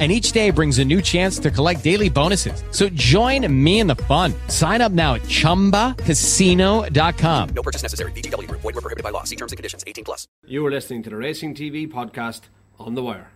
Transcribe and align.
And 0.00 0.10
each 0.10 0.32
day 0.32 0.50
brings 0.50 0.80
a 0.80 0.84
new 0.84 1.00
chance 1.00 1.38
to 1.38 1.52
collect 1.52 1.84
daily 1.84 2.10
bonuses. 2.10 2.64
So 2.72 2.88
join 2.88 3.46
me 3.64 3.78
in 3.78 3.86
the 3.86 3.94
fun. 3.94 4.34
Sign 4.48 4.80
up 4.80 4.90
now 4.90 5.14
at 5.14 5.22
chumbacasino.com. 5.22 7.48
No 7.54 7.62
purchase 7.62 7.84
necessary. 7.84 8.10
VGW 8.10 8.48
Group. 8.48 8.62
Void 8.62 8.74
were 8.74 8.80
prohibited 8.80 9.04
by 9.04 9.10
law. 9.10 9.22
See 9.22 9.36
terms 9.36 9.52
and 9.52 9.56
conditions. 9.56 9.84
18 9.86 10.04
plus. 10.04 10.26
You 10.48 10.66
are 10.66 10.70
listening 10.72 11.04
to 11.04 11.10
the 11.10 11.16
Racing 11.16 11.54
TV 11.54 11.86
podcast 11.86 12.40
on 12.80 12.96
the 12.96 13.04
wire. 13.04 13.33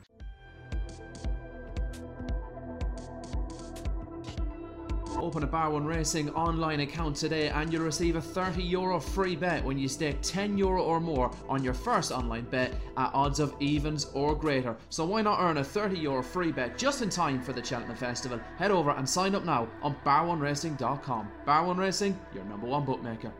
Open 5.20 5.42
a 5.42 5.46
Bar 5.46 5.70
One 5.70 5.84
Racing 5.84 6.30
online 6.30 6.80
account 6.80 7.16
today 7.16 7.48
and 7.48 7.72
you'll 7.72 7.82
receive 7.82 8.16
a 8.16 8.20
30 8.20 8.62
euro 8.62 9.00
free 9.00 9.36
bet 9.36 9.64
when 9.64 9.78
you 9.78 9.88
stake 9.88 10.18
10 10.22 10.56
euro 10.56 10.82
or 10.82 11.00
more 11.00 11.30
on 11.48 11.64
your 11.64 11.74
first 11.74 12.12
online 12.12 12.44
bet 12.44 12.72
at 12.96 13.10
odds 13.12 13.40
of 13.40 13.54
evens 13.60 14.06
or 14.14 14.34
greater. 14.34 14.76
So 14.90 15.04
why 15.04 15.22
not 15.22 15.40
earn 15.40 15.58
a 15.58 15.64
30 15.64 15.98
euro 15.98 16.22
free 16.22 16.52
bet 16.52 16.78
just 16.78 17.02
in 17.02 17.10
time 17.10 17.42
for 17.42 17.52
the 17.52 17.64
Cheltenham 17.64 17.96
Festival? 17.96 18.40
Head 18.58 18.70
over 18.70 18.90
and 18.92 19.08
sign 19.08 19.34
up 19.34 19.44
now 19.44 19.68
on 19.82 19.96
bar1racing.com. 20.04 21.28
Bar 21.44 21.66
One 21.66 21.76
Racing, 21.76 22.18
your 22.34 22.44
number 22.44 22.66
one 22.66 22.84
bookmaker. 22.84 23.32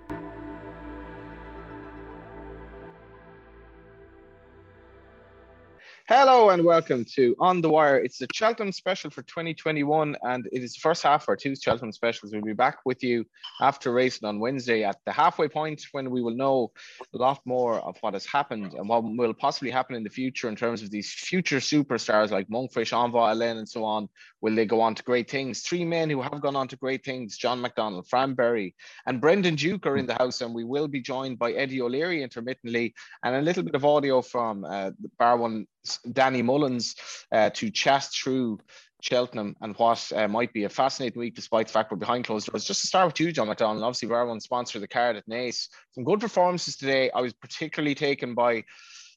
Hello 6.11 6.49
and 6.49 6.65
welcome 6.65 7.05
to 7.17 7.37
On 7.39 7.61
the 7.61 7.69
Wire. 7.69 7.99
It's 7.99 8.17
the 8.17 8.29
Cheltenham 8.33 8.73
special 8.73 9.11
for 9.11 9.21
2021, 9.21 10.17
and 10.23 10.49
it 10.51 10.63
is 10.63 10.73
the 10.73 10.81
first 10.81 11.03
half 11.03 11.25
of 11.25 11.29
our 11.29 11.37
two 11.37 11.55
Cheltenham 11.55 11.93
specials. 11.93 12.33
We'll 12.33 12.41
be 12.41 12.55
back 12.55 12.79
with 12.87 13.05
you 13.05 13.27
after 13.61 13.93
racing 13.93 14.27
on 14.27 14.41
Wednesday 14.41 14.85
at 14.85 14.97
the 15.05 15.13
halfway 15.13 15.49
point 15.49 15.85
when 15.93 16.11
we 16.11 16.23
will 16.23 16.35
know 16.35 16.73
a 17.15 17.19
lot 17.19 17.43
more 17.45 17.75
of 17.81 17.99
what 18.01 18.15
has 18.15 18.25
happened 18.25 18.73
and 18.73 18.89
what 18.89 19.05
will 19.05 19.35
possibly 19.35 19.71
happen 19.71 19.97
in 19.97 20.03
the 20.03 20.09
future 20.09 20.49
in 20.49 20.57
terms 20.57 20.83
of 20.83 20.91
these 20.91 21.13
future 21.13 21.59
superstars 21.59 22.31
like 22.31 22.49
Monkfish, 22.49 22.91
Envoi 22.91 23.29
Allen, 23.29 23.59
and 23.59 23.69
so 23.69 23.85
on. 23.85 24.09
Will 24.41 24.55
they 24.55 24.65
go 24.65 24.81
on 24.81 24.95
to 24.95 25.03
great 25.03 25.31
things? 25.31 25.61
Three 25.61 25.85
men 25.85 26.09
who 26.09 26.23
have 26.23 26.41
gone 26.41 26.57
on 26.57 26.69
to 26.69 26.77
great 26.77 27.05
things 27.05 27.37
John 27.37 27.63
McDonnell, 27.63 28.09
Fran 28.09 28.33
Berry, 28.33 28.75
and 29.05 29.21
Brendan 29.21 29.57
Duke 29.57 29.85
are 29.85 29.99
in 29.99 30.07
the 30.07 30.15
house, 30.15 30.41
and 30.41 30.55
we 30.55 30.65
will 30.65 30.89
be 30.89 31.03
joined 31.03 31.39
by 31.39 31.53
Eddie 31.53 31.83
O'Leary 31.83 32.23
intermittently 32.23 32.95
and 33.23 33.37
a 33.37 33.43
little 33.43 33.63
bit 33.63 33.75
of 33.75 33.85
audio 33.85 34.23
from 34.23 34.65
uh, 34.65 34.93
the 34.99 35.11
Bar 35.19 35.37
One 35.37 35.67
Danny 36.13 36.43
Mullins 36.43 36.95
uh, 37.33 37.51
to 37.51 37.71
chat 37.71 38.05
through 38.05 38.59
Cheltenham 39.01 39.55
and 39.61 39.77
what 39.77 40.11
uh, 40.15 40.27
might 40.27 40.53
be 40.53 40.65
a 40.65 40.69
fascinating 40.69 41.21
week 41.21 41.35
despite 41.35 41.69
the 41.69 41.73
fact 41.73 41.91
we're 41.91 41.99
behind 41.99 42.25
closed 42.25 42.51
doors. 42.51 42.65
Just 42.65 42.81
to 42.81 42.87
start 42.87 43.07
with 43.07 43.21
you, 43.21 43.33
John 43.33 43.49
McDonnell, 43.49 43.83
obviously 43.83 44.09
One 44.09 44.41
sponsor 44.41 44.81
the 44.81 44.89
card 44.89 45.17
at 45.17 45.29
Naas. 45.29 45.69
Some 45.93 46.05
good 46.05 46.21
performances 46.21 46.77
today. 46.77 47.11
I 47.13 47.21
was 47.21 47.33
particularly 47.33 47.95
taken 47.95 48.35
by 48.35 48.65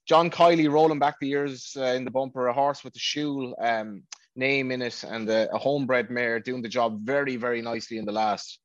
John 0.08 0.30
Kiely 0.30 0.70
rolling 0.70 1.00
back 1.00 1.16
the 1.20 1.32
ears 1.32 1.76
uh, 1.78 1.84
in 1.84 2.06
the 2.06 2.12
bumper, 2.12 2.48
a 2.48 2.54
horse 2.54 2.84
with 2.84 2.94
the 2.94 3.00
shoe 3.00 3.56
um, 3.62 4.04
name 4.36 4.72
in 4.72 4.82
it, 4.82 5.04
and 5.04 5.30
a, 5.30 5.52
a 5.54 5.58
homebred 5.58 6.10
mare 6.10 6.40
doing 6.40 6.62
the 6.62 6.70
job 6.70 7.00
very, 7.04 7.36
very 7.36 7.62
nicely 7.62 7.98
in 7.98 8.06
the 8.06 8.12
last. 8.12 8.60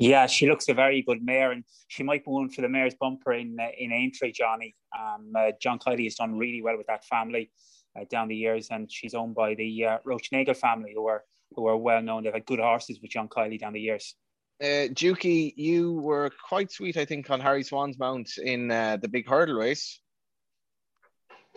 Yeah, 0.00 0.26
she 0.26 0.48
looks 0.48 0.66
a 0.70 0.72
very 0.72 1.02
good 1.02 1.22
mare, 1.22 1.52
and 1.52 1.62
she 1.88 2.02
might 2.02 2.24
be 2.24 2.30
one 2.30 2.48
for 2.48 2.62
the 2.62 2.70
mare's 2.70 2.94
bumper 2.94 3.34
in 3.34 3.58
uh, 3.60 3.68
in 3.76 3.92
Aintree, 3.92 4.32
Johnny. 4.32 4.74
Um, 4.98 5.30
uh, 5.36 5.52
John 5.60 5.78
Kiely 5.78 6.04
has 6.04 6.14
done 6.14 6.38
really 6.38 6.62
well 6.62 6.78
with 6.78 6.86
that 6.86 7.04
family 7.04 7.50
uh, 7.94 8.04
down 8.10 8.28
the 8.28 8.34
years, 8.34 8.68
and 8.70 8.90
she's 8.90 9.12
owned 9.12 9.34
by 9.34 9.54
the 9.54 9.84
uh, 9.84 9.98
Roachnagel 10.06 10.56
family, 10.56 10.92
who 10.94 11.06
are 11.06 11.22
who 11.54 11.66
are 11.66 11.76
well 11.76 12.00
known. 12.00 12.24
They've 12.24 12.32
had 12.32 12.46
good 12.46 12.60
horses 12.60 12.98
with 13.02 13.10
John 13.10 13.28
Kiely 13.28 13.60
down 13.60 13.74
the 13.74 13.80
years. 13.80 14.14
Uh, 14.58 14.88
Dukey, 14.88 15.52
you 15.56 15.92
were 15.92 16.30
quite 16.48 16.72
sweet, 16.72 16.96
I 16.96 17.04
think, 17.04 17.28
on 17.30 17.40
Harry 17.40 17.62
Swan's 17.62 17.98
mount 17.98 18.38
in 18.38 18.70
uh, 18.70 18.96
the 18.96 19.08
big 19.08 19.28
hurdle 19.28 19.56
race. 19.56 20.00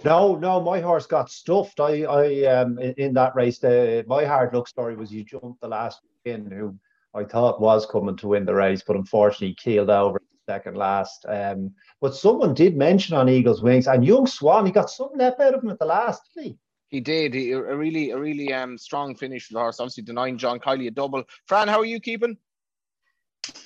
No, 0.03 0.35
no, 0.35 0.59
my 0.59 0.81
horse 0.81 1.05
got 1.05 1.31
stuffed. 1.31 1.79
I, 1.79 2.03
I, 2.03 2.43
um, 2.47 2.77
in, 2.79 2.93
in 2.97 3.13
that 3.13 3.35
race, 3.35 3.59
the 3.59 4.03
my 4.05 4.25
hard 4.25 4.53
luck 4.53 4.67
story 4.67 4.97
was 4.97 5.13
you 5.13 5.23
jumped 5.23 5.61
the 5.61 5.69
last 5.69 6.01
in 6.25 6.51
who 6.51 6.75
I 7.15 7.23
thought 7.23 7.61
was 7.61 7.85
coming 7.85 8.17
to 8.17 8.27
win 8.29 8.45
the 8.45 8.55
race, 8.55 8.83
but 8.85 8.95
unfortunately 8.95 9.55
keeled 9.55 9.89
over 9.89 10.19
second 10.47 10.75
last. 10.75 11.25
Um, 11.27 11.71
but 12.01 12.15
someone 12.15 12.53
did 12.53 12.75
mention 12.75 13.15
on 13.15 13.29
Eagles 13.29 13.61
Wings 13.61 13.87
and 13.87 14.05
Young 14.05 14.27
Swan, 14.27 14.65
he 14.65 14.71
got 14.71 14.89
some 14.89 15.09
left 15.15 15.39
out 15.39 15.53
of 15.53 15.63
him 15.63 15.69
at 15.69 15.79
the 15.79 15.85
last, 15.85 16.21
did 16.35 16.43
he? 16.43 16.57
He 16.89 16.99
did. 16.99 17.33
He, 17.33 17.51
a 17.51 17.75
really, 17.75 18.11
a 18.11 18.17
really 18.17 18.53
um, 18.53 18.77
strong 18.77 19.15
finish 19.15 19.47
for 19.47 19.53
the 19.53 19.59
horse. 19.59 19.79
Obviously 19.79 20.03
denying 20.03 20.37
John 20.37 20.59
Kiely 20.59 20.87
a 20.87 20.91
double. 20.91 21.23
Fran, 21.47 21.67
how 21.67 21.79
are 21.79 21.85
you 21.85 21.99
keeping? 21.99 22.37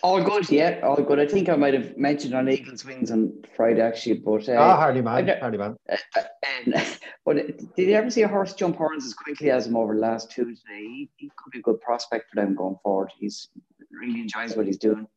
All 0.02 0.24
good, 0.24 0.50
yeah, 0.50 0.80
all 0.84 0.96
good. 0.96 1.20
I 1.20 1.28
think 1.28 1.50
I 1.50 1.56
might 1.56 1.74
have 1.74 1.98
mentioned 1.98 2.34
on 2.34 2.50
Eagles 2.50 2.84
Wings 2.84 3.12
on 3.12 3.34
Friday 3.56 3.82
actually, 3.82 4.20
but 4.20 4.48
uh, 4.50 4.56
ah, 4.58 4.76
Hardy 4.76 5.02
man, 5.02 5.30
I- 5.30 5.40
Hardy 5.40 5.58
man. 5.58 5.76
uh, 5.90 5.98
and, 6.66 6.98
but 7.26 7.36
did 7.76 7.90
you 7.90 7.94
ever 7.94 8.10
see 8.10 8.24
a 8.24 8.28
horse 8.28 8.54
jump 8.54 8.78
horns 8.78 9.06
as 9.06 9.14
quickly 9.14 9.52
as 9.52 9.68
him 9.68 9.76
over 9.76 9.94
the 9.94 10.00
last 10.00 10.32
Tuesday? 10.32 10.80
He, 10.80 11.10
he 11.18 11.32
could 11.38 11.52
be 11.52 11.60
a 11.60 11.62
good 11.62 11.80
prospect 11.82 12.30
for 12.30 12.36
them 12.36 12.56
going 12.56 12.78
forward. 12.82 13.12
He's 13.20 13.50
really 13.92 14.22
enjoys 14.22 14.56
what 14.56 14.66
he's 14.66 14.78
doing. 14.78 15.08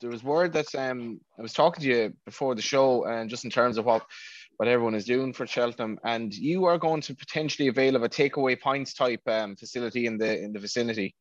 There 0.00 0.10
was 0.10 0.24
word 0.24 0.52
that 0.54 0.74
um, 0.74 1.20
I 1.38 1.42
was 1.42 1.52
talking 1.52 1.82
to 1.82 1.88
you 1.88 2.12
before 2.24 2.54
the 2.56 2.62
show, 2.62 3.04
and 3.04 3.30
just 3.30 3.44
in 3.44 3.50
terms 3.50 3.78
of 3.78 3.84
what 3.84 4.04
what 4.56 4.68
everyone 4.68 4.94
is 4.94 5.04
doing 5.04 5.32
for 5.32 5.46
Cheltenham, 5.46 5.98
and 6.04 6.34
you 6.34 6.64
are 6.64 6.78
going 6.78 7.00
to 7.02 7.14
potentially 7.14 7.68
avail 7.68 7.96
of 7.96 8.02
a 8.02 8.08
takeaway 8.08 8.58
pints 8.58 8.92
type 8.92 9.22
um, 9.28 9.54
facility 9.56 10.06
in 10.06 10.18
the 10.18 10.38
in 10.42 10.52
the 10.52 10.58
vicinity. 10.58 11.14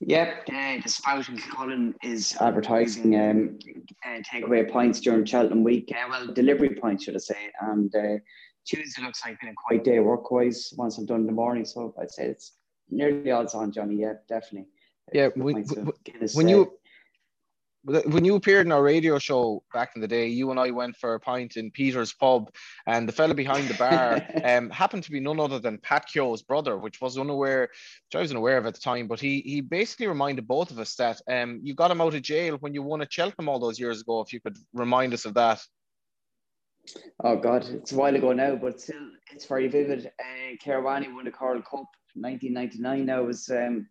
Yep, 0.00 0.48
uh, 0.52 0.76
the 0.82 0.88
Spout 0.88 1.28
in 1.28 1.38
Cullen 1.38 1.94
is 2.02 2.36
advertising 2.40 3.18
um, 3.18 3.58
uh, 4.06 4.20
takeaway 4.30 4.68
points 4.70 5.00
during 5.00 5.24
Cheltenham 5.24 5.64
week. 5.64 5.92
Uh, 5.94 6.08
well, 6.08 6.26
delivery 6.32 6.74
points, 6.74 7.04
should 7.04 7.14
I 7.14 7.18
say. 7.18 7.50
And 7.60 7.94
uh, 7.94 8.18
Tuesday 8.66 9.02
looks 9.02 9.24
like 9.24 9.40
been 9.40 9.50
a 9.50 9.54
quiet 9.54 9.84
day 9.84 10.00
work 10.00 10.30
wise 10.30 10.72
once 10.76 10.98
I'm 10.98 11.06
done 11.06 11.20
in 11.20 11.26
the 11.26 11.32
morning. 11.32 11.64
So 11.64 11.94
I'd 12.00 12.10
say 12.10 12.26
it's 12.26 12.52
nearly 12.90 13.30
odds 13.30 13.54
on, 13.54 13.72
Johnny. 13.72 13.96
Yeah, 13.96 14.14
definitely. 14.28 14.68
Yeah, 15.12 15.28
Couple 15.28 15.42
when, 15.44 15.64
when- 15.64 15.92
Guinness, 16.04 16.36
uh, 16.36 16.40
you 16.46 16.72
when 17.84 18.24
you 18.24 18.34
appeared 18.34 18.66
in 18.66 18.72
our 18.72 18.82
radio 18.82 19.18
show 19.18 19.62
back 19.72 19.92
in 19.94 20.00
the 20.00 20.08
day, 20.08 20.26
you 20.26 20.50
and 20.50 20.58
I 20.58 20.70
went 20.70 20.96
for 20.96 21.14
a 21.14 21.20
pint 21.20 21.56
in 21.56 21.70
Peter's 21.70 22.12
pub, 22.14 22.50
and 22.86 23.06
the 23.06 23.12
fella 23.12 23.34
behind 23.34 23.68
the 23.68 23.74
bar 23.74 24.22
um, 24.44 24.70
happened 24.70 25.04
to 25.04 25.10
be 25.10 25.20
none 25.20 25.38
other 25.38 25.58
than 25.58 25.78
Pat 25.78 26.06
Kyo's 26.06 26.42
brother, 26.42 26.78
which 26.78 27.00
was 27.00 27.18
unaware, 27.18 27.62
which 27.62 28.16
I 28.16 28.20
was 28.20 28.30
unaware 28.30 28.56
of 28.56 28.66
at 28.66 28.74
the 28.74 28.80
time. 28.80 29.06
But 29.06 29.20
he 29.20 29.40
he 29.40 29.60
basically 29.60 30.06
reminded 30.06 30.48
both 30.48 30.70
of 30.70 30.78
us 30.78 30.94
that 30.96 31.20
um, 31.30 31.60
you 31.62 31.74
got 31.74 31.90
him 31.90 32.00
out 32.00 32.14
of 32.14 32.22
jail 32.22 32.56
when 32.60 32.74
you 32.74 32.82
won 32.82 33.02
at 33.02 33.12
Cheltenham 33.12 33.48
all 33.48 33.58
those 33.58 33.78
years 33.78 34.00
ago. 34.00 34.20
If 34.22 34.32
you 34.32 34.40
could 34.40 34.56
remind 34.72 35.12
us 35.12 35.26
of 35.26 35.34
that. 35.34 35.60
Oh 37.22 37.36
God, 37.36 37.66
it's 37.66 37.92
a 37.92 37.96
while 37.96 38.14
ago 38.14 38.32
now, 38.32 38.56
but 38.56 38.80
still, 38.80 39.10
it's 39.32 39.46
very 39.46 39.68
vivid. 39.68 40.10
Uh, 40.20 40.56
Khayrawani 40.62 41.14
won 41.14 41.24
the 41.24 41.30
Coral 41.30 41.62
Cup, 41.62 41.88
1999. 42.14 43.06
Now 43.06 43.22
it 43.22 43.26
was 43.26 43.48
um, 43.48 43.86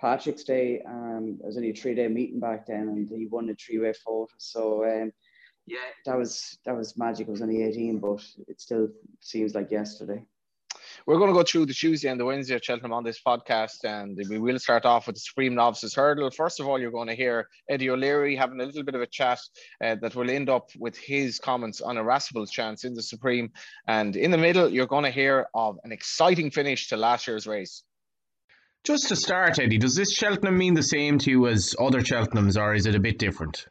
Patrick's 0.00 0.44
Day. 0.44 0.82
Um, 0.86 1.38
it 1.40 1.46
was 1.46 1.56
only 1.56 1.70
a 1.70 1.74
three-day 1.74 2.08
meeting 2.08 2.40
back 2.40 2.66
then, 2.66 2.88
and 2.88 3.08
he 3.08 3.26
won 3.26 3.46
the 3.46 3.54
three-way 3.54 3.92
photo. 4.04 4.28
So 4.38 4.84
um, 4.84 5.12
yeah, 5.66 5.78
that 6.04 6.16
was 6.16 6.58
that 6.64 6.76
was 6.76 6.96
magic. 6.96 7.28
It 7.28 7.32
was 7.32 7.42
only 7.42 7.62
18, 7.62 7.98
but 7.98 8.24
it 8.48 8.60
still 8.60 8.88
seems 9.20 9.54
like 9.54 9.70
yesterday. 9.70 10.22
We're 11.06 11.18
going 11.18 11.28
to 11.28 11.34
go 11.34 11.42
through 11.42 11.66
the 11.66 11.74
Tuesday 11.74 12.08
and 12.08 12.18
the 12.18 12.24
Wednesday 12.24 12.54
at 12.54 12.64
Cheltenham 12.64 12.92
on 12.92 13.04
this 13.04 13.20
podcast, 13.24 13.84
and 13.84 14.18
we 14.28 14.38
will 14.38 14.58
start 14.58 14.84
off 14.84 15.06
with 15.06 15.16
the 15.16 15.20
Supreme 15.20 15.54
Novices 15.54 15.94
Hurdle. 15.94 16.30
First 16.30 16.58
of 16.58 16.66
all, 16.66 16.80
you're 16.80 16.90
going 16.90 17.08
to 17.08 17.14
hear 17.14 17.48
Eddie 17.68 17.90
O'Leary 17.90 18.34
having 18.34 18.60
a 18.60 18.64
little 18.64 18.82
bit 18.82 18.94
of 18.94 19.00
a 19.00 19.06
chat 19.06 19.38
uh, 19.82 19.96
that 20.02 20.14
will 20.14 20.30
end 20.30 20.48
up 20.48 20.70
with 20.78 20.96
his 20.96 21.38
comments 21.38 21.80
on 21.80 21.96
Irascible's 21.96 22.50
chance 22.50 22.84
in 22.84 22.94
the 22.94 23.02
Supreme. 23.02 23.50
And 23.86 24.16
in 24.16 24.30
the 24.30 24.38
middle, 24.38 24.68
you're 24.68 24.86
going 24.86 25.04
to 25.04 25.10
hear 25.10 25.46
of 25.54 25.78
an 25.84 25.92
exciting 25.92 26.50
finish 26.50 26.88
to 26.88 26.96
last 26.96 27.26
year's 27.26 27.46
race. 27.46 27.82
Just 28.86 29.08
to 29.08 29.16
start, 29.16 29.58
Eddie, 29.58 29.78
does 29.78 29.96
this 29.96 30.12
Cheltenham 30.14 30.56
mean 30.56 30.74
the 30.74 30.82
same 30.82 31.18
to 31.18 31.30
you 31.30 31.48
as 31.48 31.74
other 31.80 32.00
Cheltenhams, 32.02 32.56
or 32.56 32.72
is 32.72 32.86
it 32.86 32.94
a 32.94 33.00
bit 33.00 33.18
different? 33.18 33.66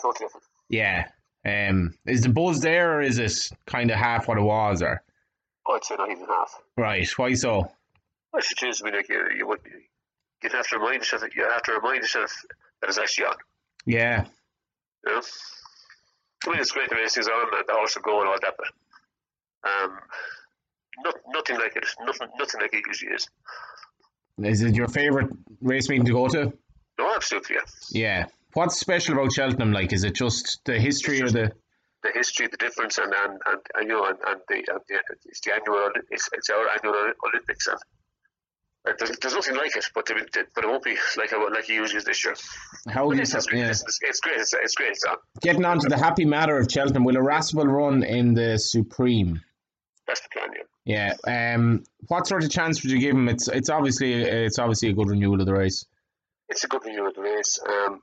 Totally 0.00 0.26
different. 0.26 0.46
Yeah. 0.70 1.08
Um, 1.44 1.94
is 2.06 2.22
the 2.22 2.30
buzz 2.30 2.60
there, 2.60 2.96
or 2.96 3.02
is 3.02 3.18
it 3.18 3.38
kind 3.66 3.90
of 3.90 3.98
half 3.98 4.26
what 4.26 4.38
it 4.38 4.42
was, 4.42 4.80
or 4.80 5.02
I'd 5.70 5.84
say 5.84 5.96
not 5.98 6.10
even 6.10 6.24
half. 6.26 6.54
right? 6.78 7.06
Why 7.18 7.34
so? 7.34 7.70
I 8.34 8.40
should 8.40 8.56
choose 8.56 8.78
to 8.78 8.84
be 8.84 8.92
like 8.92 9.10
you, 9.10 9.28
you 9.36 9.46
would. 9.46 9.60
You'd 10.42 10.52
have 10.52 10.68
to 10.68 10.78
remind 10.78 11.00
yourself. 11.02 11.22
You 11.36 11.46
have 11.46 11.62
to 11.64 11.72
remind 11.72 12.00
yourself 12.00 12.32
that 12.80 12.88
it's 12.88 12.98
actually 12.98 13.26
on. 13.26 13.36
Yeah, 13.84 14.24
You 15.06 15.12
know. 15.12 15.20
I 16.46 16.50
mean, 16.50 16.60
it's 16.60 16.72
great 16.72 16.88
the 16.88 16.96
race 16.96 17.16
is 17.18 17.28
on 17.28 17.54
and 17.54 17.64
the 17.66 17.72
horse 17.74 17.94
will 17.94 18.02
go 18.02 18.20
and 18.20 18.28
all 18.28 18.38
that, 18.40 18.54
but 18.56 19.70
um, 19.70 19.98
not, 21.04 21.14
nothing 21.28 21.56
like 21.58 21.76
it. 21.76 21.86
Nothing, 22.00 22.28
nothing 22.38 22.60
like 22.62 22.72
it 22.72 22.84
usually 22.86 23.12
is. 23.12 23.28
Is 24.42 24.62
it 24.62 24.74
your 24.74 24.88
favourite 24.88 25.30
race 25.60 25.88
meeting 25.88 26.06
to 26.06 26.12
go 26.12 26.28
to? 26.28 26.52
No, 26.98 27.12
absolutely, 27.14 27.56
yeah. 27.56 27.62
Yeah, 27.90 28.26
What's 28.54 28.78
special 28.78 29.14
about 29.14 29.32
Cheltenham? 29.32 29.72
Like, 29.72 29.92
is 29.92 30.04
it 30.04 30.14
just 30.14 30.60
the 30.64 30.78
history 30.78 31.20
or 31.20 31.28
the 31.28 31.52
the 32.04 32.10
history, 32.14 32.46
the 32.46 32.56
difference, 32.56 32.98
and 32.98 33.12
and, 33.12 33.40
and, 33.46 33.60
and 33.74 33.88
you 33.88 33.96
know, 33.96 34.04
and, 34.04 34.18
and 34.26 34.40
the, 34.48 34.54
and 34.54 34.80
the 34.88 35.00
it's 35.24 35.40
the 35.40 35.52
annual 35.52 35.90
it's, 36.10 36.28
it's 36.32 36.50
our 36.50 36.68
annual 36.68 37.12
Olympics, 37.26 37.66
and 37.66 37.78
uh, 38.86 38.92
there's, 38.96 39.18
there's 39.18 39.34
nothing 39.34 39.56
like 39.56 39.76
it, 39.76 39.86
but 39.92 40.08
it, 40.08 40.48
but 40.54 40.64
it 40.64 40.68
won't 40.68 40.84
be 40.84 40.96
like 41.16 41.32
like 41.32 41.68
it 41.68 41.72
usually 41.72 41.98
is 41.98 42.04
this 42.04 42.24
year. 42.24 42.34
How 42.88 43.08
But 43.08 43.16
you 43.16 43.22
it's, 43.22 43.34
it's, 43.34 43.46
yeah. 43.52 43.70
it's, 43.70 43.82
it's 44.02 44.20
great. 44.20 44.36
It's, 44.36 44.52
it's 44.54 44.74
great. 44.76 44.90
It's 44.90 45.04
on. 45.04 45.16
getting 45.40 45.64
on 45.64 45.80
to 45.80 45.88
the 45.88 45.98
happy 45.98 46.24
matter 46.24 46.56
of 46.56 46.70
Cheltenham? 46.70 47.02
Will 47.02 47.16
Irascible 47.16 47.66
run 47.66 48.04
in 48.04 48.34
the 48.34 48.56
Supreme? 48.58 49.40
That's 50.06 50.20
the 50.20 50.28
plan. 50.30 50.48
Yeah. 50.84 51.14
Yeah. 51.26 51.54
Um. 51.54 51.84
What 52.08 52.26
sort 52.26 52.44
of 52.44 52.50
chance 52.50 52.82
would 52.82 52.92
you 52.92 52.98
give 52.98 53.16
him? 53.16 53.28
It's 53.28 53.48
it's 53.48 53.70
obviously 53.70 54.14
it's 54.14 54.58
obviously 54.58 54.90
a 54.90 54.92
good 54.92 55.08
renewal 55.08 55.40
of 55.40 55.46
the 55.46 55.54
race. 55.54 55.86
It's 56.48 56.64
a 56.64 56.68
good 56.68 56.84
renewal 56.84 57.08
of 57.08 57.14
the 57.14 57.22
race. 57.22 57.58
Um, 57.66 58.02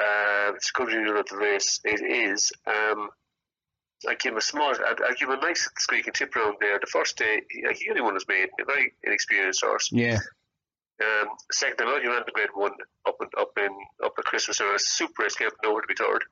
uh, 0.00 0.52
it's 0.54 0.70
a 0.70 0.78
good 0.78 0.88
renewal 0.88 1.20
of 1.20 1.26
the 1.26 1.36
race. 1.36 1.80
It 1.84 2.00
is. 2.00 2.52
Um, 2.66 3.10
I 4.08 4.14
give 4.14 4.32
him 4.32 4.38
a 4.38 4.40
small. 4.40 4.72
I, 4.74 4.92
I 4.92 5.12
give 5.18 5.28
him 5.28 5.38
a 5.38 5.42
nice 5.42 5.68
squeaking 5.78 6.14
tip 6.14 6.34
round 6.34 6.56
there. 6.60 6.78
The 6.78 6.86
first 6.86 7.18
day, 7.18 7.42
he, 7.50 7.62
he 7.78 7.90
only 7.90 8.00
won 8.00 8.14
his 8.14 8.26
maiden, 8.26 8.50
a 8.60 8.64
very 8.64 8.94
inexperienced 9.04 9.62
horse. 9.62 9.90
Yeah. 9.92 10.18
Um, 11.02 11.28
second 11.52 11.76
time 11.76 11.88
out, 11.88 12.02
he 12.02 12.08
ran 12.08 12.22
the 12.26 12.32
grade 12.32 12.48
one 12.54 12.72
up 13.06 13.16
in 13.20 13.28
up 13.38 13.52
in 13.58 13.70
up 14.04 14.14
at 14.18 14.24
Christmas, 14.24 14.60
and 14.60 14.74
a 14.74 14.78
super 14.78 15.26
came 15.28 15.48
nowhere 15.62 15.82
to 15.82 15.86
be 15.86 15.94
third, 15.94 16.24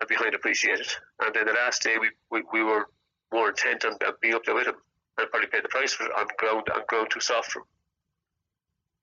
and 0.00 0.08
behind 0.08 0.34
Appreciate 0.34 0.80
It. 0.80 0.96
And 1.20 1.34
then 1.34 1.46
the 1.46 1.52
last 1.52 1.82
day, 1.82 1.96
we, 2.00 2.10
we, 2.30 2.42
we 2.52 2.62
were 2.62 2.86
more 3.32 3.48
intent 3.50 3.84
on, 3.84 3.92
on 3.92 4.14
being 4.20 4.34
up 4.34 4.44
there 4.44 4.54
with 4.54 4.66
him, 4.66 4.74
and 5.18 5.30
probably 5.30 5.48
paid 5.48 5.64
the 5.64 5.68
price 5.68 5.92
for 5.92 6.06
it 6.06 6.12
on 6.16 6.26
ground 6.38 6.64
on 6.74 6.82
ground 6.88 7.08
too 7.10 7.20
soft 7.20 7.52
for 7.52 7.60
him. 7.60 7.66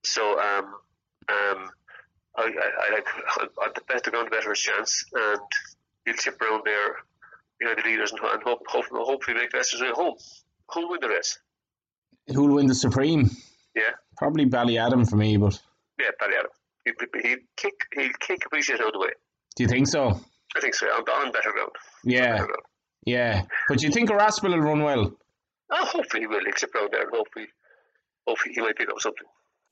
So 0.05 0.39
um 0.39 0.65
um 1.29 1.69
I 2.37 2.43
I, 2.43 2.69
I 2.87 2.93
like 2.93 3.07
on 3.57 3.69
the 3.75 3.81
better 3.87 4.11
ground, 4.11 4.27
the 4.27 4.31
better 4.31 4.49
his 4.49 4.59
chance, 4.59 5.03
and 5.13 5.39
he'll 6.05 6.15
chip 6.15 6.41
around 6.41 6.63
there 6.65 6.95
behind 7.59 7.77
the 7.77 7.89
leaders 7.89 8.11
and, 8.11 8.19
and 8.21 8.41
hope, 8.43 8.61
hope, 8.67 8.85
hopefully 8.91 9.37
make 9.37 9.51
the 9.51 9.57
rest 9.57 9.73
of 9.73 9.79
his 9.79 9.89
way 9.89 9.93
home. 9.93 10.15
Who'll 10.73 10.89
win 10.89 10.99
the 11.01 11.09
race? 11.09 11.39
Who'll 12.33 12.55
win 12.55 12.67
the 12.67 12.75
Supreme? 12.75 13.29
Yeah. 13.75 13.91
Probably 14.17 14.45
Ballyadam 14.45 15.09
for 15.09 15.15
me, 15.17 15.37
but 15.37 15.59
Yeah, 15.99 16.11
Ballyadam. 16.21 16.51
He'll, 16.85 17.37
kick, 17.57 17.73
he'll 17.93 18.09
kick 18.19 18.45
appreciate 18.45 18.79
out 18.79 18.87
of 18.87 18.93
the 18.93 18.99
way. 18.99 19.09
do 19.55 19.63
you 19.63 19.69
think 19.69 19.87
so? 19.87 20.19
I 20.55 20.59
think 20.61 20.73
so. 20.73 20.87
On, 20.87 21.01
on 21.01 21.31
better 21.31 21.51
ground. 21.51 21.71
Yeah. 22.03 22.45
Yeah. 23.05 23.43
But 23.67 23.79
do 23.79 23.87
you 23.87 23.91
think 23.91 24.09
Irascible 24.09 24.51
will 24.51 24.59
run 24.59 24.83
well? 24.83 25.13
Oh, 25.71 25.85
hopefully 25.85 26.21
he 26.21 26.27
will. 26.27 26.43
He'll 26.43 26.53
chip 26.53 26.71
there 26.73 27.01
and 27.01 27.11
hopefully, 27.13 27.47
hopefully 28.27 28.53
he 28.55 28.61
might 28.61 28.75
pick 28.75 28.89
up 28.89 28.99
something. 28.99 29.27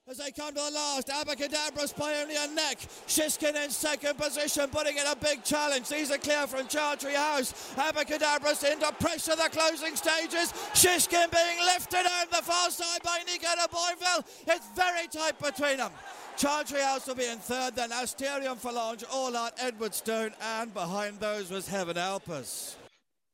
As 0.09 0.19
they 0.19 0.31
come 0.31 0.53
to 0.53 0.53
the 0.53 0.71
last, 0.71 1.09
Abacadabras 1.09 1.93
by 1.97 2.21
only 2.21 2.37
a 2.37 2.47
neck. 2.47 2.77
Shishkin 3.07 3.61
in 3.61 3.69
second 3.69 4.17
position, 4.17 4.69
putting 4.69 4.97
in 4.97 5.05
a 5.05 5.17
big 5.17 5.43
challenge. 5.43 5.89
These 5.89 6.11
are 6.11 6.17
clear 6.17 6.47
from 6.47 6.65
Chantry 6.67 7.13
House. 7.13 7.73
Abacadabras 7.75 8.71
into 8.71 8.89
pressure 8.93 9.35
the 9.35 9.49
closing 9.51 9.97
stages. 9.97 10.53
Shishkin 10.73 11.29
being 11.29 11.65
lifted 11.65 12.05
on 12.05 12.27
the 12.31 12.41
far 12.41 12.71
side 12.71 13.03
by 13.03 13.19
Nico 13.25 13.49
de 13.53 13.67
Boinville. 13.67 14.25
It's 14.47 14.67
very 14.77 15.07
tight 15.07 15.37
between 15.39 15.77
them. 15.77 15.91
Chantry 16.37 16.79
House 16.79 17.05
will 17.05 17.15
be 17.15 17.27
in 17.27 17.39
third, 17.39 17.75
then 17.75 17.89
Asterion 17.89 18.55
Forlonge, 18.55 19.03
All 19.11 19.35
Out, 19.35 19.57
Edwardstone, 19.57 20.31
and 20.41 20.73
behind 20.73 21.19
those 21.19 21.51
was 21.51 21.67
Heaven 21.67 21.97
Help 21.97 22.29
Us. 22.29 22.77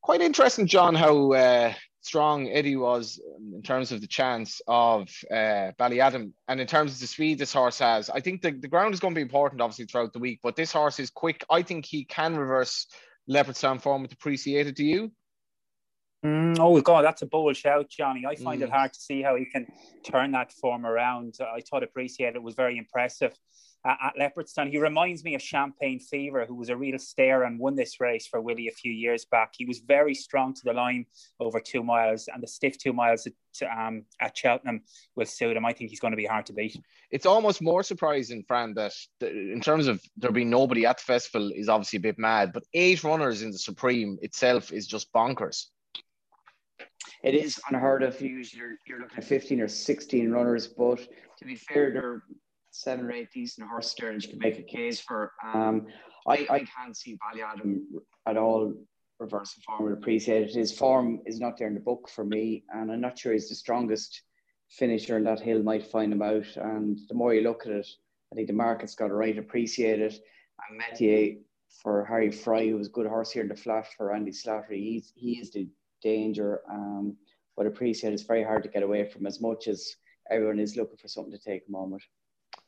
Quite 0.04 0.20
interesting, 0.20 0.68
John, 0.68 0.96
how 0.96 1.32
uh, 1.32 1.74
strong 2.02 2.50
Eddie 2.50 2.76
was 2.76 3.22
in 3.56 3.62
terms 3.62 3.94
of 3.94 4.02
the 4.02 4.08
chance 4.08 4.62
of 4.68 5.10
uh, 5.32 5.72
Ballyadam 5.80 6.34
and 6.50 6.60
in 6.60 6.68
terms 6.68 6.94
of 6.94 7.00
the 7.00 7.08
speed 7.08 7.40
this 7.40 7.54
horse 7.54 7.80
has. 7.80 8.10
I 8.10 8.20
think 8.20 8.42
the, 8.42 8.52
the 8.52 8.68
ground 8.68 8.94
is 8.94 9.00
going 9.00 9.14
to 9.14 9.18
be 9.18 9.22
important, 9.22 9.62
obviously, 9.62 9.86
throughout 9.86 10.12
the 10.12 10.20
week, 10.20 10.42
but 10.44 10.58
this 10.58 10.74
horse 10.74 11.00
is 11.00 11.10
quick. 11.10 11.46
I 11.50 11.62
think 11.62 11.86
he 11.86 12.04
can 12.04 12.36
reverse 12.36 12.88
Leopardstown 13.30 13.82
form 13.82 14.02
with 14.02 14.12
Appreciate 14.12 14.68
It. 14.68 14.76
Do 14.76 14.84
you? 14.84 15.12
Mm, 16.26 16.58
oh 16.60 16.82
God, 16.82 17.06
that's 17.06 17.22
a 17.22 17.26
bold 17.26 17.56
shout, 17.56 17.90
Johnny. 17.90 18.26
I 18.26 18.36
find 18.36 18.62
Mm. 18.62 18.66
it 18.66 18.72
hard 18.72 18.92
to 18.92 19.00
see 19.00 19.22
how 19.22 19.38
he 19.38 19.46
can 19.46 19.68
turn 20.04 20.32
that 20.34 20.52
form 20.52 20.86
around. 20.86 21.36
I 21.40 21.62
thought 21.62 21.84
appreciate 21.84 22.36
it 22.36 22.44
was 22.44 22.56
very 22.56 22.78
impressive 22.78 23.34
uh, 23.86 23.96
at 24.02 24.16
Leopardstown. 24.18 24.70
He 24.70 24.78
reminds 24.78 25.24
me 25.24 25.36
of 25.36 25.42
Champagne 25.42 26.00
Fever, 26.00 26.46
who 26.46 26.56
was 26.56 26.70
a 26.70 26.78
real 26.78 26.98
stayer 26.98 27.44
and 27.44 27.60
won 27.60 27.76
this 27.76 28.00
race 28.00 28.28
for 28.28 28.42
Willie 28.42 28.68
a 28.68 28.72
few 28.72 28.92
years 28.92 29.26
back. 29.26 29.54
He 29.58 29.66
was 29.66 29.80
very 29.80 30.14
strong 30.14 30.54
to 30.54 30.62
the 30.64 30.74
line 30.74 31.06
over 31.40 31.60
two 31.60 31.84
miles, 31.84 32.30
and 32.34 32.42
the 32.42 32.48
stiff 32.48 32.78
two 32.78 32.94
miles 32.94 33.28
at, 33.28 33.34
um, 33.78 34.06
at 34.22 34.38
Cheltenham 34.38 34.82
will 35.16 35.26
suit 35.26 35.58
him. 35.58 35.66
I 35.66 35.74
think 35.74 35.90
he's 35.90 36.00
going 36.00 36.12
to 36.12 36.18
be 36.18 36.26
hard 36.26 36.46
to 36.48 36.54
beat. 36.54 36.80
It's 37.12 37.26
almost 37.26 37.62
more 37.62 37.84
surprising, 37.84 38.44
Fran, 38.48 38.74
that 38.76 38.94
the, 39.20 39.30
in 39.30 39.62
terms 39.62 39.88
of 39.88 40.02
there 40.18 40.32
being 40.32 40.50
nobody 40.50 40.86
at 40.86 40.98
the 40.98 41.04
festival 41.04 41.52
is 41.54 41.70
obviously 41.70 41.98
a 41.98 42.02
bit 42.02 42.18
mad, 42.18 42.54
but 42.54 42.64
eight 42.74 43.04
runners 43.04 43.42
in 43.42 43.52
the 43.52 43.60
Supreme 43.60 44.18
itself 44.22 44.72
is 44.72 44.88
just 44.88 45.12
bonkers. 45.14 45.66
It 47.22 47.36
is 47.36 47.60
unheard 47.70 48.04
of. 48.04 48.20
Usually 48.22 48.60
you're, 48.60 48.76
you're 48.88 49.00
looking 49.00 49.18
at 49.18 49.24
15 49.24 49.62
or 49.62 49.68
16 49.68 50.32
runners, 50.32 50.68
but 50.68 51.00
to 51.38 51.46
be 51.46 51.56
fair, 51.56 51.92
there 51.92 52.06
are 52.06 52.24
seven 52.74 53.06
or 53.06 53.12
eight 53.12 53.30
decent 53.32 53.68
horse 53.68 53.90
sterns 53.90 54.26
you 54.26 54.32
can 54.32 54.40
make 54.40 54.60
a 54.60 54.64
case 54.64 55.00
for. 55.00 55.32
Um, 55.54 55.88
I, 56.28 56.48
I 56.50 56.60
can't 56.60 56.98
see 56.98 57.18
Ballyadam 57.18 57.82
at 58.26 58.36
all 58.36 58.74
reversing 59.20 59.62
form 59.66 59.84
would 59.84 59.94
appreciate 59.94 60.50
it. 60.50 60.56
His 60.56 60.72
form 60.72 61.20
is 61.26 61.40
not 61.40 61.58
there 61.58 61.68
in 61.68 61.76
the 61.76 61.80
book 61.80 62.10
for 62.10 62.26
me, 62.26 62.64
and 62.70 62.92
I'm 62.92 63.00
not 63.00 63.18
sure 63.18 63.34
he's 63.34 63.50
the 63.50 63.56
strongest 63.56 64.24
finisher 64.70 65.18
in 65.18 65.24
that 65.26 65.40
hill 65.40 65.62
might 65.62 65.86
find 65.86 66.12
him 66.12 66.22
out. 66.22 66.48
And 66.56 67.00
the 67.08 67.16
more 67.16 67.34
you 67.34 67.42
look 67.42 67.66
at 67.66 67.72
it, 67.72 67.88
I 68.32 68.36
think 68.36 68.48
the 68.48 68.54
market's 68.54 68.96
got 68.96 69.12
a 69.12 69.14
right 69.14 69.36
to 69.36 69.42
appreciate 69.42 70.02
it. 70.02 70.16
And 70.68 70.78
Metier 70.78 71.38
for 71.82 72.06
Harry 72.06 72.32
Fry, 72.32 72.68
who 72.68 72.78
was 72.78 72.88
a 72.88 72.92
good 72.92 73.08
horse 73.08 73.32
here 73.32 73.44
in 73.44 73.50
the 73.50 73.56
flat 73.56 73.88
for 73.96 74.14
Andy 74.14 74.32
Slattery, 74.32 74.80
he's, 74.80 75.14
he 75.16 75.34
is 75.34 75.52
the 75.52 75.68
danger. 76.02 76.62
Um, 76.70 77.16
but 77.56 77.68
appreciate 77.68 78.14
it's 78.14 78.24
very 78.24 78.44
hard 78.44 78.64
to 78.64 78.70
get 78.70 78.82
away 78.82 79.08
from 79.08 79.28
as 79.28 79.40
much 79.40 79.68
as 79.68 79.96
everyone 80.32 80.60
is 80.60 80.76
looking 80.76 80.98
for 80.98 81.08
something 81.08 81.32
to 81.32 81.38
take 81.38 81.64
a 81.68 81.72
moment. 81.72 82.02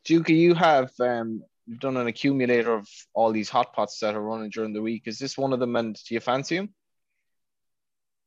Duke, 0.06 0.30
you 0.30 0.54
have 0.54 0.92
um, 1.00 1.44
you've 1.66 1.80
done 1.80 1.98
an 1.98 2.08
accumulator 2.08 2.74
of 2.74 2.88
all 3.14 3.32
these 3.32 3.50
hot 3.50 3.74
pots 3.74 4.00
that 4.00 4.16
are 4.16 4.22
running 4.22 4.52
during 4.52 4.74
the 4.74 4.82
week. 4.82 5.04
Is 5.08 5.18
this 5.20 5.38
one 5.38 5.52
of 5.52 5.60
them, 5.60 5.76
and 5.76 5.96
do 6.08 6.14
you 6.14 6.20
fancy 6.20 6.58
him? 6.58 6.74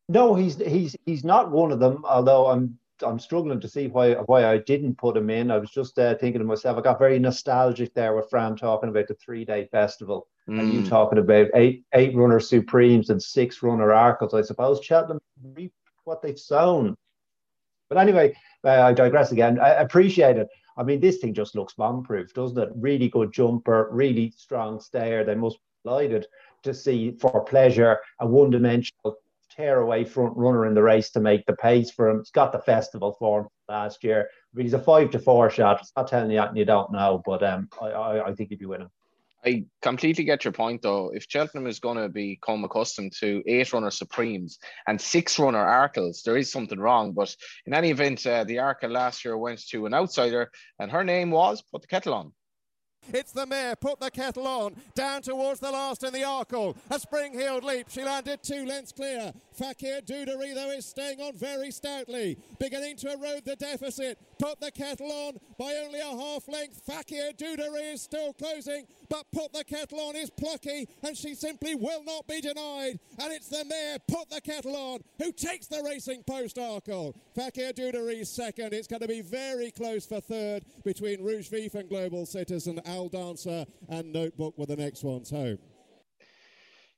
No, 0.08 0.34
he's 0.34 0.56
he's 0.56 0.96
he's 1.06 1.24
not 1.24 1.50
one 1.50 1.70
of 1.70 1.80
them. 1.80 2.04
Although 2.04 2.48
I'm 2.48 2.78
I'm 3.02 3.18
struggling 3.20 3.60
to 3.60 3.68
see 3.68 3.86
why 3.86 4.14
why 4.14 4.46
I 4.46 4.58
didn't 4.58 4.98
put 4.98 5.16
him 5.16 5.30
in. 5.30 5.50
I 5.50 5.58
was 5.58 5.70
just 5.70 5.98
uh, 5.98 6.16
thinking 6.16 6.40
to 6.40 6.46
myself. 6.46 6.78
I 6.78 6.80
got 6.80 6.98
very 6.98 7.18
nostalgic 7.18 7.94
there 7.94 8.14
with 8.16 8.28
Fran 8.30 8.56
talking 8.56 8.88
about 8.88 9.06
the 9.06 9.14
three 9.14 9.44
day 9.44 9.68
festival 9.70 10.26
and 10.48 10.72
you 10.72 10.80
Mm. 10.80 10.88
talking 10.88 11.18
about 11.18 11.48
eight 11.54 11.84
eight 11.94 12.16
runner 12.16 12.40
supremes 12.40 13.10
and 13.10 13.22
six 13.22 13.62
runner 13.62 13.88
Arkles. 13.88 14.34
I 14.34 14.42
suppose 14.42 14.82
Cheltenham 14.82 15.20
reap 15.54 15.72
what 16.04 16.22
they've 16.22 16.38
sown. 16.38 16.96
But 17.90 17.98
anyway, 17.98 18.34
uh, 18.64 18.82
I 18.82 18.92
digress 18.94 19.30
again. 19.32 19.58
I 19.60 19.70
appreciate 19.74 20.38
it. 20.38 20.48
I 20.78 20.84
mean, 20.84 21.00
this 21.00 21.18
thing 21.18 21.34
just 21.34 21.56
looks 21.56 21.74
bomb 21.74 22.04
proof, 22.04 22.32
doesn't 22.32 22.56
it? 22.56 22.70
Really 22.76 23.08
good 23.08 23.32
jumper, 23.32 23.88
really 23.90 24.32
strong 24.36 24.80
stayer. 24.80 25.24
They 25.24 25.34
must 25.34 25.56
be 25.56 25.64
delighted 25.84 26.26
to 26.62 26.72
see 26.72 27.10
for 27.10 27.44
pleasure 27.44 27.98
a 28.20 28.26
one 28.26 28.50
dimensional 28.50 29.18
tear 29.50 29.80
away 29.80 30.04
front 30.04 30.36
runner 30.36 30.66
in 30.66 30.74
the 30.74 30.82
race 30.82 31.10
to 31.10 31.20
make 31.20 31.44
the 31.46 31.56
pace 31.56 31.90
for 31.90 32.08
him. 32.08 32.18
He's 32.18 32.30
got 32.30 32.52
the 32.52 32.60
festival 32.60 33.16
form 33.18 33.48
last 33.68 34.04
year. 34.04 34.28
But 34.54 34.62
he's 34.62 34.72
a 34.72 34.78
five 34.78 35.10
to 35.10 35.18
four 35.18 35.50
shot. 35.50 35.80
It's 35.80 35.92
not 35.96 36.06
telling 36.06 36.30
you 36.30 36.36
that 36.36 36.56
you 36.56 36.64
don't 36.64 36.92
know, 36.92 37.22
but 37.26 37.42
um, 37.42 37.68
I, 37.82 37.86
I, 37.86 38.28
I 38.28 38.34
think 38.34 38.50
he'd 38.50 38.60
be 38.60 38.66
winning. 38.66 38.90
I 39.44 39.64
completely 39.82 40.24
get 40.24 40.44
your 40.44 40.52
point, 40.52 40.82
though. 40.82 41.10
If 41.14 41.26
Cheltenham 41.28 41.66
is 41.66 41.78
going 41.78 41.96
to 41.96 42.08
become 42.08 42.64
accustomed 42.64 43.12
to 43.20 43.42
eight 43.46 43.72
runner 43.72 43.90
Supremes 43.90 44.58
and 44.86 45.00
six 45.00 45.38
runner 45.38 45.64
Arkles, 45.64 46.22
there 46.22 46.36
is 46.36 46.50
something 46.50 46.78
wrong. 46.78 47.12
But 47.12 47.34
in 47.64 47.72
any 47.72 47.90
event, 47.90 48.26
uh, 48.26 48.44
the 48.44 48.56
Arkle 48.56 48.90
last 48.90 49.24
year 49.24 49.38
went 49.38 49.60
to 49.68 49.86
an 49.86 49.94
outsider, 49.94 50.50
and 50.80 50.90
her 50.90 51.04
name 51.04 51.30
was 51.30 51.62
Put 51.62 51.82
the 51.82 51.88
Kettle 51.88 52.14
On. 52.14 52.32
It's 53.12 53.32
the 53.32 53.46
mare, 53.46 53.74
put 53.74 54.00
the 54.00 54.10
kettle 54.10 54.46
on, 54.46 54.74
down 54.94 55.22
towards 55.22 55.60
the 55.60 55.70
last 55.70 56.04
in 56.04 56.12
the 56.12 56.20
Arkle. 56.20 56.76
A 56.90 56.98
spring-heeled 56.98 57.64
leap, 57.64 57.86
she 57.88 58.04
landed 58.04 58.42
two 58.42 58.66
lengths 58.66 58.92
clear. 58.92 59.32
Fakir 59.52 60.02
D'Oudairies, 60.02 60.54
though, 60.54 60.70
is 60.72 60.84
staying 60.84 61.20
on 61.20 61.34
very 61.34 61.70
stoutly, 61.70 62.36
beginning 62.58 62.96
to 62.96 63.12
erode 63.12 63.46
the 63.46 63.56
deficit. 63.56 64.18
Put 64.38 64.60
the 64.60 64.70
kettle 64.70 65.10
on 65.10 65.38
by 65.58 65.74
only 65.84 66.00
a 66.00 66.04
half 66.04 66.48
length. 66.48 66.82
Fakir 66.84 67.32
D'Oudairies 67.32 67.94
is 67.94 68.02
still 68.02 68.34
closing, 68.34 68.84
but 69.08 69.24
put 69.32 69.52
the 69.52 69.64
kettle 69.64 70.00
on 70.00 70.16
is 70.16 70.30
plucky, 70.30 70.88
and 71.02 71.16
she 71.16 71.34
simply 71.34 71.74
will 71.74 72.04
not 72.04 72.26
be 72.26 72.40
denied. 72.40 72.98
And 73.18 73.32
it's 73.32 73.48
the 73.48 73.64
mare, 73.64 73.98
put 74.08 74.30
the 74.30 74.40
kettle 74.40 74.76
on, 74.76 75.00
who 75.18 75.32
takes 75.32 75.66
the 75.66 75.82
racing 75.82 76.24
post 76.24 76.56
Arkle. 76.56 77.14
Fakir 77.34 77.72
D'Oudairies 77.72 78.26
second. 78.26 78.72
It's 78.72 78.88
going 78.88 79.02
to 79.02 79.08
be 79.08 79.20
very 79.20 79.70
close 79.70 80.06
for 80.06 80.20
third 80.20 80.64
between 80.84 81.22
Rouge 81.22 81.48
Vif 81.48 81.74
and 81.74 81.88
Global 81.88 82.26
Citizen, 82.26 82.80
Al 82.84 83.08
Dancer, 83.08 83.64
and 83.88 84.12
Notebook 84.12 84.56
were 84.58 84.66
the 84.66 84.76
next 84.76 85.04
ones 85.04 85.30
home. 85.30 85.58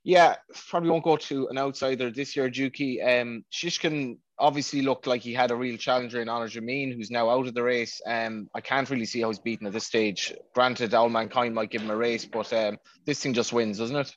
Yeah, 0.03 0.37
probably 0.69 0.91
won't 0.91 1.05
go 1.05 1.17
to 1.19 1.49
an 1.49 1.59
outsider 1.59 2.11
this 2.11 2.35
year, 2.35 2.49
Dukey. 2.49 3.07
Um, 3.07 3.45
Shishkin, 3.53 4.17
obviously 4.41 4.83
looked 4.83 5.07
like 5.07 5.23
he 5.23 5.33
had 5.33 5.51
a 5.51 5.57
real 5.57 5.77
challenger 5.77 6.21
in 6.21 6.29
Energumene, 6.29 6.95
who's 6.95 7.11
now 7.11 7.31
out 7.31 7.47
of 7.47 7.55
the 7.55 7.63
race. 7.63 8.01
Um, 8.07 8.49
I 8.55 8.61
can't 8.61 8.91
really 8.91 9.05
see 9.05 9.21
how 9.21 9.29
he's 9.29 9.39
beaten 9.39 9.67
at 9.67 9.73
this 9.73 9.87
stage. 9.87 10.35
Granted, 10.55 10.95
Allmankind 10.95 11.55
might 11.55 11.71
give 11.71 11.83
him 11.83 11.91
a 11.91 11.97
race, 11.97 12.25
but 12.25 12.53
um, 12.53 12.79
this 13.05 13.23
thing 13.23 13.35
just 13.35 13.53
wins, 13.53 13.79
doesn't 13.79 13.97
it? 13.97 14.17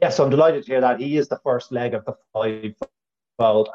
Yes, 0.00 0.20
I'm 0.20 0.30
delighted 0.30 0.64
to 0.64 0.72
hear 0.72 0.80
that. 0.80 1.00
He 1.00 1.16
is 1.16 1.28
the 1.28 1.40
first 1.42 1.72
leg 1.72 1.94
of 1.94 2.04
the 2.04 2.14
five 2.32 2.74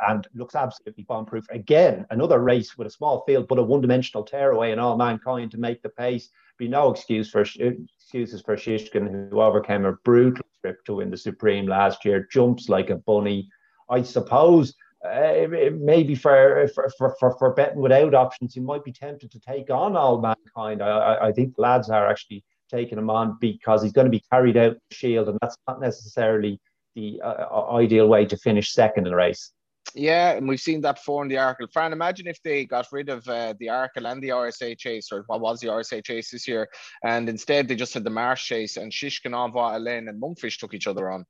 and 0.07 0.25
looks 0.33 0.55
absolutely 0.55 1.03
bomb-proof. 1.03 1.45
Again, 1.50 2.05
another 2.09 2.39
race 2.39 2.77
with 2.77 2.88
a 2.88 2.91
small 2.91 3.25
field, 3.25 3.47
but 3.50 3.59
a 3.59 3.63
one-dimensional 3.63 4.24
tearaway 4.24 4.71
in 4.71 4.79
Allmankind 4.79 5.51
to 5.51 5.57
make 5.57 5.81
the 5.81 5.89
pace. 5.89 6.29
Be 6.57 6.69
no 6.69 6.89
excuse 6.89 7.29
for 7.29 7.41
excuses 7.41 8.41
for 8.41 8.55
Shishkin, 8.55 9.29
who 9.29 9.41
overcame 9.41 9.83
a 9.83 9.91
brutal 9.91 10.45
trip 10.62 10.86
to 10.86 10.95
win 10.95 11.09
the 11.09 11.17
Supreme 11.17 11.67
last 11.67 12.05
year. 12.05 12.27
Jumps 12.31 12.69
like 12.69 12.89
a 12.89 12.95
bunny. 12.95 13.50
I 13.89 14.03
suppose 14.03 14.74
uh, 15.06 15.48
maybe 15.74 16.16
for, 16.16 16.68
for, 16.74 17.16
for, 17.20 17.36
for 17.38 17.54
betting 17.54 17.82
without 17.82 18.13
options, 18.13 18.56
you 18.56 18.62
might 18.62 18.84
be 18.84 18.92
tempted 18.92 19.32
to 19.32 19.39
take 19.39 19.70
on 19.70 19.96
Allmankind. 19.96 20.82
I, 20.82 21.27
I 21.27 21.32
think 21.32 21.56
the 21.56 21.62
lads 21.62 21.89
are 21.89 22.08
actually 22.08 22.44
taking 22.70 22.98
him 22.98 23.10
on 23.10 23.38
because 23.39 23.84
he's 23.84 23.92
going 23.92 24.06
to 24.06 24.12
be 24.12 24.24
carried 24.32 24.58
out 24.58 24.74
the 24.89 24.96
shield, 24.96 25.30
and 25.30 25.38
that's 25.42 25.58
not 25.68 25.80
necessarily 25.80 26.60
the 26.96 27.22
uh, 27.24 27.72
ideal 27.74 28.08
way 28.08 28.25
to 28.25 28.38
finish 28.38 28.74
second 28.74 29.06
in 29.06 29.12
the 29.12 29.16
race. 29.16 29.51
Yeah, 29.94 30.32
and 30.32 30.48
we've 30.48 30.60
seen 30.60 30.82
that 30.82 30.96
before 30.96 31.24
in 31.24 31.30
the 31.30 31.36
Arkle. 31.36 31.72
Fran, 31.72 31.94
imagine 31.94 32.27
if 32.27 32.42
they 32.44 32.66
got 32.66 32.88
rid 32.92 33.10
of 33.10 33.27
uh, 33.27 33.54
the 33.60 33.68
Arkle 33.68 34.12
and 34.12 34.22
the 34.22 34.30
RSA 34.30 34.77
chase, 34.77 35.12
or 35.12 35.24
what 35.27 35.39
was 35.39 35.60
the 35.60 35.68
RSA 35.68 36.04
chase 36.04 36.32
this 36.32 36.48
year, 36.48 36.68
and 37.04 37.30
instead 37.30 37.68
they 37.68 37.75
just 37.75 37.94
had 37.94 38.04
the 38.04 38.10
Marsh 38.10 38.46
chase, 38.46 38.77
and 38.77 38.92
Shishkin, 38.92 39.32
Envoi 39.32 39.74
Allen, 39.75 40.08
and 40.08 40.22
Monkfish 40.22 40.60
took 40.60 40.74
each 40.74 40.88
other 40.88 41.10
on. 41.10 41.25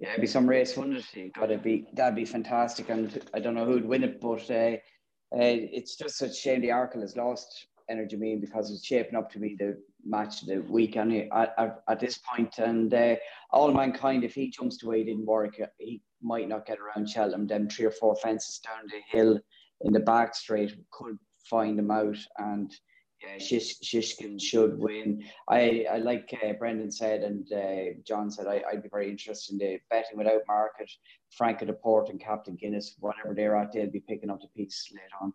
Yeah, 0.00 0.10
it'd 0.10 0.20
be 0.20 0.26
some 0.26 0.48
race, 0.48 0.76
wouldn't 0.76 1.04
it? 1.14 1.32
Gotta 1.34 1.58
be 1.58 1.86
that'd 1.94 2.14
be 2.14 2.24
fantastic, 2.24 2.88
and 2.88 3.20
I 3.34 3.40
don't 3.40 3.54
know 3.54 3.64
who'd 3.64 3.84
win 3.84 4.04
it, 4.04 4.20
but 4.20 4.48
uh, 4.50 4.76
uh, 5.34 5.56
it's 5.76 5.96
just 5.96 6.18
such 6.18 6.30
a 6.30 6.34
shame 6.34 6.60
the 6.60 6.68
Arkle 6.68 7.00
has 7.00 7.16
lost 7.16 7.66
Energumene 7.90 8.40
because 8.40 8.70
it's 8.70 8.84
shaping 8.84 9.16
up 9.16 9.30
to 9.32 9.38
be 9.38 9.56
the 9.58 9.76
match 10.04 10.42
of 10.42 10.48
the 10.48 10.58
week 10.58 10.96
at, 10.96 11.08
at, 11.32 11.82
at 11.88 12.00
this 12.00 12.18
point. 12.18 12.58
And 12.58 12.92
uh, 12.94 13.16
Allmankind, 13.52 14.24
if 14.24 14.34
he 14.34 14.50
jumps 14.50 14.78
to 14.78 14.86
where 14.86 14.98
he 14.98 15.04
didn't 15.04 15.26
work, 15.26 15.58
he 15.78 16.00
might 16.22 16.48
not 16.48 16.66
get 16.66 16.78
around 16.78 17.08
Cheltenham. 17.08 17.46
Them 17.46 17.68
three 17.68 17.86
or 17.86 17.90
four 17.90 18.14
fences 18.16 18.60
down 18.60 18.86
the 18.86 19.00
hill 19.10 19.40
in 19.80 19.92
the 19.92 20.00
back 20.00 20.34
straight 20.34 20.76
could 20.92 21.18
find 21.48 21.78
him 21.78 21.90
out 21.90 22.18
and 22.38 22.72
yeah, 23.22 23.38
Shish, 23.38 23.80
Shishkin 23.80 24.40
should 24.40 24.78
win. 24.78 25.24
I, 25.48 25.86
I 25.90 25.96
like 25.98 26.36
uh, 26.44 26.52
Brendan 26.52 26.92
said 26.92 27.22
and 27.22 27.52
uh, 27.52 27.98
John 28.06 28.30
said 28.30 28.46
I, 28.46 28.62
I'd 28.70 28.82
be 28.82 28.88
very 28.88 29.10
interested 29.10 29.54
in 29.54 29.58
the 29.58 29.78
betting 29.90 30.16
without 30.16 30.42
market. 30.46 30.90
Franco 31.36 31.66
De 31.66 31.72
Port 31.72 32.10
and 32.10 32.20
Captain 32.20 32.56
Guinness, 32.56 32.94
whatever 33.00 33.34
they're 33.34 33.56
at, 33.56 33.72
they'll 33.72 33.90
be 33.90 34.04
picking 34.08 34.30
up 34.30 34.40
the 34.40 34.48
piece 34.56 34.90
later 34.92 35.14
on. 35.20 35.32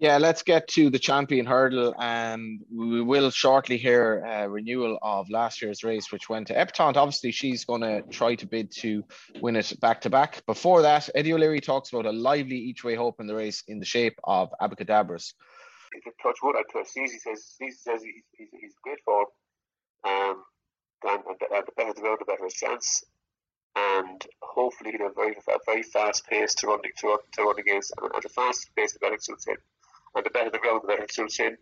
Yeah, 0.00 0.18
let's 0.18 0.42
get 0.42 0.66
to 0.68 0.90
the 0.90 0.98
champion 0.98 1.46
hurdle. 1.46 1.94
Um, 1.98 2.60
we 2.70 3.00
will 3.00 3.30
shortly 3.30 3.78
hear 3.78 4.24
a 4.26 4.48
renewal 4.48 4.98
of 5.00 5.30
last 5.30 5.62
year's 5.62 5.84
race, 5.84 6.10
which 6.10 6.28
went 6.28 6.48
to 6.48 6.54
Epatante. 6.54 6.96
Obviously, 6.96 7.30
she's 7.30 7.64
going 7.64 7.80
to 7.80 8.02
try 8.10 8.34
to 8.34 8.46
bid 8.46 8.72
to 8.80 9.04
win 9.40 9.56
it 9.56 9.72
back 9.80 10.00
to 10.02 10.10
back. 10.10 10.44
Before 10.46 10.82
that, 10.82 11.08
Eddie 11.14 11.32
O'Leary 11.32 11.60
talks 11.60 11.92
about 11.92 12.06
a 12.06 12.12
lively 12.12 12.56
each 12.56 12.82
way 12.82 12.96
hope 12.96 13.20
in 13.20 13.28
the 13.28 13.36
race 13.36 13.62
in 13.68 13.78
the 13.78 13.86
shape 13.86 14.18
of 14.24 14.52
Abacadabras 14.60 15.32
touch 16.22 16.38
wood, 16.42 16.56
I 16.56 16.62
touch. 16.72 16.88
Easy 16.96 17.18
says, 17.18 17.56
Easy 17.62 17.76
says 17.76 18.02
he's, 18.02 18.24
he's, 18.36 18.48
he's 18.60 18.74
great 18.82 18.98
form. 19.04 19.26
Um, 20.04 20.44
and, 21.04 21.22
and, 21.26 21.40
and 21.40 21.64
the 21.66 21.72
better 21.76 21.92
the 21.94 22.02
road, 22.02 22.18
the 22.20 22.24
better 22.24 22.44
his 22.44 22.54
chance. 22.54 23.04
And 23.76 24.24
hopefully 24.42 24.92
he'll 24.92 25.08
have 25.08 25.12
a 25.12 25.14
very, 25.14 25.36
very 25.66 25.82
fast 25.82 26.26
pace 26.28 26.54
to 26.56 26.68
run, 26.68 26.80
to 26.82 27.06
run, 27.06 27.18
to 27.32 27.42
run 27.42 27.58
against. 27.58 27.92
And, 28.00 28.12
and 28.12 28.22
the 28.22 28.28
faster 28.28 28.70
pace, 28.76 28.92
the 28.92 29.00
better 29.00 29.14
it 29.14 29.24
suits 29.24 29.46
him. 29.46 29.56
And 30.14 30.24
the 30.24 30.30
better 30.30 30.50
the 30.50 30.58
ground, 30.58 30.82
the 30.84 30.88
better 30.88 31.02
it 31.04 31.12
suits 31.12 31.36
him. 31.36 31.56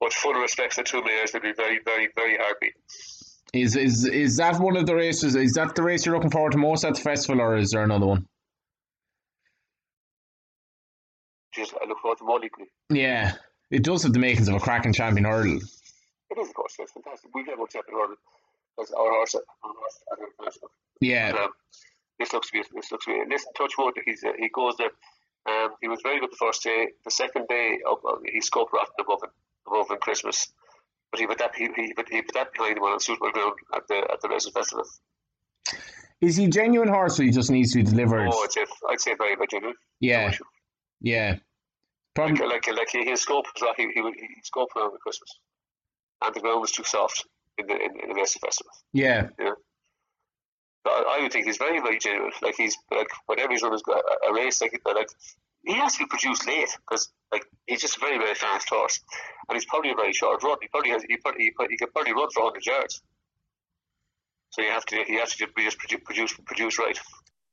But 0.00 0.14
full 0.14 0.32
respect 0.32 0.76
to 0.76 0.80
the 0.80 0.84
two 0.84 1.04
mares, 1.04 1.32
they'll 1.32 1.42
be 1.42 1.52
very, 1.52 1.80
very, 1.84 2.08
very 2.16 2.36
hard 2.38 2.56
beaten. 2.60 2.80
Is 3.52 3.76
is 3.76 4.06
is 4.06 4.36
that 4.36 4.60
one 4.60 4.76
of 4.76 4.86
the 4.86 4.94
races? 4.94 5.34
Is 5.34 5.54
that 5.54 5.74
the 5.74 5.82
race 5.82 6.06
you're 6.06 6.14
looking 6.14 6.30
forward 6.30 6.52
to 6.52 6.58
most 6.58 6.84
at 6.84 6.94
the 6.94 7.00
festival, 7.00 7.40
or 7.40 7.56
is 7.56 7.72
there 7.72 7.82
another 7.82 8.06
one? 8.06 8.26
Just 11.52 11.74
I 11.74 11.88
look 11.88 11.98
forward 11.98 12.18
to 12.18 12.24
more 12.24 12.42
equally. 12.44 12.68
Yeah, 12.90 13.32
it 13.70 13.82
does 13.82 14.02
have 14.02 14.12
the 14.12 14.18
makings 14.18 14.48
of 14.48 14.54
a 14.54 14.60
cracking 14.60 14.92
champion 14.92 15.24
hurdle. 15.24 15.56
It 15.56 16.38
is, 16.38 16.48
of 16.48 16.54
course. 16.54 16.76
It's 16.78 16.92
fantastic. 16.92 17.30
We've 17.34 17.46
never 17.46 17.66
champion 17.66 17.96
hurdle 17.98 18.16
because 18.76 18.92
our 18.92 19.10
horse, 19.10 19.34
our 19.34 19.42
horse 19.62 19.98
at 20.12 20.18
international. 20.18 20.70
Yeah. 21.00 21.34
um, 21.44 21.50
this 22.18 22.32
looks 22.32 22.50
good. 22.50 22.66
This 22.74 22.92
looks 22.92 23.06
good. 23.06 23.28
Listen, 23.28 23.52
touch 23.56 23.72
wood. 23.78 23.94
He's 24.04 24.22
uh, 24.22 24.32
he 24.38 24.48
goes 24.48 24.76
there. 24.76 24.90
Um, 25.46 25.70
he 25.80 25.88
was 25.88 26.00
very 26.02 26.20
good 26.20 26.30
the 26.30 26.36
first 26.36 26.62
day. 26.62 26.88
The 27.04 27.10
second 27.10 27.48
day, 27.48 27.78
up, 27.88 28.02
uh, 28.04 28.16
he 28.30 28.40
scoped 28.40 28.72
rotten 28.72 28.94
above 29.00 29.22
him, 29.22 29.30
above 29.66 29.90
him 29.90 29.98
Christmas. 29.98 30.52
But 31.10 31.20
he 31.20 31.26
put 31.26 31.38
that 31.38 31.56
he, 31.56 31.68
he, 31.74 31.94
put, 31.94 32.08
he 32.08 32.22
put 32.22 32.34
that 32.34 32.52
behind 32.52 32.76
him 32.76 32.84
on 32.84 32.96
a 32.96 33.00
suitable 33.00 33.30
ground 33.32 33.54
at 33.74 33.88
the 33.88 34.06
at 34.12 34.20
the 34.20 34.28
racing 34.28 34.52
festival. 34.52 34.84
Is 36.20 36.36
he 36.36 36.48
genuine 36.48 36.88
horse, 36.88 37.18
or 37.18 37.22
he 37.24 37.30
just 37.30 37.50
needs 37.50 37.72
to 37.72 37.78
be 37.78 37.84
delivered? 37.84 38.28
Oh, 38.30 38.46
say 38.50 38.66
I'd 38.90 39.00
say 39.00 39.14
very 39.16 39.34
very 39.34 39.46
genuine. 39.48 39.76
Yeah, 39.98 40.32
yeah. 41.00 41.36
Like, 42.18 42.38
like, 42.40 42.66
like 42.66 42.90
his 42.90 43.22
scope 43.22 43.46
was 43.54 43.62
like 43.62 43.76
he, 43.76 43.84
he, 43.84 44.00
he 44.00 44.42
scoped 44.42 44.76
around 44.76 44.94
at 44.94 45.00
Christmas, 45.00 45.30
and 46.22 46.34
the 46.34 46.40
ground 46.40 46.60
was 46.60 46.72
too 46.72 46.84
soft 46.84 47.24
in 47.56 47.66
the 47.66 47.74
in, 47.74 48.00
in 48.02 48.08
the 48.08 48.14
racing 48.14 48.40
festival. 48.44 48.72
Yeah. 48.92 49.28
Yeah. 49.38 49.52
I, 50.86 51.18
I 51.18 51.22
would 51.22 51.32
think 51.32 51.46
he's 51.46 51.58
very, 51.58 51.80
very 51.80 51.98
genuine. 51.98 52.32
Like 52.42 52.56
he's 52.56 52.76
like 52.90 53.08
whenever 53.26 53.52
he's 53.52 53.62
run 53.62 53.74
a, 53.74 54.30
a 54.30 54.34
race, 54.34 54.60
like 54.60 54.80
uh, 54.84 54.92
like 54.94 55.08
he 55.64 55.74
has 55.74 55.94
to 55.94 56.00
be 56.00 56.06
produced 56.06 56.46
late 56.46 56.70
because 56.78 57.12
like 57.32 57.44
he's 57.66 57.80
just 57.80 57.96
a 57.96 58.00
very, 58.00 58.18
very 58.18 58.34
fast 58.34 58.68
horse, 58.68 58.98
and 59.48 59.56
he's 59.56 59.66
probably 59.66 59.90
a 59.90 59.94
very 59.94 60.12
short 60.12 60.42
run. 60.42 60.56
He 60.60 60.68
probably 60.68 60.90
has 60.90 61.02
he 61.08 61.16
probably 61.18 61.44
he, 61.44 61.52
he 61.70 61.76
could 61.76 61.92
probably 61.92 62.12
run 62.12 62.28
for 62.34 62.42
hundred 62.42 62.66
yards. 62.66 63.02
So 64.50 64.62
you 64.62 64.70
have 64.70 64.84
to 64.86 65.04
he 65.06 65.14
has 65.14 65.34
to 65.36 65.46
be 65.54 65.64
just 65.64 65.78
produce 65.78 66.00
produce, 66.02 66.32
produce 66.44 66.78
right. 66.78 66.98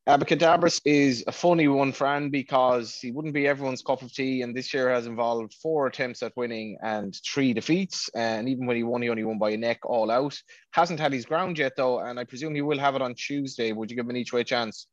Abacadabras 0.08 0.80
is 0.86 1.26
a 1.28 1.34
funny 1.34 1.68
one, 1.68 1.92
Fran, 1.92 2.30
because 2.30 2.96
he 2.96 3.12
wouldn't 3.12 3.34
be 3.34 3.46
everyone's 3.46 3.82
cup 3.82 4.02
of 4.02 4.14
tea. 4.14 4.42
And 4.42 4.56
this 4.56 4.74
year 4.74 4.90
has 4.90 5.06
involved 5.06 5.54
four 5.56 5.88
attempts 5.88 6.24
at 6.24 6.32
winning 6.38 6.78
and 6.82 7.14
three 7.26 7.54
defeats. 7.54 8.10
And 8.16 8.48
even 8.48 8.66
when 8.66 8.78
he 8.78 8.84
won, 8.84 9.02
he 9.02 9.10
only 9.10 9.26
won 9.26 9.38
by 9.38 9.50
a 9.50 9.58
neck 9.58 9.80
all 9.84 10.10
out. 10.10 10.40
Hasn't 10.72 11.02
had 11.02 11.12
his 11.12 11.26
ground 11.26 11.58
yet, 11.58 11.74
though. 11.76 12.00
And 12.00 12.18
I 12.18 12.24
presume 12.24 12.56
he 12.56 12.62
will 12.62 12.80
have 12.80 12.96
it 12.96 13.02
on 13.02 13.16
Tuesday. 13.16 13.74
Would 13.74 13.92
you 13.92 13.98
give 13.98 14.06
him 14.06 14.12
an 14.12 14.16
each 14.16 14.32
way 14.32 14.46
chance? 14.46 14.88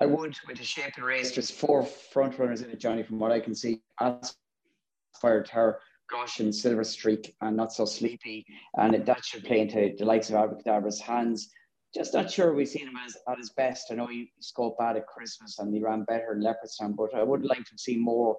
I 0.00 0.06
would. 0.06 0.36
With 0.46 0.58
the 0.58 0.64
shape 0.64 0.86
of 0.86 0.94
the 0.94 1.02
race, 1.02 1.32
there's 1.32 1.50
four 1.50 1.82
front 1.82 2.38
runners 2.38 2.62
in 2.62 2.70
it, 2.70 2.78
Johnny, 2.78 3.02
from 3.02 3.18
what 3.18 3.32
I 3.32 3.40
can 3.40 3.56
see. 3.56 3.82
Aspire 4.00 5.42
Tower, 5.42 5.80
Gosh, 6.08 6.38
and 6.38 6.54
Silver 6.54 6.84
Streak, 6.84 7.34
and 7.40 7.56
Not 7.56 7.72
So 7.72 7.84
Sleepy. 7.84 8.46
And 8.78 9.04
that 9.04 9.24
should 9.24 9.42
play 9.42 9.58
into 9.58 9.92
the 9.98 10.04
likes 10.04 10.30
of 10.30 10.36
Abacadabras' 10.36 11.00
hands 11.00 11.50
just 11.94 12.14
not 12.14 12.30
sure 12.30 12.52
we've 12.52 12.68
seen 12.68 12.88
him 12.88 12.98
as 13.04 13.16
at 13.28 13.38
his 13.38 13.50
best. 13.50 13.90
I 13.90 13.94
know 13.94 14.06
he, 14.06 14.32
scored 14.40 14.76
bad 14.78 14.96
at 14.96 15.06
Christmas 15.06 15.58
and 15.58 15.72
he 15.72 15.80
ran 15.80 16.04
better 16.04 16.32
in 16.32 16.42
Leopardstown, 16.42 16.96
but 16.96 17.14
I 17.14 17.22
would 17.22 17.44
like 17.44 17.64
to 17.64 17.78
see 17.78 17.96
more 17.96 18.38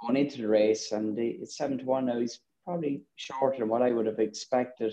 going 0.00 0.16
into 0.16 0.42
the 0.42 0.48
race. 0.48 0.92
And 0.92 1.18
it's 1.18 1.56
seven 1.56 1.78
to 1.78 1.84
one 1.84 2.06
now. 2.06 2.18
He's 2.18 2.40
probably 2.64 3.02
shorter 3.14 3.60
than 3.60 3.68
what 3.68 3.82
I 3.82 3.92
would 3.92 4.06
have 4.06 4.18
expected. 4.18 4.92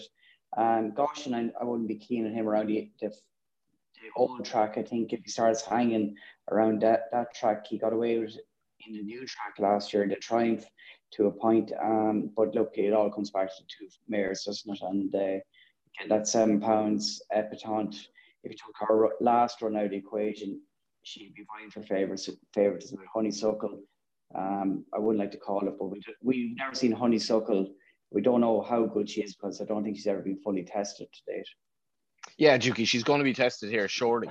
Um, 0.56 0.94
gosh, 0.96 1.26
and 1.26 1.36
I, 1.36 1.52
I 1.60 1.64
wouldn't 1.64 1.88
be 1.88 1.96
keen 1.96 2.28
on 2.28 2.34
him 2.34 2.48
around 2.48 2.68
the, 2.68 2.92
the, 3.02 3.10
the, 3.10 4.10
old 4.16 4.46
track. 4.46 4.78
I 4.78 4.84
think 4.84 5.12
if 5.12 5.22
he 5.24 5.32
starts 5.32 5.64
hanging 5.64 6.16
around 6.52 6.82
that, 6.82 7.06
that 7.12 7.34
track, 7.34 7.66
he 7.68 7.80
got 7.80 7.94
away 7.94 8.20
with 8.20 8.38
in 8.86 8.94
the 8.94 9.02
new 9.02 9.26
track 9.26 9.58
last 9.60 9.94
year, 9.94 10.08
the 10.08 10.16
Triumph 10.16 10.66
to 11.14 11.28
a 11.28 11.32
point. 11.32 11.72
Um, 11.82 12.30
but 12.36 12.54
look, 12.54 12.74
it 12.76 12.94
all 12.94 13.10
comes 13.10 13.32
back 13.32 13.48
to 13.48 13.64
two 13.64 13.88
mares, 14.08 14.44
doesn't 14.44 14.72
it? 14.72 14.82
And 14.82 15.16
uh, 15.16 15.40
get 16.00 16.10
that 16.10 16.28
seven 16.28 16.60
pounds 16.60 17.22
Epatante. 17.36 18.08
If 18.44 18.52
you 18.52 18.58
took 18.58 18.90
her 18.90 19.10
last 19.22 19.62
run 19.62 19.78
out 19.78 19.86
of 19.86 19.92
the 19.92 19.98
equation, 19.98 20.62
she'd 21.04 21.34
be 21.36 21.46
vying 21.56 21.70
for 21.70 21.82
favourites, 21.84 22.30
favourites 22.54 22.92
with 22.92 23.02
honeysuckle. 23.14 23.82
Um, 24.36 24.86
I 24.94 25.00
wouldn't 25.00 25.20
like 25.20 25.32
to 25.32 25.38
call 25.38 25.68
it, 25.68 25.76
but 25.80 25.86
we 25.86 26.02
we've 26.22 26.58
never 26.58 26.76
seen 26.76 26.92
honeysuckle. 26.92 27.74
We 28.12 28.22
don't 28.22 28.42
know 28.42 28.62
how 28.62 28.86
good 28.86 29.10
she 29.10 29.22
is 29.22 29.36
because 29.36 29.62
I 29.62 29.66
don't 29.66 29.84
think 29.84 29.96
she's 29.96 30.08
ever 30.08 30.22
been 30.22 30.40
fully 30.44 30.64
tested 30.64 31.08
to 31.12 31.34
date. 31.34 31.48
Yeah, 32.38 32.58
Dukey, 32.58 32.88
she's 32.88 33.04
going 33.04 33.20
to 33.20 33.24
be 33.24 33.34
tested 33.34 33.70
here 33.70 33.88
surely. 33.88 34.30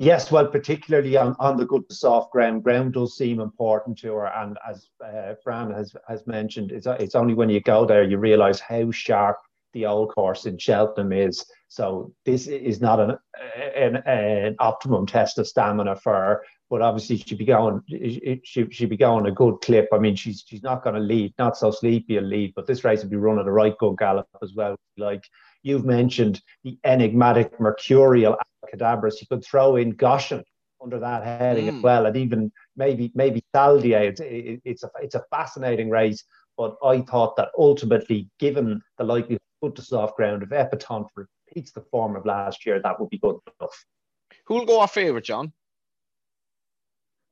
Yes, 0.00 0.30
well, 0.30 0.46
particularly 0.46 1.16
on, 1.16 1.34
on 1.40 1.56
the 1.56 1.66
good 1.66 1.82
soft 1.90 2.30
ground. 2.30 2.62
Ground 2.62 2.92
does 2.92 3.16
seem 3.16 3.40
important 3.40 3.98
to 3.98 4.12
her, 4.14 4.26
and 4.26 4.56
as 4.68 4.88
uh, 5.04 5.34
Fran 5.42 5.72
has 5.72 5.92
has 6.06 6.24
mentioned, 6.26 6.70
it's 6.70 6.86
it's 6.86 7.16
only 7.16 7.34
when 7.34 7.50
you 7.50 7.60
go 7.60 7.84
there 7.84 8.04
you 8.04 8.18
realise 8.18 8.60
how 8.60 8.92
sharp 8.92 9.38
the 9.72 9.86
old 9.86 10.14
course 10.14 10.46
in 10.46 10.58
Cheltenham 10.58 11.12
is. 11.12 11.44
So 11.68 12.12
this 12.24 12.46
is 12.46 12.80
not 12.80 13.00
an 13.00 13.18
an, 13.76 13.96
an 14.06 14.56
optimum 14.58 15.06
test 15.06 15.38
of 15.38 15.46
stamina 15.46 15.96
for 15.96 16.14
her. 16.14 16.42
But 16.70 16.82
obviously 16.82 17.16
she'd 17.16 17.38
be 17.38 17.44
going 17.44 17.82
she 17.88 18.66
she'd 18.70 18.90
be 18.90 18.96
going 18.96 19.26
a 19.26 19.32
good 19.32 19.60
clip. 19.62 19.88
I 19.92 19.98
mean 19.98 20.16
she's 20.16 20.44
she's 20.46 20.62
not 20.62 20.82
going 20.82 20.94
to 20.94 21.00
lead, 21.00 21.34
not 21.38 21.56
so 21.56 21.70
sleepy 21.70 22.16
a 22.16 22.20
lead, 22.20 22.52
but 22.54 22.66
this 22.66 22.84
race 22.84 23.02
would 23.02 23.10
be 23.10 23.16
running 23.16 23.46
a 23.46 23.52
right 23.52 23.76
good 23.78 23.96
gallop 23.98 24.26
as 24.42 24.54
well. 24.54 24.76
Like 24.96 25.24
you've 25.62 25.84
mentioned 25.84 26.40
the 26.64 26.78
enigmatic 26.84 27.58
mercurial 27.60 28.36
cadabras. 28.72 29.20
You 29.20 29.26
could 29.28 29.44
throw 29.44 29.76
in 29.76 29.90
Goshen 29.90 30.44
under 30.82 30.98
that 30.98 31.24
heading 31.24 31.66
mm. 31.66 31.76
as 31.76 31.82
well, 31.82 32.06
and 32.06 32.16
even 32.16 32.52
maybe 32.76 33.12
maybe 33.14 33.42
Saldier. 33.54 34.08
It's 34.08 34.20
it, 34.20 34.60
it's 34.64 34.82
a 34.84 34.90
it's 35.02 35.14
a 35.14 35.24
fascinating 35.30 35.90
race, 35.90 36.24
but 36.56 36.76
I 36.84 37.00
thought 37.00 37.36
that 37.36 37.50
ultimately, 37.56 38.28
given 38.38 38.80
the 38.98 39.04
likelihood 39.04 39.40
good 39.62 39.76
to 39.76 39.82
soft 39.82 40.16
ground, 40.16 40.42
if 40.42 40.50
Epatante 40.50 41.08
repeats 41.14 41.72
the 41.72 41.80
form 41.80 42.16
of 42.16 42.26
last 42.26 42.66
year, 42.66 42.80
that 42.80 42.98
would 43.00 43.10
be 43.10 43.18
good 43.18 43.36
enough. 43.60 43.84
Who'll 44.46 44.66
go 44.66 44.80
our 44.80 44.88
favourite, 44.88 45.24
John? 45.24 45.52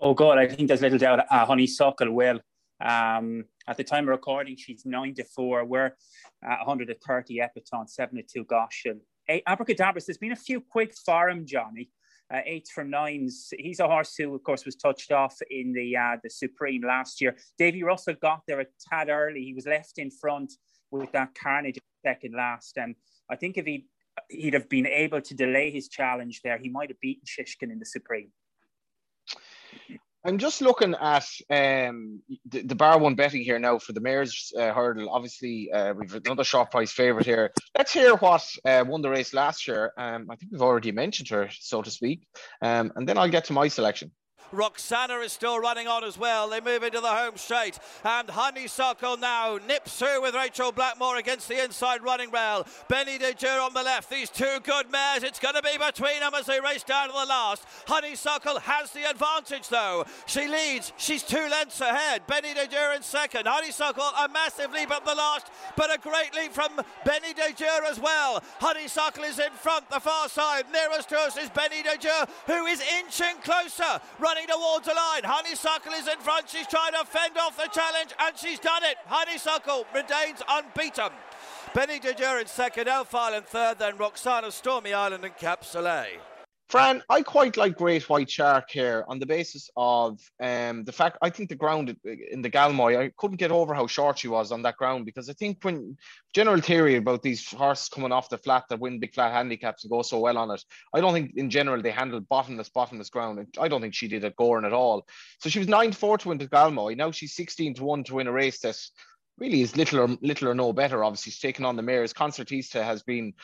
Oh 0.01 0.15
God, 0.15 0.39
I 0.39 0.47
think 0.47 0.69
there's 0.69 0.83
little 0.83 0.99
doubt. 0.99 1.25
Uh, 1.31 1.47
Honeysuckle 1.47 2.13
will. 2.13 2.41
Um, 2.85 3.45
at 3.67 3.79
the 3.79 3.85
time 3.85 4.05
of 4.05 4.09
recording, 4.09 4.57
she's 4.57 4.85
nine 4.85 5.15
to 5.15 5.25
four. 5.25 5.65
We're 5.65 5.97
at 6.43 6.59
130 6.59 7.41
Epatante, 7.41 7.89
seven 7.89 8.17
to 8.17 8.23
two 8.23 8.45
Goshen. 8.45 9.01
Hey, 9.27 9.43
Abacadabras, 9.49 10.05
there's 10.07 10.19
been 10.19 10.33
a 10.33 10.37
few 10.37 10.61
quick 10.61 10.95
for 10.95 11.31
him, 11.31 11.47
Johnny 11.47 11.91
uh, 12.33 12.41
eights 12.45 12.71
from 12.71 12.91
nines. 12.91 13.53
He's 13.59 13.81
a 13.81 13.87
horse 13.87 14.15
who, 14.17 14.35
of 14.35 14.43
course, 14.43 14.65
was 14.65 14.77
touched 14.77 15.13
off 15.13 15.37
in 15.51 15.73
the 15.73 15.97
uh, 15.97 16.17
the 16.23 16.31
Supreme 16.31 16.83
last 16.83 17.21
year. 17.21 17.37
Davy 17.59 17.83
Russell 17.83 18.15
got 18.21 18.43
there 18.47 18.61
a 18.61 18.67
tad 18.89 19.09
early. 19.09 19.45
He 19.45 19.55
was 19.55 19.67
left 19.67 19.99
in 19.99 20.11
front 20.11 20.53
with 20.91 21.11
that 21.13 21.35
Carnage 21.35 21.79
second 22.09 22.35
last. 22.35 22.77
And 22.77 22.95
I 23.31 23.37
think 23.37 23.57
if 23.57 23.67
he 23.67 23.87
he'd 24.31 24.55
have 24.55 24.69
been 24.69 24.87
able 24.87 25.21
to 25.21 25.35
delay 25.35 25.71
his 25.71 25.89
challenge 25.89 26.41
there, 26.43 26.59
he 26.59 26.71
might 26.77 26.89
have 26.89 27.01
beaten 27.01 27.27
Shishkin 27.27 27.71
in 27.75 27.79
the 27.79 27.91
Supreme. 27.97 28.31
I'm 30.27 30.39
just 30.39 30.61
looking 30.61 30.95
at 30.95 31.29
um, 31.51 32.21
the, 32.51 32.63
the, 32.63 32.75
bar 32.75 32.99
one 32.99 33.15
betting 33.15 33.45
here 33.45 33.61
now 33.61 33.79
for 33.79 33.93
the 33.93 34.01
mare's 34.01 34.53
uh, 34.59 34.73
hurdle. 34.73 35.09
Obviously, 35.09 35.71
uh, 35.71 35.95
we've 35.95 36.17
another 36.17 36.43
short 36.43 36.73
price 36.73 36.91
favourite 36.91 37.27
here. 37.27 37.53
Let's 37.79 37.93
hear 37.93 38.17
what 38.17 38.45
uh, 38.65 38.85
won 38.89 39.03
the 39.03 39.11
race 39.11 39.33
last 39.33 39.69
year. 39.69 39.93
Um, 39.97 40.27
I 40.29 40.35
think 40.35 40.51
we've 40.51 40.63
already 40.63 40.91
mentioned 40.91 41.29
her, 41.29 41.49
so 41.53 41.81
to 41.81 41.93
speak. 41.93 42.27
Um, 42.61 42.91
and 42.97 43.09
then 43.09 43.19
I'll 43.19 43.29
get 43.37 43.45
to 43.45 43.53
my 43.53 43.69
selection. 43.69 44.11
Roxana 44.53 45.19
is 45.19 45.33
still 45.33 45.59
running 45.59 45.87
on 45.89 46.05
as 46.05 46.19
well. 46.19 46.49
They 46.49 46.61
move 46.61 46.83
into 46.83 47.01
the 47.01 47.09
home 47.09 47.37
straight. 47.37 47.79
And 48.05 48.29
Honeysuckle 48.29 49.17
now 49.17 49.59
nips 49.67 49.99
through 49.99 50.23
with 50.23 50.35
Rachel 50.35 50.73
Blackmore 50.73 51.17
against 51.17 51.49
the 51.49 51.63
inside 51.63 52.03
running 52.03 52.31
rail. 52.31 52.67
Benny 52.89 53.19
de 53.19 53.35
on 53.49 53.75
the 53.75 53.83
left. 53.83 54.11
These 54.11 54.31
two 54.31 54.59
good 54.63 54.91
mares. 54.91 55.23
It's 55.23 55.39
going 55.39 55.55
to 55.55 55.63
be 55.63 55.77
between 55.79 56.21
them 56.21 56.35
as 56.35 56.47
they 56.47 56.61
race 56.61 56.83
down 56.83 57.09
to 57.09 57.13
the 57.13 57.27
last. 57.27 57.67
Honeysuckle 57.87 58.61
has 58.61 58.91
the 58.93 59.09
advantage 59.09 59.69
though. 59.69 60.05
She 60.27 60.49
leads. 60.49 60.93
She's 60.97 61.23
two 61.23 61.49
lengths 61.49 61.81
ahead. 61.81 62.27
Benny 62.27 62.55
de 62.55 62.95
in 62.95 63.03
second. 63.03 63.47
Honeysuckle 63.47 64.03
a 64.03 64.29
massive 64.29 64.73
leap 64.73 64.91
at 64.91 65.05
the 65.05 65.15
last, 65.15 65.47
but 65.77 65.95
a 65.95 65.99
great 65.99 66.35
leap 66.35 66.53
from 66.53 66.81
Benny 67.05 67.33
de 67.33 67.67
as 67.89 67.99
well. 67.99 68.43
Honeysuckle 68.61 69.25
is 69.25 69.39
in 69.39 69.53
front, 69.53 69.89
the 69.91 70.01
far 70.01 70.29
side. 70.29 70.65
Nearest 70.73 71.09
to 71.11 71.19
us 71.19 71.37
is 71.37 71.51
Benny 71.51 71.83
de 71.83 71.97
who 72.47 72.67
is 72.67 72.83
inching 72.99 73.37
closer. 73.43 74.01
Running 74.27 74.49
towards 74.49 74.85
the 74.89 74.93
line. 74.93 75.23
Honeysuckle 75.23 75.93
is 75.93 76.09
in 76.09 76.19
front. 76.19 76.49
She's 76.49 76.67
trying 76.67 76.95
to 76.95 77.05
fend 77.05 77.39
off 77.39 77.57
the 77.57 77.69
challenge, 77.69 78.11
and 78.19 78.37
she's 78.37 78.59
done 78.59 78.83
it. 78.83 78.97
Honeysuckle 79.07 79.87
remains 79.95 80.43
unbeaten. 80.49 81.11
Benie 81.73 82.01
Des 82.01 82.15
Dieux 82.15 82.41
in 82.41 82.47
second, 82.49 82.89
Elfile 82.89 83.39
in 83.39 83.45
third, 83.45 83.79
then 83.79 83.97
Roxana, 83.97 84.51
Stormy 84.51 84.93
Island, 84.93 85.25
and 85.25 85.37
Cap 85.37 85.65
Soleil. 85.65 86.19
Fran, 86.69 87.01
I 87.09 87.23
quite 87.23 87.57
like 87.57 87.77
Great 87.77 88.09
White 88.09 88.29
Shark 88.29 88.71
here 88.71 89.05
on 89.07 89.21
the 89.21 89.27
basis 89.27 89.71
of 89.77 90.19
um, 90.41 90.83
the 90.83 90.93
fact 90.93 91.17
I 91.23 91.31
think 91.31 91.49
the 91.49 91.55
ground 91.55 91.97
in 92.05 92.43
the 92.43 92.51
Galmoy, 92.51 92.99
I 92.99 93.13
couldn't 93.17 93.37
get 93.37 93.53
over 93.53 93.73
how 93.73 93.87
short 93.87 94.19
she 94.19 94.27
was 94.27 94.51
on 94.51 94.63
that 94.63 94.77
ground 94.77 95.05
because 95.07 95.31
I 95.31 95.35
think 95.35 95.59
when 95.63 95.97
general 96.35 96.61
theory 96.61 96.97
about 96.97 97.23
these 97.23 97.53
horses 97.53 97.89
coming 97.89 98.11
off 98.11 98.31
the 98.31 98.39
flat 98.39 98.65
that 98.69 98.81
win 98.81 98.99
big 98.99 99.15
flat 99.15 99.33
handicaps 99.33 99.85
and 99.85 99.93
go 99.93 100.03
so 100.03 100.19
well 100.19 100.39
on 100.39 100.51
it, 100.51 100.65
I 100.93 101.01
don't 101.01 101.13
think 101.13 101.35
in 101.37 101.51
general 101.51 101.81
they 101.81 101.93
handle 101.93 102.19
bottomless, 102.21 102.69
bottomless 102.69 103.11
ground. 103.11 103.47
I 103.61 103.69
don't 103.69 103.81
think 103.81 103.95
she 103.95 104.09
did 104.09 104.25
at 104.25 104.35
Gowran 104.35 104.67
at 104.67 104.73
all. 104.73 105.07
So 105.39 105.49
she 105.49 105.61
was 105.61 105.69
9 105.69 105.93
4 105.93 106.19
to 106.19 106.29
win 106.29 106.39
the 106.39 106.49
Galmoy. 106.49 106.97
Now 106.97 107.13
she's 107.13 107.37
16 107.37 107.75
to 107.75 107.85
1 107.85 108.05
to 108.05 108.15
win 108.17 108.27
a 108.27 108.33
race 108.33 108.59
that 108.61 108.77
really 109.39 109.63
is 109.63 109.77
little 109.77 110.01
or 110.01 110.09
little 110.21 110.49
or 110.49 110.55
no 110.55 110.73
better. 110.73 111.05
Obviously, 111.05 111.31
she's 111.31 111.41
taken 111.41 111.65
on 111.65 111.77
the 111.77 111.83
mares. 111.83 112.13
Concertista 112.13 112.83
has 112.83 113.03
been 113.03 113.35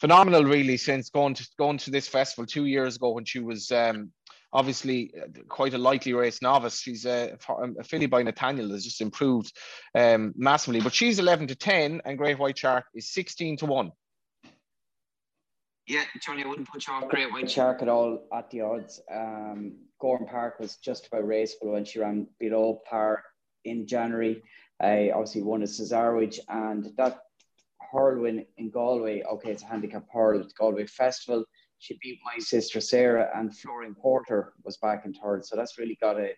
phenomenal, 0.00 0.44
really, 0.44 0.76
since 0.76 1.10
going 1.10 1.34
to 1.34 1.48
going 1.58 1.78
to 1.78 1.90
this 1.90 2.08
festival 2.08 2.46
two 2.46 2.66
years 2.66 2.96
ago 2.96 3.10
when 3.12 3.24
she 3.24 3.38
was 3.38 3.70
um, 3.70 4.10
obviously 4.52 5.12
uh, 5.20 5.26
quite 5.48 5.74
a 5.74 5.78
likely 5.78 6.12
race 6.12 6.42
novice. 6.42 6.80
She's 6.80 7.06
a, 7.06 7.36
a 7.78 7.84
filly 7.84 8.06
by 8.06 8.22
Nathaniel 8.22 8.70
has 8.70 8.84
just 8.84 9.00
improved 9.00 9.56
um, 9.94 10.32
massively, 10.36 10.80
but 10.80 10.94
she's 10.94 11.18
11 11.18 11.48
to 11.48 11.54
10, 11.54 12.02
and 12.04 12.18
Great 12.18 12.38
White 12.38 12.58
Shark 12.58 12.86
is 12.94 13.12
16 13.12 13.58
to 13.58 13.66
1. 13.66 13.92
Yeah, 15.86 16.04
Johnny, 16.22 16.44
I 16.44 16.46
wouldn't 16.46 16.68
put 16.68 16.86
you 16.86 16.92
off 16.92 17.08
Great 17.08 17.32
White 17.32 17.50
Shark 17.50 17.82
at 17.82 17.88
all 17.88 18.26
at 18.32 18.48
the 18.50 18.60
odds. 18.60 19.00
Um, 19.12 19.74
Gowran 20.00 20.28
Park 20.28 20.60
was 20.60 20.76
just 20.76 21.08
about 21.08 21.24
raceable 21.24 21.72
when 21.72 21.84
she 21.84 21.98
ran 21.98 22.28
below 22.38 22.80
par 22.88 23.24
in 23.64 23.86
January. 23.86 24.42
I 24.80 25.10
obviously 25.10 25.42
won 25.42 25.62
a 25.62 25.66
Cesarewitch, 25.66 26.38
and 26.48 26.90
that 26.96 27.18
hurl 27.90 28.22
win 28.22 28.44
in 28.56 28.70
Galway. 28.70 29.22
Okay, 29.22 29.50
it's 29.52 29.62
a 29.62 29.66
handicap 29.66 30.06
hurl 30.12 30.40
at 30.40 30.54
Galway 30.54 30.86
Festival. 30.86 31.44
She 31.78 31.98
beat 32.02 32.18
my 32.24 32.38
sister 32.38 32.80
Sarah, 32.80 33.30
and 33.34 33.56
Florian 33.56 33.94
Porter 33.94 34.52
was 34.64 34.76
back 34.76 35.04
in 35.06 35.14
third. 35.14 35.44
So 35.44 35.56
that's 35.56 35.78
really 35.78 35.98
got 36.00 36.20
a 36.20 36.32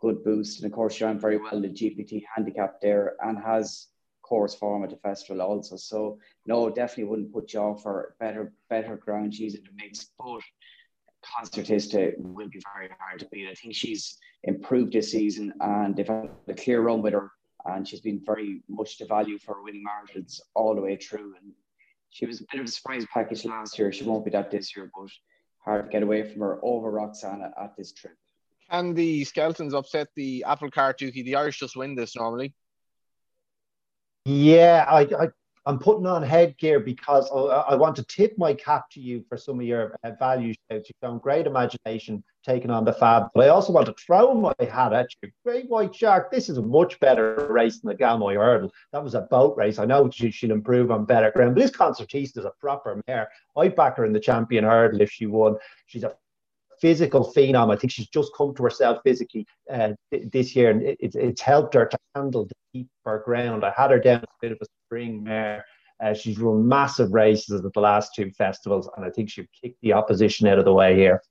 good 0.00 0.24
boost. 0.24 0.60
And 0.60 0.70
of 0.70 0.74
course, 0.74 0.94
she 0.94 1.04
ran 1.04 1.18
very 1.18 1.38
well 1.38 1.60
the 1.60 1.68
GPT 1.68 2.22
handicap 2.34 2.80
there 2.80 3.14
and 3.22 3.38
has 3.38 3.88
course 4.28 4.54
form 4.54 4.84
at 4.84 4.90
the 4.90 4.96
festival 4.96 5.40
also. 5.40 5.76
So 5.76 6.18
no, 6.46 6.68
definitely 6.68 7.04
wouldn't 7.04 7.32
put 7.32 7.52
you 7.52 7.60
off 7.60 7.82
for 7.82 8.14
better 8.20 8.52
better 8.68 8.96
ground. 8.96 9.34
She's 9.34 9.54
in 9.54 9.64
the 9.64 9.70
mix, 9.74 10.10
but 10.18 10.42
Concertista 11.24 12.12
will 12.18 12.48
be 12.48 12.60
very 12.74 12.90
hard 12.98 13.20
to 13.20 13.28
beat. 13.32 13.48
I 13.48 13.54
think 13.54 13.74
she's 13.74 14.18
improved 14.44 14.92
this 14.92 15.12
season 15.12 15.52
and 15.60 15.96
they've 15.96 16.06
had 16.06 16.30
a 16.46 16.54
clear 16.54 16.82
run 16.82 17.02
with 17.02 17.14
her 17.14 17.30
and 17.64 17.86
she's 17.86 18.00
been 18.00 18.20
very 18.24 18.62
much 18.68 18.98
to 18.98 19.06
value 19.06 19.38
for 19.38 19.62
winning 19.62 19.82
margins 19.82 20.40
all 20.54 20.74
the 20.74 20.80
way 20.80 20.96
through. 20.96 21.34
And 21.40 21.52
she 22.10 22.26
was 22.26 22.40
a 22.40 22.44
bit 22.50 22.60
of 22.60 22.66
a 22.66 22.70
surprise 22.70 23.06
package 23.12 23.44
last 23.44 23.78
year. 23.78 23.92
She 23.92 24.04
won't 24.04 24.24
be 24.24 24.30
that 24.30 24.50
this 24.50 24.76
year, 24.76 24.90
but 24.94 25.10
hard 25.64 25.86
to 25.86 25.90
get 25.90 26.02
away 26.02 26.22
from 26.22 26.40
her 26.40 26.58
over 26.62 26.90
Roxana 26.90 27.52
at 27.60 27.76
this 27.76 27.92
trip. 27.92 28.16
Can 28.70 28.94
the 28.94 29.24
skeletons 29.24 29.74
upset 29.74 30.08
the 30.14 30.44
apple 30.46 30.70
cart 30.70 30.98
duty? 30.98 31.22
The 31.22 31.36
Irish 31.36 31.58
just 31.58 31.76
win 31.76 31.94
this 31.94 32.16
normally. 32.16 32.54
Yeah, 34.24 34.84
I, 34.88 35.00
I 35.00 35.28
I'm 35.68 35.78
putting 35.78 36.06
on 36.06 36.22
headgear 36.22 36.80
because 36.80 37.30
I, 37.30 37.74
want 37.74 37.94
to 37.96 38.04
tip 38.04 38.32
my 38.38 38.54
cap 38.54 38.88
to 38.92 39.00
you 39.00 39.22
for 39.28 39.36
some 39.36 39.60
of 39.60 39.66
your 39.66 39.94
uh, 40.02 40.12
value 40.18 40.54
shouts. 40.54 40.88
You've 40.88 40.96
shown 41.04 41.18
great 41.18 41.46
imagination 41.46 42.24
taking 42.42 42.70
on 42.70 42.86
the 42.86 42.92
fab, 42.94 43.24
but 43.34 43.44
I 43.44 43.48
also 43.48 43.74
want 43.74 43.84
to 43.84 43.92
throw 43.92 44.32
my 44.32 44.54
hat 44.60 44.94
at 44.94 45.08
you. 45.22 45.30
Great 45.44 45.68
White 45.68 45.94
Shark, 45.94 46.30
this 46.30 46.48
is 46.48 46.56
a 46.56 46.62
much 46.62 46.98
better 47.00 47.46
race 47.50 47.80
than 47.80 47.90
the 47.90 48.02
Galmoy 48.02 48.36
Hurdle. 48.36 48.72
That 48.94 49.04
was 49.04 49.14
a 49.14 49.20
boat 49.20 49.58
race. 49.58 49.78
I 49.78 49.84
know 49.84 50.08
she 50.10 50.30
should 50.30 50.50
improve 50.50 50.90
on 50.90 51.04
better 51.04 51.30
ground, 51.32 51.54
but 51.54 51.60
this 51.60 51.70
Concertista 51.70 52.38
is 52.38 52.46
a 52.46 52.52
proper 52.58 53.02
mare. 53.06 53.28
I'd 53.58 53.76
back 53.76 53.98
her 53.98 54.06
in 54.06 54.14
the 54.14 54.20
Champion 54.20 54.64
Hurdle 54.64 55.02
if 55.02 55.10
she 55.10 55.26
won. 55.26 55.56
She's 55.84 56.02
a 56.02 56.14
physical 56.80 57.32
phenom. 57.36 57.72
I 57.72 57.76
think 57.76 57.92
she's 57.92 58.08
just 58.08 58.32
come 58.36 58.54
to 58.54 58.62
herself 58.62 58.98
physically 59.04 59.46
uh, 59.72 59.90
this 60.32 60.54
year, 60.56 60.70
and 60.70 60.82
it, 60.82 60.98
it's 61.00 61.40
helped 61.40 61.74
her 61.74 61.86
to 61.86 61.98
handle 62.14 62.46
the 62.46 62.54
deeper 62.72 63.22
ground. 63.24 63.64
I 63.64 63.72
had 63.76 63.90
her 63.90 63.98
down 63.98 64.22
a 64.22 64.26
bit 64.40 64.52
of 64.52 64.58
a 64.60 64.66
spring 64.86 65.22
mare. 65.24 65.64
Uh, 66.02 66.14
she's 66.14 66.38
run 66.38 66.66
massive 66.66 67.12
races 67.12 67.64
at 67.64 67.72
the 67.72 67.80
last 67.80 68.14
two 68.14 68.30
festivals, 68.30 68.88
and 68.96 69.04
I 69.04 69.10
think 69.10 69.30
she'll 69.30 69.46
kick 69.60 69.74
the 69.82 69.92
opposition 69.92 70.46
out 70.46 70.58
of 70.58 70.64
the 70.64 70.72
way 70.72 70.94
here. 70.94 71.22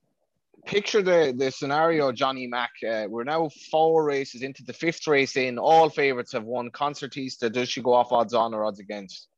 Picture 0.65 1.01
the, 1.01 1.33
the 1.37 1.49
scenario, 1.49 2.11
Johnny 2.11 2.45
Mack. 2.47 2.71
Uh, 2.85 3.05
we're 3.07 3.23
now 3.23 3.49
four 3.71 4.03
races 4.03 4.41
into 4.41 4.63
the 4.63 4.73
fifth 4.73 5.07
race 5.07 5.37
in. 5.37 5.57
All 5.57 5.89
favourites 5.89 6.33
have 6.33 6.43
won. 6.43 6.69
Concertista, 6.71 7.49
does 7.49 7.69
she 7.69 7.81
go 7.81 7.93
off 7.93 8.11
odds 8.11 8.33
on 8.33 8.53
or 8.53 8.65
odds 8.65 8.79
against? 8.79 9.29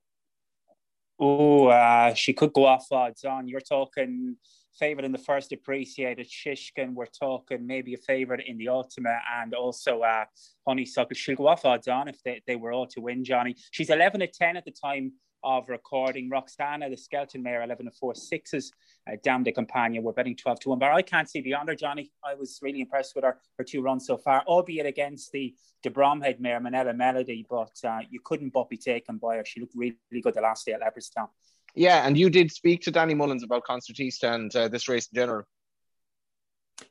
Oh, 1.20 1.68
uh, 1.68 2.16
she 2.16 2.34
could 2.34 2.54
go 2.54 2.66
off 2.66 2.88
odds 2.92 3.24
on. 3.26 3.48
You're 3.48 3.62
talking 3.62 4.38
favourite 4.78 5.06
in 5.06 5.12
the 5.12 5.18
first 5.18 5.52
Appreciate 5.52 6.20
It 6.20 6.28
Shishkin. 6.28 6.94
We're 6.94 7.06
talking 7.08 7.66
maybe 7.66 7.94
a 7.94 7.98
favourite 7.98 8.46
in 8.48 8.58
the 8.58 8.70
ultimate 8.70 9.20
and 9.40 9.54
also 9.54 10.02
uh, 10.02 10.26
Honeysuckle. 10.68 11.16
She'll 11.16 11.36
go 11.36 11.48
off 11.48 11.66
odds 11.66 11.88
on 11.88 12.08
if 12.08 12.22
they, 12.24 12.42
they 12.48 12.56
were 12.56 12.72
all 12.72 12.88
to 12.88 13.02
win, 13.02 13.24
Johnny. 13.24 13.56
She's 13.72 13.90
11 13.90 14.20
to 14.22 14.28
10 14.28 14.58
at 14.58 14.66
the 14.66 14.72
time 14.72 15.14
of 15.44 15.70
recording. 15.70 16.30
Roxana, 16.30 16.90
the 16.90 16.98
skeleton 16.98 17.44
Mare, 17.44 17.64
11 17.64 17.88
and 17.88 17.96
4 17.96 18.16
sixes. 18.16 18.72
Uh, 19.10 19.16
Dame 19.24 19.44
de 19.44 19.52
Compagnie, 19.52 20.00
we're 20.00 20.14
betting 20.14 20.36
12 20.36 20.60
to 20.62 20.70
1. 20.70 20.80
But 20.80 20.92
I 20.92 21.02
can't 21.02 21.30
see 21.30 21.42
beyond 21.42 21.70
her, 21.70 21.76
Johnny. 21.76 22.12
I 22.24 22.36
was 22.36 22.60
really 22.62 22.82
impressed 22.82 23.16
with 23.16 23.24
her, 23.24 23.38
her 23.58 23.64
two 23.64 23.82
runs 23.82 24.06
so 24.06 24.18
far, 24.18 24.44
albeit 24.48 24.86
against 24.86 25.32
the 25.32 25.56
de 25.84 25.90
Bromhead 25.90 26.40
mare, 26.40 26.60
Minella 26.60 26.96
Melody. 26.96 27.46
But 27.50 27.72
uh, 27.84 28.00
you 28.10 28.20
couldn't 28.24 28.54
but 28.54 28.70
be 28.70 28.78
taken 28.78 29.18
by 29.18 29.38
her. 29.38 29.46
She 29.46 29.60
looked 29.60 29.76
really, 29.76 29.98
really 30.12 30.22
good 30.22 30.34
the 30.34 30.42
last 30.42 30.66
day 30.66 30.74
at 30.74 30.82
Leopardstown. 30.82 31.30
Yeah, 31.80 32.06
and 32.06 32.18
you 32.18 32.30
did 32.30 32.52
speak 32.52 32.82
to 32.82 32.92
Danny 32.92 33.14
Mullins 33.14 33.42
about 33.42 33.64
Concertista 33.64 34.36
and 34.36 34.54
uh, 34.54 34.68
this 34.68 34.90
race 34.90 35.08
in 35.14 35.16
general. 35.16 35.46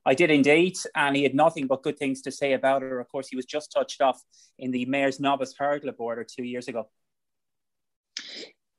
I 0.06 0.14
did 0.14 0.30
indeed, 0.30 0.78
and 0.96 1.14
he 1.14 1.24
had 1.24 1.34
nothing 1.34 1.66
but 1.66 1.82
good 1.82 1.98
things 1.98 2.22
to 2.22 2.32
say 2.32 2.54
about 2.54 2.80
her. 2.80 2.98
Of 2.98 3.06
course, 3.08 3.28
he 3.28 3.36
was 3.36 3.44
just 3.44 3.70
touched 3.70 4.00
off 4.00 4.18
in 4.58 4.70
the 4.70 4.86
Mare's 4.86 5.20
Novice 5.20 5.54
Hurdle 5.58 5.92
border 5.92 6.24
two 6.24 6.42
years 6.42 6.68
ago. 6.68 6.88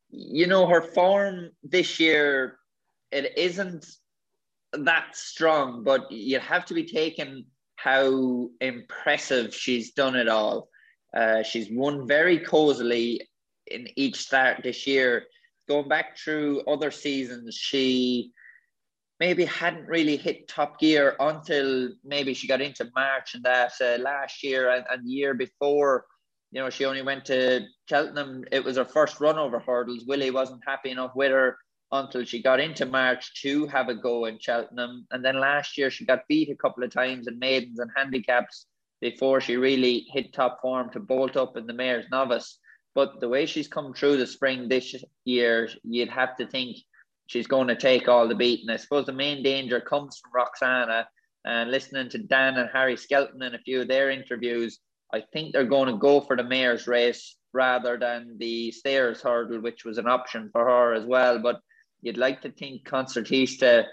You 0.10 0.48
know, 0.48 0.66
her 0.66 0.82
form 0.82 1.52
this 1.62 2.00
year, 2.00 2.58
it 3.12 3.38
isn't 3.38 3.86
that 4.74 5.16
strong, 5.16 5.84
but 5.84 6.12
you 6.12 6.40
have 6.40 6.66
to 6.66 6.74
be 6.74 6.86
taken 6.86 7.46
how 7.76 8.50
impressive 8.62 9.54
she's 9.54 9.92
done 9.92 10.16
it 10.16 10.28
all. 10.28 10.70
Uh, 11.16 11.44
she's 11.44 11.70
won 11.70 12.08
very 12.08 12.40
cozily 12.40 13.20
in 13.68 13.88
each 13.96 14.16
start 14.16 14.62
this 14.64 14.88
year. 14.88 15.28
Going 15.70 15.88
back 15.88 16.18
through 16.18 16.62
other 16.62 16.92
seasons, 16.92 17.56
she 17.56 18.34
maybe 19.20 19.46
hadn't 19.46 19.88
really 19.88 20.18
hit 20.18 20.48
top 20.48 20.80
gear 20.80 21.16
until 21.20 21.90
maybe 22.04 22.34
she 22.34 22.48
got 22.48 22.62
into 22.62 22.90
March 22.96 23.36
and 23.36 23.44
that 23.44 23.74
uh, 23.82 24.02
last 24.02 24.44
year 24.44 24.72
and, 24.72 24.86
and 24.90 25.06
the 25.06 25.12
year 25.12 25.34
before. 25.34 26.06
You 26.52 26.62
know, 26.62 26.70
she 26.70 26.86
only 26.86 27.04
went 27.04 27.26
to 27.26 27.68
Cheltenham. 27.88 28.46
It 28.52 28.64
was 28.64 28.78
her 28.78 28.86
first 28.86 29.20
run 29.20 29.38
over 29.38 29.60
hurdles. 29.60 30.06
Willie 30.08 30.32
wasn't 30.32 30.64
happy 30.66 30.90
enough 30.90 31.12
with 31.16 31.32
her 31.32 31.58
until 31.92 32.24
she 32.24 32.42
got 32.42 32.60
into 32.60 32.86
March 32.86 33.42
to 33.42 33.68
have 33.68 33.90
a 33.90 33.96
go 33.96 34.26
in 34.26 34.40
Cheltenham. 34.40 35.06
And 35.12 35.24
then 35.24 35.40
last 35.40 35.78
year 35.78 35.92
she 35.92 36.06
got 36.06 36.28
beat 36.28 36.50
a 36.50 36.56
couple 36.56 36.84
of 36.84 36.92
times 36.92 37.28
in 37.28 37.38
maidens 37.38 37.80
and 37.80 37.92
handicaps 37.96 38.66
before 39.02 39.42
she 39.42 39.58
really 39.58 40.08
hit 40.12 40.34
top 40.34 40.60
form 40.62 40.90
to 40.92 41.00
bolt 41.00 41.38
up 41.38 41.58
in 41.58 41.68
the 41.68 41.74
mare's 41.74 42.06
novice. 42.12 42.58
But 42.96 43.20
the 43.20 43.30
way 43.30 43.46
she's 43.46 43.68
come 43.68 43.94
through 43.94 44.18
the 44.18 44.28
spring 44.28 44.68
this 44.68 44.96
year, 45.26 45.70
you'd 45.84 46.10
have 46.10 46.36
to 46.38 46.48
think 46.48 46.78
she's 47.28 47.48
going 47.48 47.68
to 47.68 47.76
take 47.76 48.08
all 48.08 48.28
the 48.28 48.36
beating. 48.36 48.70
I 48.70 48.78
suppose 48.78 49.06
the 49.06 49.14
main 49.14 49.44
danger 49.44 49.80
comes 49.80 50.18
from 50.18 50.32
Roxana 50.34 51.08
and 51.46 51.72
listening 51.72 52.10
to 52.10 52.18
Dan 52.18 52.58
and 52.58 52.70
Harry 52.74 52.98
Skelton 52.98 53.42
in 53.44 53.56
a 53.56 53.60
few 53.60 53.82
of 53.82 53.88
their 53.88 54.10
interviews. 54.10 54.80
I 55.14 55.24
think 55.34 55.54
they're 55.54 55.64
going 55.66 55.88
to 55.88 55.98
go 55.98 56.22
for 56.22 56.36
the 56.36 56.44
mare's 56.44 56.88
race 56.88 57.38
rather 57.54 57.98
than 57.98 58.38
the 58.40 58.72
stairs 58.72 59.22
hurdle, 59.22 59.62
which 59.62 59.86
was 59.86 59.98
an 59.98 60.08
option 60.08 60.50
for 60.52 60.66
her 60.66 60.94
as 60.94 61.06
well. 61.06 61.40
But 61.40 61.60
you'd 62.02 62.18
like 62.18 62.42
to 62.42 62.52
think 62.52 62.88
Concertista 62.88 63.86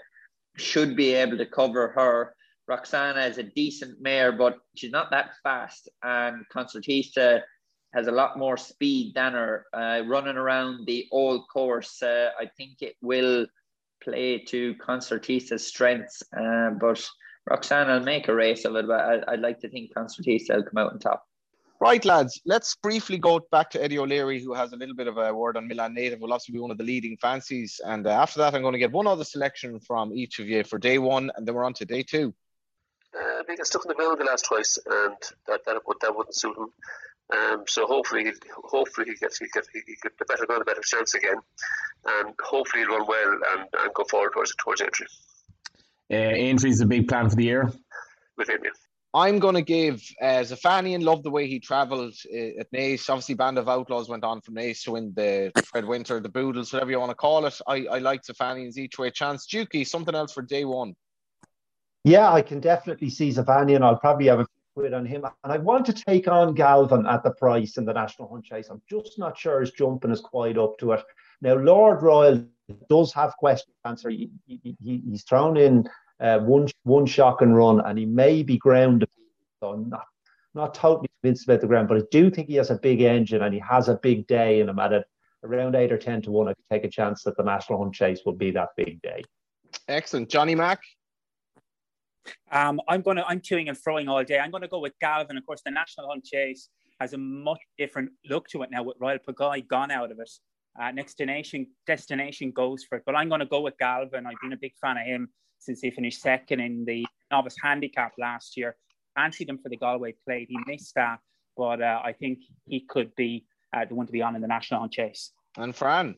should 0.57 0.95
be 0.95 1.13
able 1.13 1.37
to 1.37 1.45
cover 1.45 1.89
her. 1.89 2.33
Roxana 2.67 3.21
is 3.21 3.37
a 3.37 3.43
decent 3.43 4.01
mare, 4.01 4.31
but 4.31 4.57
she's 4.75 4.91
not 4.91 5.11
that 5.11 5.31
fast. 5.43 5.89
And 6.03 6.43
Concertista 6.53 7.41
has 7.93 8.07
a 8.07 8.11
lot 8.11 8.37
more 8.37 8.57
speed 8.57 9.13
than 9.15 9.33
her. 9.33 9.65
Uh, 9.73 10.01
running 10.05 10.37
around 10.37 10.85
the 10.85 11.07
old 11.11 11.47
course, 11.47 12.01
uh, 12.03 12.29
I 12.39 12.49
think 12.57 12.81
it 12.81 12.95
will 13.01 13.47
play 14.03 14.39
to 14.39 14.75
Concertista's 14.75 15.65
strengths. 15.65 16.23
Uh, 16.37 16.71
but 16.79 17.03
Roxanne 17.49 17.87
will 17.87 18.01
make 18.01 18.27
a 18.27 18.35
race 18.35 18.65
of 18.65 18.75
it, 18.75 18.87
but 18.87 19.27
I, 19.27 19.31
would 19.31 19.41
like 19.41 19.59
to 19.61 19.69
think 19.69 19.93
Concertista 19.93 20.55
will 20.55 20.63
come 20.63 20.77
out 20.77 20.91
on 20.93 20.99
top. 20.99 21.23
Right, 21.79 22.03
lads, 22.03 22.41
let's 22.43 22.75
briefly 22.75 23.19
go 23.19 23.39
back 23.51 23.69
to 23.71 23.83
Eddie 23.83 23.99
O'Leary, 23.99 24.41
who 24.41 24.53
has 24.53 24.73
a 24.73 24.75
little 24.75 24.95
bit 24.95 25.07
of 25.07 25.17
a 25.17 25.31
word 25.31 25.57
on 25.57 25.67
Milan 25.67 25.93
Native. 25.93 26.19
Will 26.19 26.33
also 26.33 26.51
be 26.51 26.59
one 26.59 26.71
of 26.71 26.77
the 26.79 26.83
leading 26.83 27.15
fancies. 27.17 27.79
And 27.85 28.07
uh, 28.07 28.09
after 28.09 28.39
that, 28.39 28.55
I'm 28.55 28.63
going 28.63 28.73
to 28.73 28.79
get 28.79 28.91
one 28.91 29.05
other 29.05 29.23
selection 29.23 29.79
from 29.79 30.11
each 30.11 30.39
of 30.39 30.47
you 30.47 30.63
for 30.63 30.79
day 30.79 30.97
one, 30.97 31.31
and 31.35 31.47
then 31.47 31.53
we're 31.53 31.63
on 31.63 31.73
to 31.75 31.85
day 31.85 32.01
two. 32.01 32.33
Uh, 33.15 33.43
he 33.47 33.55
got 33.55 33.67
stuck 33.67 33.85
in 33.85 33.89
the 33.89 33.95
middle 33.95 34.15
the 34.15 34.23
last 34.23 34.45
twice, 34.45 34.79
and 34.85 35.15
that 35.47 35.63
that, 35.65 35.77
that 36.01 36.15
wouldn't 36.15 36.35
suit 36.35 36.57
him. 36.57 36.69
Um, 37.33 37.65
so 37.67 37.85
hopefully, 37.85 38.31
hopefully 38.63 39.07
he 39.09 39.15
gets 39.15 39.37
he 39.39 39.47
gets 39.53 39.67
he 39.73 39.81
gets 40.01 40.15
the 40.17 40.25
better 40.25 40.45
gun, 40.45 40.61
a 40.61 40.65
better 40.65 40.81
chance 40.81 41.13
again, 41.13 41.37
and 42.05 42.33
hopefully 42.41 42.83
he'll 42.83 42.97
run 42.97 43.05
well 43.07 43.31
and, 43.31 43.67
and 43.79 43.93
go 43.93 44.05
forward 44.09 44.31
towards 44.33 44.55
towards 44.55 44.81
Aintree. 44.81 45.07
Uh, 46.11 46.15
Aintree 46.15 46.69
is 46.69 46.79
a 46.79 46.85
big 46.85 47.07
plan 47.07 47.29
for 47.29 47.35
the 47.35 47.43
year. 47.43 47.71
With 48.37 48.49
him, 48.49 48.59
yeah. 48.63 48.69
I'm 49.13 49.39
going 49.39 49.55
to 49.55 49.61
give 49.61 50.01
uh, 50.21 50.43
Zafanian 50.43 51.03
love 51.03 51.23
the 51.23 51.31
way 51.31 51.47
he 51.47 51.59
travelled 51.59 52.13
uh, 52.31 52.59
at 52.59 52.71
Naas. 52.71 53.09
Obviously, 53.09 53.35
Band 53.35 53.57
of 53.57 53.67
Outlaws 53.67 54.07
went 54.07 54.23
on 54.23 54.41
from 54.41 54.55
Naas 54.55 54.83
to 54.83 54.91
win 54.91 55.11
the 55.15 55.51
Fred 55.65 55.85
Winter, 55.85 56.19
the 56.19 56.29
Boodles, 56.29 56.71
whatever 56.71 56.91
you 56.91 56.99
want 56.99 57.11
to 57.11 57.15
call 57.15 57.45
it. 57.45 57.59
I, 57.67 57.87
I 57.87 57.97
like 57.99 58.23
Zafanian's 58.23 58.77
each 58.77 58.99
way 58.99 59.09
chance. 59.09 59.47
Dukey, 59.47 59.87
something 59.87 60.13
else 60.13 60.33
for 60.33 60.43
day 60.43 60.65
one. 60.65 60.93
Yeah, 62.03 62.31
I 62.31 62.41
can 62.41 62.59
definitely 62.59 63.09
see 63.09 63.29
Zafanian. 63.31 63.81
I'll 63.81 63.97
probably 63.97 64.27
have 64.27 64.39
a 64.39 64.47
quid 64.77 64.93
on 64.93 65.05
him. 65.07 65.25
And 65.43 65.51
I 65.51 65.57
want 65.57 65.87
to 65.87 65.93
take 65.93 66.27
on 66.27 66.53
Galvin 66.53 67.07
at 67.07 67.23
the 67.23 67.31
price 67.31 67.77
in 67.77 67.85
the 67.85 67.93
National 67.93 68.27
Hunt 68.29 68.45
Chase. 68.45 68.67
I'm 68.69 68.81
just 68.87 69.17
not 69.17 69.35
sure 69.35 69.59
his 69.59 69.71
jumping 69.71 70.11
is 70.11 70.21
quite 70.21 70.57
up 70.57 70.77
to 70.77 70.91
it. 70.91 71.03
Now, 71.41 71.55
Lord 71.55 72.03
Royal 72.03 72.45
does 72.87 73.11
have 73.13 73.35
question 73.37 73.73
answer. 73.85 74.11
He, 74.11 74.29
he, 74.45 74.77
he's 74.83 75.23
thrown 75.23 75.57
in 75.57 75.89
uh, 76.19 76.39
one 76.39 76.67
one 76.83 77.07
shock 77.07 77.41
and 77.41 77.55
run, 77.55 77.81
and 77.81 77.97
he 77.97 78.05
may 78.05 78.43
be 78.43 78.57
grounded. 78.57 79.09
So 79.61 79.71
I'm 79.71 79.89
not 79.89 80.05
not 80.53 80.75
totally 80.75 81.09
convinced 81.21 81.45
about 81.45 81.61
the 81.61 81.67
ground, 81.67 81.87
but 81.87 81.97
I 81.97 82.03
do 82.11 82.29
think 82.29 82.47
he 82.47 82.55
has 82.55 82.69
a 82.69 82.75
big 82.75 83.01
engine 83.01 83.41
and 83.41 83.53
he 83.53 83.59
has 83.59 83.89
a 83.89 83.95
big 83.95 84.27
day 84.27 84.59
in 84.59 84.69
him 84.69 84.79
at. 84.79 85.05
Around 85.43 85.75
eight 85.75 85.91
or 85.91 85.99
ten 85.99 86.19
to 86.23 86.31
one, 86.31 86.47
I 86.47 86.55
could 86.55 86.65
take 86.71 86.83
a 86.83 86.89
chance 86.89 87.21
that 87.23 87.37
the 87.37 87.43
National 87.43 87.77
Hunt 87.77 87.93
Chase 87.93 88.21
will 88.25 88.33
be 88.33 88.49
that 88.51 88.69
big 88.75 88.99
day. 89.03 89.23
Excellent, 89.87 90.29
Johnny 90.29 90.55
Mack. 90.55 90.81
Um, 92.51 92.79
I'm 92.87 93.01
gonna 93.01 93.23
I'm 93.27 93.39
queuing 93.39 93.67
and 93.67 93.77
throwing 93.77 94.07
all 94.07 94.23
day. 94.23 94.39
I'm 94.39 94.51
gonna 94.51 94.67
go 94.67 94.79
with 94.79 94.93
Galvin. 94.99 95.37
Of 95.37 95.45
course, 95.45 95.61
the 95.65 95.71
National 95.71 96.09
Hunt 96.09 96.23
Chase 96.25 96.69
has 96.99 97.13
a 97.13 97.17
much 97.17 97.59
different 97.77 98.09
look 98.29 98.47
to 98.49 98.63
it 98.63 98.71
now 98.71 98.83
with 98.83 98.97
Royal 98.99 99.19
Pagaille 99.19 99.67
gone 99.67 99.91
out 99.91 100.11
of 100.11 100.19
it. 100.19 100.31
Uh, 100.79 100.91
next 100.91 101.17
destination 101.17 101.67
destination 101.85 102.51
goes 102.51 102.83
for 102.83 102.97
it, 102.97 103.03
but 103.05 103.15
I'm 103.15 103.29
gonna 103.29 103.45
go 103.45 103.61
with 103.61 103.77
Galvin. 103.77 104.25
I've 104.25 104.39
been 104.41 104.53
a 104.53 104.57
big 104.57 104.73
fan 104.81 104.97
of 104.97 105.05
him 105.05 105.29
since 105.59 105.81
he 105.81 105.89
finished 105.91 106.21
second 106.21 106.59
in 106.59 106.85
the 106.85 107.05
novice 107.31 107.55
handicap 107.61 108.13
last 108.19 108.57
year. 108.57 108.75
Fancied 109.15 109.49
him 109.49 109.57
for 109.57 109.69
the 109.69 109.77
Galway 109.77 110.13
plate. 110.23 110.47
He 110.49 110.57
missed 110.67 110.93
that, 110.95 111.19
but 111.55 111.81
uh, 111.81 112.01
I 112.03 112.13
think 112.13 112.39
he 112.65 112.81
could 112.81 113.15
be 113.15 113.45
uh, 113.75 113.85
the 113.85 113.95
one 113.95 114.05
to 114.05 114.11
be 114.11 114.21
on 114.21 114.35
in 114.35 114.41
the 114.41 114.47
National 114.47 114.79
Hunt 114.81 114.93
Chase. 114.93 115.31
And 115.57 115.75
Fran. 115.75 116.15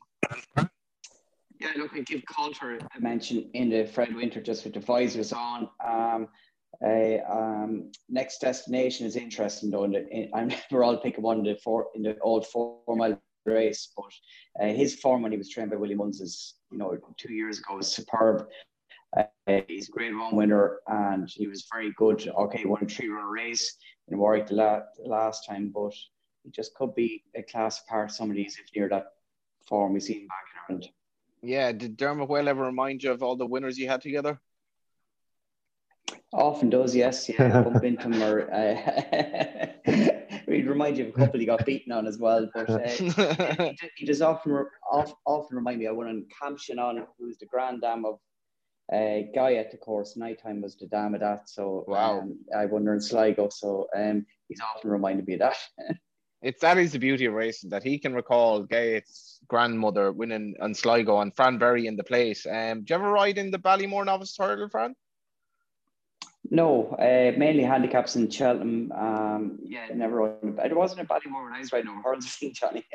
Yeah, 1.59 1.71
look, 1.77 1.91
I 1.93 1.99
give 1.99 2.23
Coulter 2.25 2.79
a 2.95 3.01
mention 3.01 3.49
in 3.53 3.69
the 3.69 3.85
Fred 3.85 4.15
Winter 4.15 4.41
just 4.41 4.63
with 4.63 4.73
the 4.73 4.79
visors 4.79 5.33
on. 5.33 5.69
Um, 5.85 6.29
uh, 6.85 7.17
um, 7.29 7.91
next 8.07 8.39
destination 8.39 9.05
is 9.05 9.17
interesting 9.17 9.69
though. 9.69 9.83
In 9.83 10.29
I'm 10.33 10.47
never 10.71 10.83
all 10.83 10.97
picking 10.97 11.23
one 11.23 11.39
in 11.39 11.43
the 11.43 11.55
four 11.55 11.87
in 11.95 12.03
the 12.03 12.17
old 12.19 12.47
four 12.47 12.79
mile 12.87 13.21
race, 13.45 13.91
but 13.97 14.63
uh, 14.63 14.73
his 14.73 14.95
form 14.95 15.21
when 15.21 15.33
he 15.33 15.37
was 15.37 15.49
trained 15.49 15.71
by 15.71 15.75
Willie 15.75 15.95
Mullins 15.95 16.21
is, 16.21 16.55
you 16.71 16.77
know, 16.77 16.97
two 17.17 17.33
years 17.33 17.59
ago 17.59 17.75
was 17.75 17.91
superb. 17.91 18.47
Uh, 19.17 19.23
he's 19.67 19.89
a 19.89 19.91
Grade 19.91 20.15
One 20.15 20.37
winner, 20.37 20.79
and 20.87 21.27
he 21.29 21.47
was 21.47 21.67
very 21.71 21.91
good. 21.97 22.25
Okay, 22.29 22.63
won 22.65 22.83
a 22.83 22.87
three 22.87 23.09
run 23.09 23.25
race 23.25 23.75
in 24.07 24.17
Warwick 24.17 24.47
the, 24.47 24.55
la- 24.55 24.83
the 24.95 25.09
last 25.09 25.45
time, 25.45 25.73
but 25.73 25.93
he 26.43 26.51
just 26.51 26.73
could 26.75 26.95
be 26.95 27.23
a 27.35 27.43
class 27.43 27.81
apart. 27.81 28.11
Some 28.11 28.29
of 28.29 28.37
these 28.37 28.57
if 28.57 28.73
near 28.73 28.87
that 28.87 29.07
form 29.67 29.93
we 29.93 29.99
seen 29.99 30.27
back 30.27 30.45
in 30.69 30.75
Ireland. 30.75 30.89
Yeah, 31.41 31.71
did 31.71 31.97
Dermot 31.97 32.29
Whale 32.29 32.49
ever 32.49 32.63
remind 32.63 33.03
you 33.03 33.11
of 33.11 33.23
all 33.23 33.35
the 33.35 33.45
winners 33.45 33.77
you 33.77 33.87
had 33.87 34.01
together? 34.01 34.39
Often 36.33 36.69
does, 36.69 36.95
yes. 36.95 37.29
Yeah, 37.29 37.61
bump 37.63 37.83
into 37.83 38.03
him 38.03 38.21
or 38.21 38.51
uh, 38.53 39.67
he'd 40.47 40.67
remind 40.67 40.97
you 40.97 41.07
of 41.07 41.09
a 41.09 41.13
couple 41.13 41.39
he 41.39 41.45
got 41.45 41.65
beaten 41.65 41.91
on 41.91 42.07
as 42.07 42.17
well. 42.17 42.47
But 42.53 42.69
uh, 42.69 42.87
he, 42.87 43.73
he, 43.97 44.05
does 44.05 44.21
often 44.21 44.65
often 44.91 45.55
remind 45.57 45.79
me 45.79 45.85
of 45.87 45.95
one 45.95 46.07
on 46.07 46.25
Camp 46.41 46.59
Shannon, 46.59 47.05
who's 47.17 47.37
the 47.37 47.45
grand 47.45 47.81
dam 47.81 48.05
of 48.05 48.19
uh, 48.93 49.25
Guy 49.33 49.55
at 49.55 49.71
the 49.71 49.77
course. 49.77 50.17
Nighttime 50.17 50.61
was 50.61 50.75
the 50.75 50.87
dam 50.87 51.15
of 51.15 51.21
that. 51.21 51.49
So 51.49 51.85
wow, 51.87 52.19
um, 52.19 52.39
I 52.55 52.65
wonder 52.65 52.93
in 52.93 53.01
Sligo. 53.01 53.49
So 53.49 53.87
um, 53.95 54.25
he's 54.47 54.61
often 54.61 54.91
reminded 54.91 55.27
me 55.27 55.35
of 55.35 55.39
that. 55.39 55.57
It's 56.41 56.61
that 56.61 56.77
is 56.77 56.93
the 56.93 56.99
beauty 56.99 57.25
of 57.25 57.33
racing 57.33 57.69
that 57.71 57.83
he 57.83 57.99
can 57.99 58.13
recall 58.13 58.63
Gates' 58.63 59.39
grandmother 59.47 60.11
winning 60.11 60.55
on 60.61 60.73
Sligo 60.73 61.19
and 61.19 61.35
Fran 61.35 61.57
Berry 61.57 61.87
in 61.87 61.97
the 61.97 62.03
place. 62.03 62.45
Um, 62.45 62.83
do 62.83 62.93
you 62.93 62.95
ever 62.95 63.11
ride 63.11 63.37
in 63.37 63.51
the 63.51 63.59
Ballymore 63.59 64.05
Novice 64.05 64.35
Hurdle, 64.37 64.69
Fran? 64.69 64.95
No, 66.51 66.87
uh, 66.93 67.37
mainly 67.37 67.63
handicaps 67.63 68.15
in 68.15 68.29
Cheltenham. 68.29 68.91
Um, 68.91 69.59
yeah, 69.63 69.87
never. 69.93 70.37
It 70.63 70.75
wasn't 70.75 71.01
a 71.01 71.05
Ballymore 71.05 71.43
when 71.43 71.53
I 71.53 71.59
was 71.59 71.71
riding 71.71 71.89
over 71.89 72.01
hurdles, 72.01 72.37
Johnny. 72.53 72.85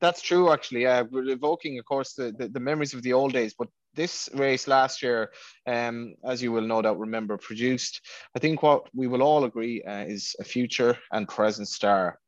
That's 0.00 0.20
true, 0.22 0.52
actually. 0.52 0.82
Yeah, 0.82 1.02
we're 1.02 1.28
evoking, 1.28 1.78
of 1.78 1.84
course, 1.84 2.14
the, 2.14 2.32
the, 2.36 2.48
the, 2.48 2.60
memories 2.60 2.94
of 2.94 3.02
the 3.02 3.12
old 3.12 3.32
days. 3.32 3.54
But 3.58 3.68
this 3.94 4.28
race 4.34 4.68
last 4.68 5.02
year, 5.02 5.32
um, 5.66 6.14
as 6.24 6.42
you 6.42 6.52
will 6.52 6.66
no 6.66 6.82
doubt 6.82 6.98
remember, 6.98 7.38
produced, 7.38 8.02
I 8.34 8.40
think 8.40 8.62
what 8.62 8.88
we 8.94 9.06
will 9.06 9.22
all 9.22 9.44
agree 9.44 9.82
uh, 9.82 10.04
is 10.04 10.36
a 10.38 10.44
future 10.44 10.98
and 11.12 11.28
present 11.28 11.68
star 11.68 12.18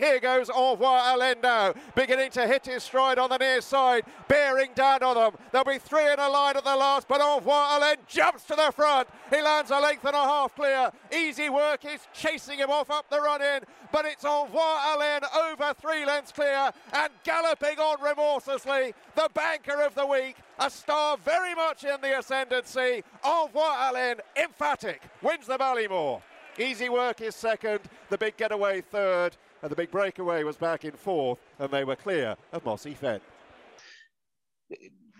Here 0.00 0.18
goes 0.18 0.48
Envoi 0.48 0.78
Alendo, 0.80 1.76
beginning 1.94 2.30
to 2.30 2.46
hit 2.46 2.64
his 2.64 2.82
stride 2.82 3.18
on 3.18 3.28
the 3.28 3.36
near 3.36 3.60
side, 3.60 4.04
bearing 4.28 4.70
down 4.74 5.02
on 5.02 5.14
them. 5.14 5.34
There'll 5.52 5.66
be 5.66 5.78
three 5.78 6.10
in 6.10 6.18
a 6.18 6.26
line 6.26 6.56
at 6.56 6.64
the 6.64 6.74
last, 6.74 7.06
but 7.06 7.20
Envoi 7.20 7.78
Alendo 7.78 7.98
jumps 8.08 8.44
to 8.44 8.54
the 8.56 8.72
front. 8.74 9.08
He 9.28 9.42
lands 9.42 9.70
a 9.70 9.78
length 9.78 10.06
and 10.06 10.16
a 10.16 10.22
half 10.22 10.54
clear. 10.54 10.90
Easy 11.14 11.50
work 11.50 11.84
is 11.84 12.00
chasing 12.14 12.58
him 12.58 12.70
off 12.70 12.90
up 12.90 13.10
the 13.10 13.20
run 13.20 13.42
in, 13.42 13.60
but 13.92 14.06
it's 14.06 14.24
Envoi 14.24 14.54
Allen 14.56 15.20
over 15.50 15.74
three 15.74 16.06
lengths 16.06 16.32
clear 16.32 16.72
and 16.94 17.12
galloping 17.22 17.78
on 17.78 18.02
remorselessly. 18.02 18.94
The 19.16 19.28
banker 19.34 19.82
of 19.82 19.94
the 19.94 20.06
week, 20.06 20.36
a 20.58 20.70
star 20.70 21.18
very 21.18 21.54
much 21.54 21.84
in 21.84 22.00
the 22.00 22.18
ascendancy. 22.18 23.04
Envoi 23.22 23.76
Allen, 23.76 24.22
emphatic, 24.34 25.02
wins 25.20 25.46
the 25.46 25.58
Ballymore. 25.58 26.22
Easy 26.58 26.88
work 26.88 27.20
is 27.20 27.36
second, 27.36 27.80
the 28.08 28.18
big 28.18 28.36
getaway 28.36 28.80
third, 28.80 29.36
and 29.62 29.70
the 29.70 29.76
big 29.76 29.90
breakaway 29.90 30.44
was 30.44 30.56
back 30.56 30.84
in 30.84 30.92
fourth, 30.92 31.38
and 31.58 31.70
they 31.70 31.84
were 31.84 31.96
clear 31.96 32.36
of 32.52 32.64
Mossy 32.64 32.94
Fen. 32.94 33.20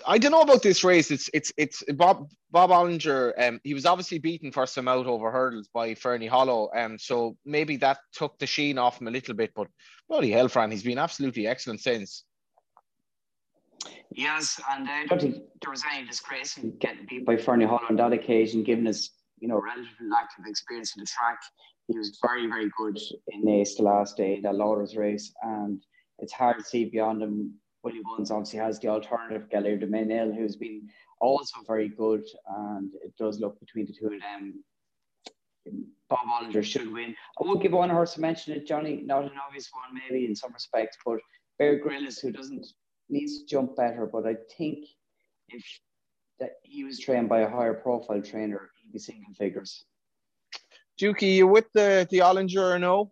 I 0.07 0.19
don't 0.19 0.33
know 0.33 0.43
about 0.43 0.63
this 0.63 0.85
race. 0.85 1.11
It's 1.11 1.29
it's 1.35 1.53
it's 1.57 1.83
Bob 1.95 2.29
Bob 2.51 2.71
Olinger. 2.71 3.33
Um, 3.37 3.61
he 3.65 3.75
was 3.75 3.87
obviously 3.87 4.19
beaten 4.19 4.53
first 4.53 4.75
time 4.75 4.89
out 4.89 5.07
over 5.07 5.31
hurdles 5.31 5.69
by 5.73 5.95
Fernie 5.95 6.27
Hollow. 6.27 6.71
Um, 6.75 6.99
so 6.99 7.37
maybe 7.45 7.77
that 7.79 7.99
took 8.13 8.39
the 8.39 8.47
sheen 8.47 8.79
off 8.79 9.01
him 9.01 9.09
a 9.09 9.11
little 9.11 9.35
bit. 9.35 9.53
But 9.55 9.69
bloody 10.09 10.31
hell, 10.31 10.49
Fran, 10.49 10.71
he's 10.71 10.83
been 10.83 10.99
absolutely 10.99 11.47
excellent 11.47 11.81
since. 11.81 12.25
Yes, 14.13 14.61
and 14.71 14.89
uh, 14.89 14.93
I 14.93 15.07
don't 15.07 15.21
think 15.21 15.37
there 15.63 15.71
was 15.71 15.83
any 15.93 16.07
disgrace 16.07 16.57
in 16.57 16.77
getting 16.79 17.07
beat 17.09 17.25
by 17.25 17.37
Fernie 17.37 17.65
Hollow 17.65 17.83
on 17.89 17.97
that 17.97 18.13
occasion, 18.13 18.63
given 18.63 18.87
his 18.87 19.11
you 19.39 19.49
know 19.49 19.61
relatively 19.61 20.09
lack 20.11 20.29
of 20.39 20.47
experience 20.47 20.97
in 20.97 21.03
the 21.03 21.07
track. 21.07 21.39
He 21.91 21.99
was 21.99 22.19
very, 22.23 22.47
very 22.47 22.71
good 22.79 22.99
in 23.29 23.49
Ace 23.49 23.77
the 23.77 23.83
last 23.83 24.17
day, 24.17 24.41
that 24.43 24.55
Lauders 24.55 24.97
race, 24.97 25.33
and 25.43 25.83
it's 26.21 26.33
hard 26.33 26.59
to 26.59 26.65
see 26.65 26.85
beyond 26.85 27.21
him 27.21 27.55
Willie 27.83 28.03
Buns 28.05 28.31
obviously 28.31 28.61
has 28.61 28.79
the 28.79 28.89
alternative, 28.89 29.49
Gaillard 29.51 29.81
Du 29.81 29.87
Mesnil, 29.87 30.37
who's 30.37 30.55
been 30.55 30.89
also 31.21 31.61
very 31.67 31.89
good, 31.89 32.23
and 32.47 32.93
it 33.03 33.17
does 33.19 33.41
look 33.41 33.59
between 33.59 33.87
the 33.87 33.93
two 33.93 34.07
of 34.07 34.21
them. 34.21 34.63
Bob 36.09 36.27
Olinger 36.29 36.63
should 36.63 36.93
win. 36.93 37.15
I 37.41 37.49
would 37.49 37.61
give 37.61 37.73
one 37.73 37.91
horse 37.91 38.15
to 38.15 38.21
mention 38.21 38.55
it, 38.55 38.67
Johnny, 38.67 39.03
not 39.05 39.25
an 39.25 39.33
obvious 39.45 39.69
one 39.73 40.01
maybe 40.09 40.27
in 40.27 40.37
some 40.37 40.53
respects, 40.53 40.97
but 41.05 41.19
Bear 41.59 41.81
Ghylls, 41.81 42.21
who 42.21 42.31
doesn't 42.31 42.67
needs 43.09 43.41
to 43.41 43.47
jump 43.47 43.75
better, 43.77 44.07
but 44.07 44.27
I 44.27 44.37
think 44.57 44.87
if 45.49 45.65
that 46.39 46.53
he 46.63 46.85
was 46.85 47.01
trained 47.01 47.29
by 47.29 47.41
a 47.41 47.51
higher 47.51 47.75
profile 47.75 48.23
trainer, 48.23 48.71
he'd 48.81 48.93
be 48.93 48.99
single 48.99 49.35
figures. 49.35 49.87
Dukey, 51.01 51.37
you 51.37 51.47
with 51.47 51.67
the 51.73 52.07
the 52.11 52.19
Olinger 52.19 52.75
or 52.75 52.79
no? 52.79 53.11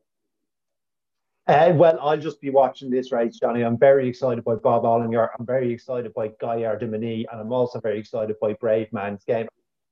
Uh, 1.47 1.73
well, 1.75 1.99
I'll 2.03 2.19
just 2.19 2.41
be 2.43 2.51
watching 2.51 2.91
this 2.91 3.11
race, 3.11 3.39
Johnny. 3.39 3.63
I'm 3.63 3.79
very 3.79 4.07
excited 4.07 4.45
by 4.45 4.57
Bob 4.57 4.83
Olinger. 4.83 5.29
I'm 5.39 5.47
very 5.47 5.73
excited 5.73 6.13
by 6.13 6.29
Guy 6.41 6.59
Mesnil, 6.59 7.25
and 7.33 7.41
I'm 7.41 7.53
also 7.53 7.81
very 7.81 7.99
excited 7.99 8.37
by 8.39 8.53
Bravemansgame. 8.55 9.47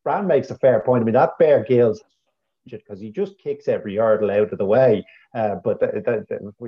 Brand 0.04 0.28
makes 0.28 0.50
a 0.50 0.58
fair 0.58 0.80
point. 0.80 1.02
I 1.02 1.04
mean, 1.06 1.14
that 1.14 1.38
Bear 1.38 1.64
Ghylls 1.64 2.00
because 2.70 3.00
he 3.00 3.10
just 3.10 3.38
kicks 3.38 3.68
every 3.68 3.96
hurdle 3.96 4.30
out 4.30 4.52
of 4.52 4.58
the 4.58 4.64
way. 4.64 5.04
Uh, 5.34 5.56
but 5.64 5.80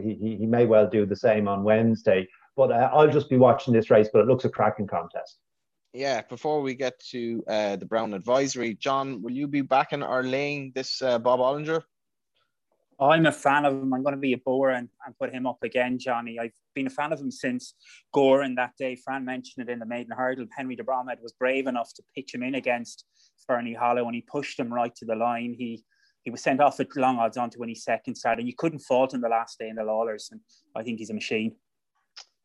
he, 0.00 0.36
he 0.38 0.46
may 0.46 0.64
well 0.64 0.88
do 0.88 1.04
the 1.04 1.16
same 1.16 1.48
on 1.48 1.64
Wednesday. 1.64 2.26
But 2.56 2.72
uh, 2.72 2.90
I'll 2.92 3.10
just 3.10 3.28
be 3.28 3.36
watching 3.36 3.74
this 3.74 3.90
race, 3.90 4.08
but 4.12 4.20
it 4.20 4.28
looks 4.28 4.44
a 4.44 4.48
cracking 4.48 4.86
contest. 4.86 5.38
Yeah, 5.98 6.22
before 6.22 6.60
we 6.60 6.76
get 6.76 6.96
to 7.10 7.42
uh, 7.48 7.74
the 7.74 7.84
Brown 7.84 8.14
Advisory, 8.14 8.74
John, 8.74 9.20
will 9.20 9.32
you 9.32 9.48
be 9.48 9.62
backing 9.62 10.04
or 10.04 10.22
laying 10.22 10.70
this 10.72 11.02
uh, 11.02 11.18
Bob 11.18 11.40
Olinger? 11.40 11.82
I'm 13.00 13.26
a 13.26 13.32
fan 13.32 13.64
of 13.64 13.72
him. 13.72 13.92
I'm 13.92 14.04
going 14.04 14.14
to 14.14 14.20
be 14.20 14.32
a 14.32 14.38
Boer 14.38 14.70
and, 14.70 14.88
and 15.04 15.18
put 15.18 15.34
him 15.34 15.44
up 15.44 15.58
again, 15.64 15.98
Johnny. 15.98 16.38
I've 16.38 16.52
been 16.72 16.86
a 16.86 16.90
fan 16.90 17.12
of 17.12 17.18
him 17.18 17.32
since 17.32 17.74
Gowran 18.14 18.54
that 18.54 18.74
day. 18.78 18.94
Fran 18.94 19.24
mentioned 19.24 19.68
it 19.68 19.72
in 19.72 19.80
the 19.80 19.86
maiden 19.86 20.12
hurdle. 20.16 20.46
Henry 20.56 20.76
de 20.76 20.84
Bromhead 20.84 21.20
was 21.20 21.32
brave 21.32 21.66
enough 21.66 21.92
to 21.94 22.02
pitch 22.14 22.32
him 22.32 22.44
in 22.44 22.54
against 22.54 23.04
Fernie 23.44 23.74
Hollow 23.74 24.06
and 24.06 24.14
he 24.14 24.20
pushed 24.20 24.56
him 24.56 24.72
right 24.72 24.94
to 24.94 25.04
the 25.04 25.16
line. 25.16 25.56
He 25.58 25.82
he 26.22 26.30
was 26.30 26.42
sent 26.42 26.60
off 26.60 26.78
at 26.78 26.94
long 26.96 27.18
odds 27.18 27.36
on 27.36 27.50
to 27.50 27.58
when 27.58 27.70
he 27.70 27.74
second 27.74 28.14
started. 28.14 28.46
You 28.46 28.54
couldn't 28.56 28.80
fault 28.80 29.14
him 29.14 29.20
the 29.20 29.28
last 29.28 29.58
day 29.58 29.68
in 29.68 29.76
the 29.76 29.84
Lawlers, 29.84 30.28
and 30.30 30.40
I 30.76 30.82
think 30.84 30.98
he's 30.98 31.10
a 31.10 31.14
machine 31.14 31.56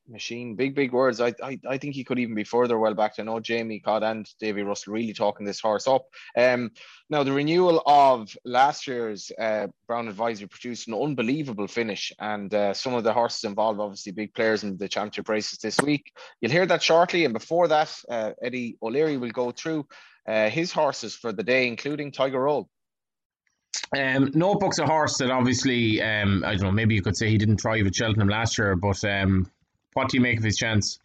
machine. 0.07 0.55
Big, 0.55 0.75
big 0.75 0.91
words. 0.91 1.21
I, 1.21 1.33
I, 1.41 1.59
I 1.67 1.77
think 1.77 1.95
he 1.95 2.03
could 2.03 2.19
even 2.19 2.35
be 2.35 2.43
further 2.43 2.77
well 2.77 2.93
back. 2.93 3.13
I 3.17 3.23
know 3.23 3.39
Jamie 3.39 3.79
Codd 3.79 4.03
and 4.03 4.27
Davy 4.39 4.63
Russell 4.63 4.93
really 4.93 5.13
talking 5.13 5.45
this 5.45 5.59
horse 5.59 5.87
up. 5.87 6.05
Um, 6.37 6.71
now 7.09 7.23
the 7.23 7.31
renewal 7.31 7.81
of 7.85 8.35
last 8.45 8.87
year's 8.87 9.31
uh, 9.39 9.67
Brown 9.87 10.07
Advisory 10.07 10.47
produced 10.47 10.87
an 10.87 10.93
unbelievable 10.93 11.67
finish, 11.67 12.11
and 12.19 12.53
uh, 12.53 12.73
some 12.73 12.93
of 12.93 13.03
the 13.03 13.13
horses 13.13 13.43
involved, 13.43 13.79
obviously 13.79 14.11
big 14.11 14.33
players 14.33 14.63
in 14.63 14.77
the 14.77 14.87
championship 14.87 15.29
races 15.29 15.59
this 15.59 15.79
week. 15.81 16.11
You'll 16.41 16.51
hear 16.51 16.65
that 16.65 16.83
shortly, 16.83 17.25
and 17.25 17.33
before 17.33 17.67
that, 17.67 17.95
uh, 18.09 18.31
Eddie 18.41 18.77
O'Leary 18.81 19.17
will 19.17 19.31
go 19.31 19.51
through 19.51 19.87
uh, 20.27 20.49
his 20.49 20.71
horses 20.71 21.15
for 21.15 21.31
the 21.31 21.43
day, 21.43 21.67
including 21.67 22.11
Tiger 22.11 22.41
Roll. 22.41 22.69
Um, 23.97 24.31
Notebook's 24.33 24.79
a 24.79 24.85
horse 24.85 25.17
that 25.17 25.31
obviously, 25.31 26.01
um, 26.01 26.43
I 26.45 26.51
don't 26.51 26.61
know, 26.61 26.71
maybe 26.71 26.95
you 26.95 27.01
could 27.01 27.17
say 27.17 27.29
he 27.29 27.37
didn't 27.37 27.61
thrive 27.61 27.85
at 27.85 27.95
Cheltenham 27.95 28.29
last 28.29 28.57
year, 28.57 28.75
but 28.75 29.03
um, 29.03 29.51
what 29.93 30.09
do 30.09 30.17
you 30.17 30.21
make 30.21 30.37
of 30.37 30.43
his 30.43 30.57
chance? 30.57 30.99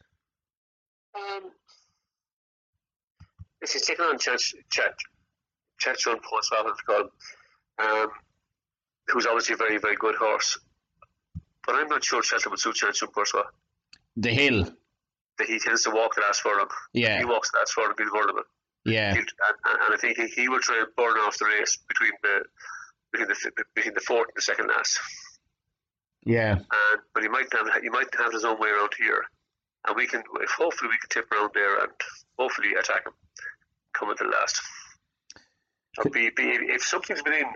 Um, 1.15 1.51
if 3.61 3.73
he's 3.73 3.87
taking 3.87 4.05
on 4.05 4.19
Chet, 4.19 4.41
Chet, 4.71 4.95
Chet 5.79 5.99
John 5.99 6.21
Post, 6.21 6.53
um, 7.79 8.09
who's 9.09 9.27
obviously 9.27 9.55
a 9.55 9.57
very, 9.57 9.79
very 9.79 9.97
good 9.97 10.15
horse. 10.17 10.59
But 11.67 11.77
I'm 11.77 11.89
not 11.89 12.05
sure 12.05 12.23
Cheltenham 12.23 12.53
would 12.53 12.61
suit 12.61 12.77
Chacun 12.77 13.13
Pour 13.13 13.27
Soi. 13.27 13.43
The 14.17 14.31
hill. 14.31 14.65
The, 15.37 15.45
he 15.45 15.59
tends 15.59 15.83
to 15.83 15.91
walk 15.91 16.15
the 16.15 16.23
last 16.23 16.41
furlong. 16.41 16.69
Yeah. 16.93 17.19
He 17.19 17.25
walks 17.25 17.51
the 17.53 17.59
last 17.59 17.73
furlong, 17.73 17.95
he's 17.99 18.09
vulnerable. 18.11 18.43
Yeah. 18.85 19.11
And, 19.11 19.19
and, 19.19 19.95
I 19.95 19.97
think 20.01 20.17
he, 20.17 20.27
he 20.29 20.49
will 20.49 20.61
try 20.61 20.79
and 20.79 20.89
burn 20.97 21.19
off 21.19 21.37
the 21.39 21.45
race 21.45 21.79
between 21.89 22.13
the 22.23 22.45
between 23.13 23.29
the 23.29 23.65
between 23.75 23.95
the 23.95 24.01
fourth 24.01 24.29
and 24.29 24.37
the 24.37 24.43
second 24.43 24.69
last. 24.69 24.99
Yeah. 26.25 26.53
And 26.53 27.01
but 27.15 27.23
he 27.23 27.29
might 27.29 27.47
have 27.53 27.83
he 27.83 27.89
might 27.89 28.09
have 28.19 28.33
his 28.33 28.45
own 28.45 28.61
way 28.61 28.69
around 28.69 28.93
here, 28.99 29.25
and 29.87 29.97
we 29.97 30.07
can 30.07 30.23
hopefully 30.57 30.91
we 30.91 30.99
can 30.99 31.09
tip 31.11 31.31
around 31.33 31.51
there 31.55 31.81
and 31.81 31.93
hopefully 32.39 32.75
attack 32.79 33.07
him 33.07 33.13
coming 33.95 34.17
to 34.17 34.25
the 34.25 34.31
last. 34.31 34.61
Or 35.99 36.11
be, 36.11 36.31
be 36.37 36.45
if 36.45 36.83
something's 36.83 37.23
within 37.25 37.47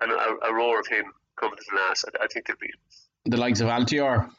an, 0.00 0.10
a, 0.10 0.48
a 0.48 0.54
roar 0.54 0.80
of 0.80 0.86
him 0.86 1.04
coming 1.38 1.56
to 1.56 1.64
the 1.70 1.76
last, 1.76 2.04
I, 2.06 2.24
I 2.24 2.26
think 2.32 2.46
they'll 2.46 2.56
be 2.60 2.70
the 3.26 3.36
likes 3.36 3.60
of 3.60 3.68
Altior. 3.68 4.30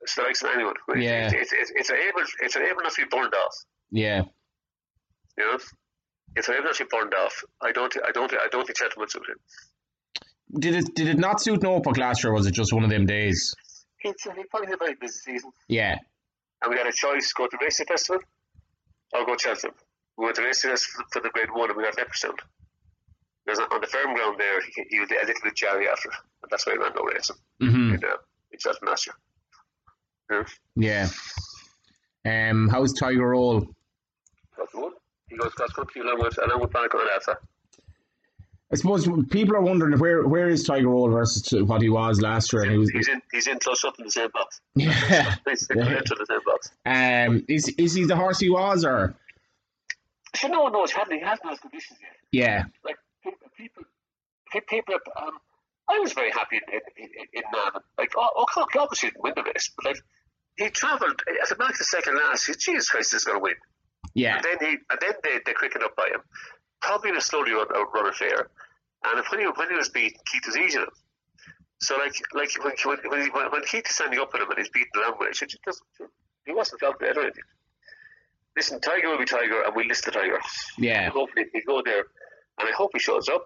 It's 0.00 0.14
the 0.14 0.22
likes 0.22 0.42
of 0.42 0.50
anyone. 0.54 0.74
Yeah. 0.96 1.30
It's, 1.32 1.52
it's, 1.52 1.72
it's, 1.74 1.90
able 1.90 2.22
it's 2.40 2.56
able 2.56 2.82
to 2.82 2.92
be 2.96 3.04
burned 3.10 3.34
off. 3.34 3.54
Yeah. 3.90 4.22
You 5.36 5.44
know, 5.44 5.58
if 6.36 6.46
they're 6.46 6.58
able 6.58 6.72
to 6.72 6.84
be 6.84 6.88
burned 6.90 7.14
off, 7.14 7.42
I 7.62 7.72
don't 7.72 7.94
I 8.06 8.12
don't 8.12 8.32
I 8.32 8.48
don't 8.50 8.66
think 8.66 8.78
Cheltenham 8.78 9.00
would 9.00 9.10
suit 9.10 9.22
him. 9.28 9.36
Did 10.58 10.74
it 10.76 10.94
did 10.94 11.08
it 11.08 11.18
not 11.18 11.40
suit 11.40 11.62
Norfolk 11.62 11.96
last 11.96 12.22
year? 12.22 12.32
was 12.32 12.46
it 12.46 12.52
just 12.52 12.72
one 12.72 12.84
of 12.84 12.90
them 12.90 13.06
days? 13.06 13.54
He, 13.98 14.08
he 14.08 14.44
probably 14.50 14.72
a 14.72 14.76
very 14.76 14.94
busy 14.94 15.18
season. 15.18 15.50
Yeah. 15.68 15.96
And 16.62 16.70
we 16.70 16.78
had 16.78 16.86
a 16.86 16.92
choice: 16.92 17.32
go 17.32 17.46
to 17.46 17.58
Racing 17.60 17.86
Festival 17.86 18.22
or 19.12 19.26
go 19.26 19.34
to 19.34 19.40
Cheltenham. 19.40 19.74
We 20.16 20.24
went 20.24 20.36
to 20.36 20.42
Racing 20.42 20.70
Festival 20.70 21.04
for 21.12 21.20
the 21.20 21.30
Grade 21.30 21.48
One, 21.52 21.70
and 21.70 21.76
we 21.76 21.82
got 21.82 21.96
Leopardstown. 21.96 22.38
Because 23.44 23.60
on 23.60 23.80
the 23.80 23.86
firm 23.86 24.14
ground 24.14 24.36
there, 24.38 24.60
he, 24.60 24.84
he 24.90 25.00
was 25.00 25.10
a 25.10 25.14
little 25.14 25.34
bit 25.42 25.54
jarry 25.54 25.88
after, 25.88 26.10
and 26.42 26.50
that's 26.50 26.66
why 26.66 26.72
he 26.72 26.78
ran 26.78 26.92
no 26.96 27.02
racing 27.02 27.36
mm-hmm. 27.62 27.94
in, 27.94 28.04
uh, 28.04 28.16
in 28.50 28.58
Cheltenham 28.58 28.90
last 28.90 29.06
year. 29.06 30.46
Yeah. 30.76 31.08
yeah. 32.24 32.50
Um, 32.50 32.68
how's 32.68 32.92
Tiger 32.92 33.28
Roll? 33.28 33.60
That's 34.58 34.72
good. 34.72 34.92
He 35.28 35.36
goes 35.36 35.52
cross 35.52 35.72
country 35.72 36.02
along 36.02 36.20
with 36.20 36.38
along 36.38 36.60
with 36.60 36.72
Barnacle 36.72 37.00
and 37.00 37.10
Alpha. 37.10 37.38
I 38.72 38.74
suppose 38.74 39.08
people 39.30 39.54
are 39.54 39.62
wondering 39.62 39.96
where 39.98 40.26
where 40.26 40.48
is 40.48 40.64
Tiger 40.64 40.88
Roll 40.88 41.08
versus 41.08 41.62
what 41.62 41.82
he 41.82 41.88
was 41.88 42.20
last 42.20 42.52
year. 42.52 42.64
He's, 42.64 42.78
was, 42.78 42.90
he's 42.90 43.08
in 43.08 43.22
he's 43.30 43.46
in 43.46 43.58
close 43.60 43.84
up 43.84 43.94
in 43.98 44.06
the 44.06 44.10
same 44.10 44.30
box. 44.32 44.60
Yeah, 44.74 45.36
he's 45.48 45.68
in 45.70 45.78
the 45.78 46.26
same 46.28 46.40
box. 46.44 46.70
Um, 46.84 47.44
is 47.48 47.68
is 47.78 47.94
he 47.94 48.04
the 48.04 48.16
horse 48.16 48.40
he 48.40 48.50
was 48.50 48.84
or? 48.84 49.14
So 50.34 50.48
no 50.48 50.64
one 50.64 50.72
knows. 50.72 50.90
He 50.90 50.98
hasn't 50.98 51.42
those 51.44 51.60
conditions 51.60 51.98
yet. 52.02 52.16
Yeah. 52.32 52.64
Like 52.84 52.96
people, 53.22 53.48
people, 53.56 53.84
people. 54.68 54.94
Um, 55.16 55.38
I 55.88 56.00
was 56.00 56.12
very 56.12 56.32
happy 56.32 56.56
in 56.56 56.80
in, 56.96 57.10
in, 57.32 57.42
Navan. 57.52 57.82
Like, 57.96 58.12
oh, 58.16 58.46
obviously 58.56 59.10
didn't 59.10 59.22
win 59.22 59.32
the 59.36 59.44
race, 59.44 59.70
but 59.76 59.86
like 59.86 60.02
he 60.56 60.68
travelled 60.70 61.22
as 61.40 61.52
a 61.52 61.54
back 61.54 61.78
the 61.78 61.84
second 61.84 62.16
last. 62.16 62.50
Jesus 62.58 62.88
Christ, 62.88 63.14
is 63.14 63.24
going 63.24 63.38
to 63.38 63.42
win. 63.42 63.54
Yeah. 64.14 64.36
And 64.36 64.44
then 64.44 64.56
he 64.60 64.76
and 64.90 64.98
then 65.00 65.12
they 65.22 65.38
they 65.46 65.52
quickened 65.52 65.84
up 65.84 65.94
by 65.94 66.08
him 66.12 66.20
probably 66.80 67.10
in 67.10 67.16
a 67.16 67.20
slowly 67.20 67.52
run, 67.52 67.66
run 67.94 68.06
affair. 68.06 68.48
And 69.04 69.22
when 69.30 69.40
he, 69.40 69.46
when 69.46 69.70
he 69.70 69.76
was 69.76 69.88
beaten, 69.88 70.18
Keith 70.30 70.42
was 70.46 70.56
eating 70.56 70.80
him. 70.80 70.88
So 71.78 71.96
like 71.96 72.14
like 72.32 72.50
when 72.64 72.96
when 73.10 73.22
he, 73.22 73.28
when, 73.30 73.50
when 73.52 73.62
Keith 73.62 73.84
is 73.88 73.94
standing 73.94 74.18
up 74.18 74.32
with 74.32 74.42
him 74.42 74.48
and 74.48 74.58
he's 74.58 74.70
beating 74.70 74.90
along 74.96 75.16
with 75.20 75.40
him, 75.40 75.48
he 76.46 76.52
wasn't 76.52 76.80
felt 76.80 76.98
better. 76.98 77.20
Anything. 77.20 77.44
Listen, 78.56 78.80
Tiger 78.80 79.10
will 79.10 79.18
be 79.18 79.26
Tiger, 79.26 79.62
and 79.66 79.76
we 79.76 79.84
list 79.84 80.06
the 80.06 80.10
Tiger. 80.10 80.40
Yeah. 80.78 81.10
hopefully 81.10 81.44
he 81.52 81.60
go 81.62 81.82
there, 81.84 82.06
and 82.58 82.66
I 82.68 82.72
hope 82.72 82.90
he 82.94 82.98
shows 82.98 83.28
up. 83.28 83.44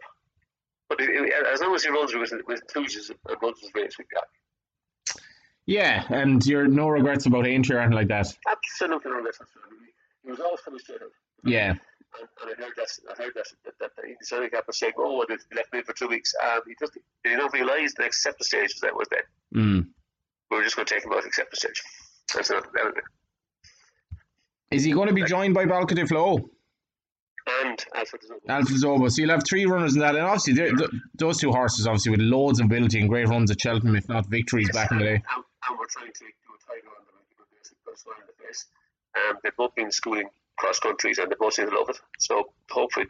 But 0.88 1.01
it, 1.01 1.11
it, 1.11 1.47
as 1.53 1.61
long 1.61 1.75
as 1.75 1.83
he 1.83 1.90
runs 1.90 2.14
with, 2.14 2.33
with 2.47 2.61
enthusiasm 2.62 3.16
and 3.29 3.37
runs 3.43 3.61
his 3.61 3.71
race, 3.75 3.97
we 3.99 4.05
got. 4.12 4.25
Yeah, 5.66 6.05
and 6.11 6.45
you're 6.47 6.69
no 6.69 6.88
regrets 6.88 7.27
about 7.27 7.47
Aintree 7.47 7.77
or 7.77 7.81
anything 7.81 7.97
like 7.97 8.09
that. 8.09 8.27
Absolutely 8.51 9.11
no 9.11 9.16
regrets. 9.16 9.38
He 10.25 10.31
was 10.31 10.40
always 10.40 10.61
coming 10.61 10.81
straight 10.81 11.03
out. 11.03 11.11
Yeah. 11.45 11.75
And, 12.18 12.29
and 12.42 12.51
I 12.51 12.66
heard 12.66 12.75
that 12.77 12.88
I 13.09 13.23
heard 13.23 13.33
that 13.35 13.46
that, 13.64 13.75
that, 13.79 13.90
that 13.96 14.05
the 14.18 14.27
Sonic 14.27 14.53
Cap 14.53 14.64
was 14.66 14.79
saying, 14.79 14.94
"Oh, 14.99 15.25
they 15.29 15.37
left 15.55 15.73
me 15.73 15.83
for 15.83 15.92
two 15.92 16.09
weeks." 16.09 16.35
Um, 16.42 16.61
he 16.66 16.75
just 16.81 16.94
he 16.94 17.01
did 17.25 17.33
he 17.33 17.37
not 17.37 17.53
realise 17.53 17.94
the 17.94 18.05
acceptance 18.05 18.49
stage 18.49 18.75
that 18.83 18.94
was 18.94 19.09
then. 19.11 19.62
Mm. 19.62 19.87
We 20.51 20.57
were 20.57 20.64
just 20.64 20.77
going 20.77 20.87
to 20.87 20.94
take 20.94 21.05
him 21.05 21.12
out 21.12 21.18
of 21.18 21.27
acceptance 21.27 21.61
stage. 21.61 21.83
That's 22.35 22.51
not 22.51 22.64
that 22.73 22.85
was. 22.85 22.94
Is 24.70 24.85
he 24.85 24.92
going 24.92 25.09
to 25.09 25.14
be 25.14 25.25
joined 25.25 25.55
by 25.55 25.66
Balca 25.66 26.07
Flow? 26.09 26.51
And 27.64 27.85
Alfred 27.94 28.23
Zobo. 28.23 28.49
Alpha 28.49 28.73
Zobo. 28.75 29.11
So 29.11 29.23
you'll 29.23 29.31
have 29.31 29.44
three 29.49 29.66
runners 29.66 29.94
in 29.94 30.01
that. 30.01 30.14
And 30.14 30.25
obviously, 30.25 30.70
those 31.14 31.38
two 31.38 31.51
horses, 31.51 31.87
obviously, 31.87 32.11
with 32.12 32.20
loads 32.20 32.61
of 32.61 32.66
ability 32.66 33.01
and 33.01 33.09
great 33.09 33.27
runs 33.29 33.51
at 33.51 33.61
Cheltenham, 33.61 33.96
if 33.96 34.09
not 34.09 34.27
victories 34.27 34.70
back 34.73 34.92
in 34.92 34.99
the 34.99 35.05
day. 35.05 35.14
And, 35.14 35.44
and 35.68 35.79
we're 35.79 35.87
trying 35.87 36.12
to 36.12 36.20
do 36.20 36.27
a 36.27 36.59
tiger 36.62 36.88
on 36.88 37.05
them 37.07 37.14
and 37.18 37.27
give 37.29 37.38
them 37.38 37.46
a 37.51 37.90
good 37.90 37.99
smile 37.99 38.16
in 38.20 38.27
the 38.27 38.46
face. 38.46 38.66
Um, 39.16 39.38
they've 39.42 39.57
both 39.57 39.75
been 39.75 39.90
schooling 39.90 40.29
cross 40.61 40.79
countries 40.79 41.18
and 41.18 41.31
the 41.31 41.51
seem 41.51 41.66
love 41.75 41.88
it. 41.88 41.99
So 42.18 42.51
hopefully 42.70 43.07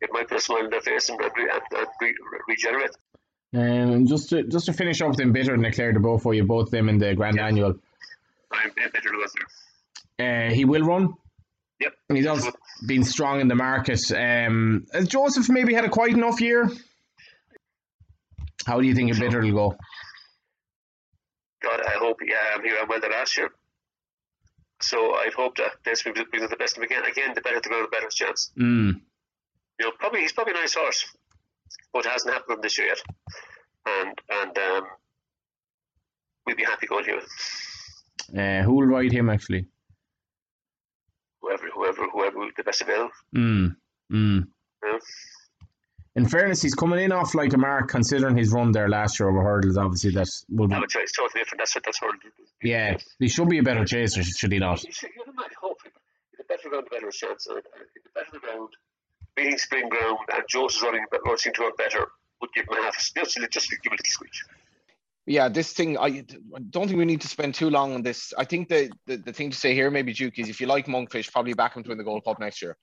it 0.00 0.10
might 0.12 0.28
put 0.28 0.38
a 0.38 0.40
smile 0.40 0.64
in 0.64 0.70
their 0.70 0.82
face 0.82 1.08
and, 1.08 1.18
and, 1.20 1.32
and, 1.38 1.86
re- 2.00 2.14
re- 2.32 2.40
regenerate. 2.48 2.90
Um, 3.54 4.06
just 4.06 4.30
to 4.30 4.44
just 4.44 4.66
to 4.66 4.72
finish 4.72 5.00
off 5.00 5.10
with 5.10 5.18
them, 5.18 5.32
Bitter 5.32 5.54
and 5.54 5.64
they're 5.64 5.98
both 5.98 6.22
for 6.22 6.34
you, 6.34 6.44
both 6.44 6.70
them 6.70 6.88
in 6.88 6.98
the 6.98 7.14
Grand 7.14 7.38
Annual. 7.38 7.74
I'm 8.50 8.70
bitter 8.76 9.10
was 9.12 9.32
there. 10.18 10.48
Uh, 10.48 10.54
he 10.54 10.64
will 10.64 10.82
run. 10.82 11.14
Yep. 11.80 11.92
And 12.08 12.18
he's 12.18 12.26
also 12.26 12.52
been 12.86 13.04
strong 13.04 13.40
in 13.40 13.48
the 13.48 13.54
market. 13.54 14.00
Um, 14.12 14.86
has 14.92 15.08
Joseph 15.08 15.48
maybe 15.48 15.74
had 15.74 15.84
a 15.84 15.88
quite 15.88 16.12
enough 16.12 16.40
year? 16.40 16.70
How 18.66 18.80
do 18.80 18.86
you 18.86 18.94
think 18.94 19.14
a 19.14 19.18
Bitter 19.18 19.40
will 19.40 19.52
go? 19.52 19.76
God, 21.62 21.80
I 21.86 21.92
hope 21.98 22.18
yeah, 22.24 22.56
um, 22.56 22.64
he 22.64 22.72
ran 22.72 22.88
well 22.88 23.00
the 23.00 23.08
last 23.08 23.36
year. 23.36 23.50
So 24.82 25.14
I'd 25.14 25.32
hope 25.32 25.56
that 25.56 25.72
this 25.84 26.04
will 26.04 26.12
be 26.12 26.38
the 26.38 26.56
best 26.56 26.76
of 26.76 26.82
him 26.82 26.90
again. 26.90 27.04
Again, 27.04 27.32
the 27.34 27.40
better 27.40 27.60
the 27.60 27.68
ground, 27.68 27.84
the 27.84 27.88
better 27.88 28.06
his 28.06 28.14
chance. 28.14 28.52
Mm. 28.58 29.00
You 29.78 29.86
know, 29.86 29.92
probably 29.98 30.20
he's 30.20 30.32
probably 30.32 30.54
a 30.54 30.56
nice 30.56 30.74
horse, 30.74 31.06
but 31.92 32.04
it 32.04 32.10
hasn't 32.10 32.34
happened 32.34 32.62
this 32.62 32.78
year 32.78 32.88
yet. 32.88 33.02
And 33.86 34.18
and 34.30 34.58
um, 34.58 34.84
we'd 36.46 36.56
be 36.56 36.64
happy 36.64 36.86
going 36.86 37.04
here. 37.04 37.20
Uh, 38.36 38.62
who 38.64 38.74
will 38.74 38.86
ride 38.86 39.12
him 39.12 39.30
actually? 39.30 39.66
Whoever, 41.40 41.68
whoever, 41.74 42.08
whoever, 42.12 42.46
the 42.56 42.62
best 42.64 42.82
available. 42.82 43.10
Mm. 43.34 43.76
Mm. 44.12 44.46
Yeah. 44.84 44.98
In 46.14 46.28
fairness, 46.28 46.60
he's 46.60 46.74
coming 46.74 47.00
in 47.00 47.10
off 47.10 47.34
like 47.34 47.54
a 47.54 47.58
mark, 47.58 47.88
considering 47.88 48.36
his 48.36 48.52
run 48.52 48.70
there 48.70 48.88
last 48.88 49.18
year 49.18 49.30
over 49.30 49.42
hurdles. 49.42 49.78
Obviously, 49.78 50.10
that 50.10 50.28
will 50.50 50.68
be. 50.68 50.74
I 50.74 50.78
would 50.80 50.90
it's 50.94 51.12
totally 51.12 51.40
different. 51.40 51.60
That's 51.60 51.74
what 51.74 51.84
that's 51.84 52.02
what. 52.02 52.14
Yeah, 52.62 52.98
he 53.18 53.28
should 53.28 53.48
be 53.48 53.58
a 53.58 53.62
better 53.62 53.84
chaser, 53.86 54.22
should 54.22 54.52
he 54.52 54.58
not? 54.58 54.84
You 54.84 54.92
should, 54.92 55.10
you 55.16 55.24
know, 55.26 55.32
hopefully, 55.60 55.92
the 56.36 56.44
better 56.44 56.68
ground, 56.68 56.86
the 56.90 56.94
better 56.94 57.06
his 57.06 57.16
chance. 57.16 57.46
And 57.46 57.58
uh, 57.58 57.60
the 58.04 58.10
better 58.14 58.30
the 58.32 58.38
ground, 58.40 58.68
beating 59.36 59.56
spring 59.58 59.88
ground, 59.88 60.18
and 60.34 60.42
Joe's 60.48 60.76
is 60.76 60.82
running, 60.82 61.04
but 61.10 61.20
seem 61.40 61.54
to 61.54 61.62
run 61.62 61.72
better, 61.78 62.06
would 62.42 62.50
give 62.54 62.66
him 62.68 62.76
a 62.78 62.82
half. 62.82 62.94
a- 62.96 63.20
Just, 63.20 63.38
just 63.50 63.70
give 63.70 63.78
him 63.82 63.92
a 63.92 63.92
little 63.92 64.04
squeeze. 64.04 64.44
Yeah, 65.24 65.48
this 65.48 65.72
thing, 65.72 65.96
I 65.96 66.24
I 66.54 66.58
don't 66.70 66.88
think 66.88 66.98
we 66.98 67.04
need 67.04 67.20
to 67.22 67.28
spend 67.28 67.54
too 67.54 67.70
long 67.70 67.94
on 67.94 68.02
this. 68.02 68.34
I 68.36 68.44
think 68.44 68.68
the, 68.68 68.90
the, 69.06 69.16
the 69.16 69.32
thing 69.32 69.50
to 69.50 69.56
say 69.56 69.72
here, 69.72 69.88
maybe, 69.90 70.12
Duke, 70.12 70.38
is 70.38 70.48
if 70.48 70.60
you 70.60 70.66
like 70.66 70.86
Monkfish, 70.86 71.30
probably 71.32 71.54
back 71.54 71.76
him 71.76 71.84
to 71.84 71.88
win 71.90 71.98
the 71.98 72.04
Gold 72.04 72.24
Cup 72.24 72.38
next 72.40 72.60
year. 72.60 72.76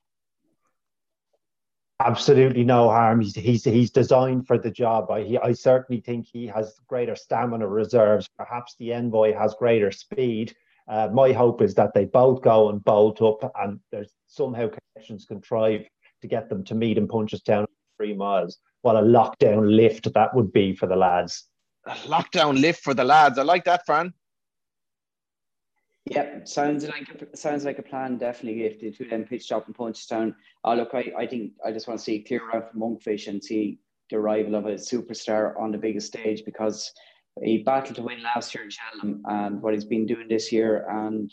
Absolutely 2.02 2.64
no 2.64 2.90
harm. 2.90 3.20
He's 3.20 3.36
he's, 3.36 3.64
he's 3.66 3.92
designed 3.92 4.48
for 4.48 4.58
the 4.58 4.72
job. 4.72 5.12
I 5.12 5.24
he, 5.24 5.38
I 5.38 5.52
certainly 5.52 6.02
think 6.02 6.26
he 6.26 6.48
has 6.48 6.80
greater 6.88 7.16
stamina 7.16 7.68
reserves. 7.68 8.30
Perhaps 8.38 8.76
the 8.80 8.90
Envoi 8.90 9.38
has 9.38 9.54
greater 9.56 9.92
speed. 9.92 10.56
Uh, 10.88 11.10
my 11.14 11.34
hope 11.34 11.62
is 11.62 11.76
that 11.76 11.94
they 11.94 12.06
both 12.06 12.42
go 12.42 12.70
and 12.70 12.84
bolt 12.84 13.22
up, 13.22 13.52
and 13.60 13.80
there's 13.92 14.14
somehow 14.28 14.70
connections 14.70 15.26
contrived 15.26 15.90
to 16.22 16.28
get 16.28 16.50
them 16.50 16.64
to 16.64 16.74
meet 16.74 16.98
in 16.98 17.08
Punchestown 17.08 17.66
three 17.98 18.14
miles. 18.14 18.60
What 18.82 18.96
a 18.96 19.02
lockdown 19.02 19.76
lift 19.76 20.12
that 20.14 20.34
would 20.34 20.54
be 20.54 20.74
for 20.74 20.88
the 20.88 20.96
lads. 20.96 21.46
A 21.86 21.92
lockdown 22.08 22.60
lift 22.60 22.82
for 22.82 22.94
the 22.94 23.04
lads. 23.04 23.38
I 23.38 23.44
like 23.44 23.66
that, 23.66 23.86
Fran. 23.86 24.14
Yep, 26.10 26.48
sounds 26.48 26.88
like 26.88 27.08
a, 27.10 27.38
sounds 27.38 27.66
like 27.66 27.78
a 27.78 27.84
plan. 27.84 28.18
Definitely, 28.18 28.64
if 28.64 28.80
the 28.80 28.92
two 28.92 29.04
of 29.04 29.10
them 29.12 29.26
pitch 29.26 29.52
up 29.52 29.68
in 29.68 29.74
Punchestown. 29.74 30.34
Oh, 30.64 30.74
look, 30.74 30.90
I, 30.94 31.12
I 31.18 31.28
think 31.28 31.54
I 31.64 31.72
just 31.72 31.88
want 31.88 32.00
to 32.00 32.04
see 32.04 32.20
clear 32.20 32.42
round 32.48 32.66
from 32.70 32.82
Monkfish 32.82 33.28
and 33.28 33.44
see 33.44 33.80
the 34.10 34.18
arrival 34.18 34.56
of 34.56 34.66
a 34.66 34.74
superstar 34.74 35.60
on 35.60 35.72
the 35.72 35.78
biggest 35.78 36.08
stage 36.08 36.44
because 36.46 36.92
he 37.44 37.60
battled 37.64 37.96
to 37.96 38.02
win 38.02 38.24
last 38.24 38.56
year 38.56 38.64
in 38.64 38.72
Cheltenham 38.72 39.22
and 39.26 39.62
what 39.62 39.74
he's 39.74 39.86
been 39.86 40.08
doing 40.08 40.28
this 40.28 40.52
year 40.52 40.88
and 40.90 41.32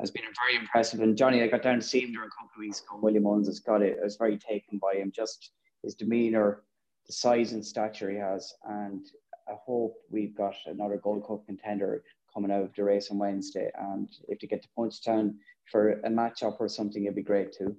has 0.00 0.10
been 0.10 0.24
very 0.24 0.58
impressive. 0.58 1.00
And 1.00 1.16
Johnny, 1.16 1.42
I 1.42 1.46
got 1.46 1.62
down 1.62 1.76
to 1.76 1.86
see 1.86 2.00
him 2.00 2.12
during 2.12 2.28
a 2.28 2.30
couple 2.30 2.50
of 2.56 2.60
weeks 2.60 2.80
ago. 2.80 2.98
William 3.00 3.26
Owens 3.26 3.48
has 3.48 3.60
got 3.60 3.82
it. 3.82 3.98
I 4.00 4.04
was 4.04 4.16
very 4.16 4.38
taken 4.38 4.78
by 4.78 4.94
him, 4.94 5.12
just 5.14 5.52
his 5.82 5.94
demeanour, 5.94 6.62
the 7.06 7.12
size 7.12 7.52
and 7.52 7.64
stature 7.64 8.10
he 8.10 8.16
has, 8.16 8.52
and 8.64 9.06
I 9.48 9.52
hope 9.64 9.94
we've 10.10 10.36
got 10.36 10.54
another 10.66 10.96
Gold 10.96 11.26
Cup 11.26 11.46
contender 11.46 12.02
coming 12.36 12.52
out 12.52 12.62
of 12.62 12.74
the 12.74 12.84
race 12.84 13.10
on 13.10 13.16
Wednesday. 13.16 13.70
And 13.78 14.10
if 14.28 14.38
they 14.38 14.46
get 14.46 14.62
to 14.62 14.68
Punchestown 14.78 15.36
for 15.72 16.00
a 16.04 16.10
match 16.10 16.42
up 16.42 16.60
or 16.60 16.68
something, 16.68 17.02
it'd 17.02 17.16
be 17.16 17.22
great 17.22 17.52
too. 17.52 17.74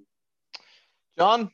John? 1.16 1.50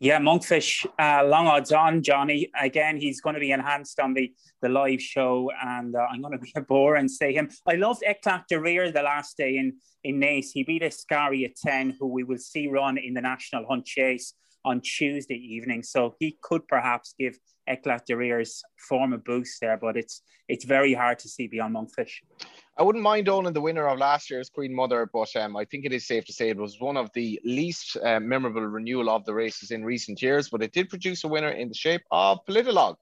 Yeah, 0.00 0.20
Monkfish, 0.20 0.86
uh, 0.96 1.26
long 1.26 1.48
odds 1.48 1.72
on, 1.72 2.04
Johnny. 2.04 2.48
Again, 2.60 2.98
he's 2.98 3.20
going 3.20 3.34
to 3.34 3.40
be 3.40 3.50
enhanced 3.50 3.98
on 3.98 4.14
the, 4.14 4.32
the 4.62 4.68
live 4.68 5.02
show, 5.02 5.50
and 5.60 5.96
uh, 5.96 6.06
I'm 6.08 6.20
going 6.20 6.34
to 6.34 6.38
be 6.38 6.52
a 6.54 6.60
bore 6.60 6.94
and 6.94 7.10
say 7.10 7.32
him. 7.32 7.50
I 7.66 7.74
loved 7.74 8.04
Eklat 8.08 8.44
De 8.48 8.60
Rire 8.60 8.92
the 8.92 9.02
last 9.02 9.36
day 9.36 9.56
in, 9.56 9.72
in 10.04 10.20
Naas. 10.20 10.50
He 10.54 10.62
beat 10.62 10.82
Escaria 10.82 11.50
Ten, 11.52 11.96
who 11.98 12.06
we 12.06 12.22
will 12.22 12.38
see 12.38 12.68
run 12.68 12.96
in 12.96 13.12
the 13.12 13.20
National 13.20 13.66
Hunt 13.66 13.86
Chase 13.86 14.34
on 14.64 14.80
Tuesday 14.80 15.36
evening. 15.36 15.82
So 15.82 16.14
he 16.18 16.36
could 16.42 16.66
perhaps 16.68 17.14
give 17.18 17.38
Eklat 17.68 18.06
De 18.06 18.16
Rire's 18.16 18.62
form 18.88 19.12
a 19.12 19.18
boost 19.18 19.60
there, 19.60 19.76
but 19.76 19.96
it's 19.96 20.22
it's 20.48 20.64
very 20.64 20.94
hard 20.94 21.18
to 21.18 21.28
see 21.28 21.46
beyond 21.46 21.76
Monkfish. 21.76 22.22
I 22.78 22.82
wouldn't 22.82 23.04
mind 23.04 23.28
owning 23.28 23.52
the 23.52 23.60
winner 23.60 23.86
of 23.86 23.98
last 23.98 24.30
year's 24.30 24.48
Queen 24.48 24.74
Mother, 24.74 25.08
but 25.12 25.34
um, 25.36 25.56
I 25.56 25.64
think 25.66 25.84
it 25.84 25.92
is 25.92 26.06
safe 26.06 26.24
to 26.26 26.32
say 26.32 26.48
it 26.48 26.56
was 26.56 26.80
one 26.80 26.96
of 26.96 27.10
the 27.12 27.38
least 27.44 27.98
uh, 28.02 28.18
memorable 28.20 28.62
renewal 28.62 29.10
of 29.10 29.26
the 29.26 29.34
races 29.34 29.72
in 29.72 29.84
recent 29.84 30.22
years, 30.22 30.48
but 30.48 30.62
it 30.62 30.72
did 30.72 30.88
produce 30.88 31.24
a 31.24 31.28
winner 31.28 31.50
in 31.50 31.68
the 31.68 31.74
shape 31.74 32.02
of 32.10 32.38
Politologue. 32.46 32.96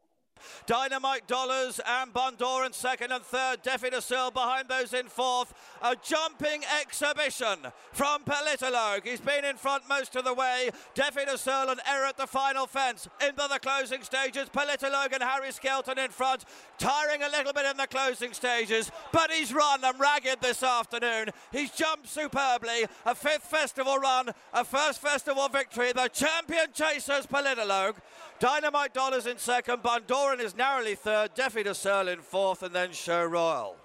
Dynamite 0.67 1.27
Dollars 1.27 1.81
and 1.87 2.13
Bun 2.13 2.35
Doran 2.37 2.67
in 2.67 2.73
second 2.73 3.13
and 3.13 3.23
third. 3.23 3.63
Defi 3.63 3.91
de 3.91 4.01
behind 4.33 4.69
those 4.69 4.93
in 4.93 5.07
fourth. 5.07 5.55
A 5.83 5.95
jumping 5.97 6.63
exhibition 6.81 7.59
from 7.93 8.23
Politologue. 8.25 9.03
He's 9.05 9.21
been 9.21 9.45
in 9.45 9.57
front 9.57 9.89
most 9.89 10.17
of 10.17 10.25
the 10.25 10.35
way. 10.35 10.71
Defi 10.95 11.25
Du 11.25 11.37
Seuil 11.37 11.71
and 11.71 11.81
Error 11.87 12.07
at 12.07 12.17
the 12.17 12.27
final 12.27 12.67
fence. 12.67 13.09
Into 13.21 13.47
the 13.49 13.59
closing 13.61 14.03
stages. 14.03 14.49
Politologue 14.49 15.13
and 15.13 15.23
Harry 15.23 15.53
Skelton 15.53 15.99
in 15.99 16.11
front. 16.11 16.45
Tiring 16.79 17.23
a 17.23 17.29
little 17.29 17.53
bit 17.53 17.67
in 17.67 17.77
the 17.77 17.87
closing 17.87 18.33
stages, 18.33 18.91
but 19.13 19.31
he's 19.31 19.53
run 19.53 19.85
and 19.85 19.99
ragged 19.99 20.41
this 20.43 20.63
afternoon. 20.63 21.31
He's 21.53 21.71
jumped 21.71 22.09
superbly. 22.09 22.87
A 23.05 23.15
fifth 23.15 23.45
festival 23.45 23.99
run, 23.99 24.31
a 24.53 24.65
first 24.65 25.01
festival 25.01 25.49
victory. 25.49 25.93
The 25.93 26.09
champion 26.09 26.67
chasers 26.73 27.27
Politologue. 27.27 27.97
Dynamite 28.39 28.93
Dollars 28.93 29.27
in 29.27 29.39
second, 29.39 29.83
Bun 30.27 30.39
Doran 30.39 30.47
is 30.47 30.57
narrowly 30.57 30.97
third, 30.97 31.35
Defi 31.35 31.63
Du 31.63 31.71
Seuil 31.71 32.09
in 32.09 32.21
fourth, 32.21 32.65
and 32.65 32.75
then 32.75 32.93
Sceau 32.93 33.25
Royal. 33.27 33.77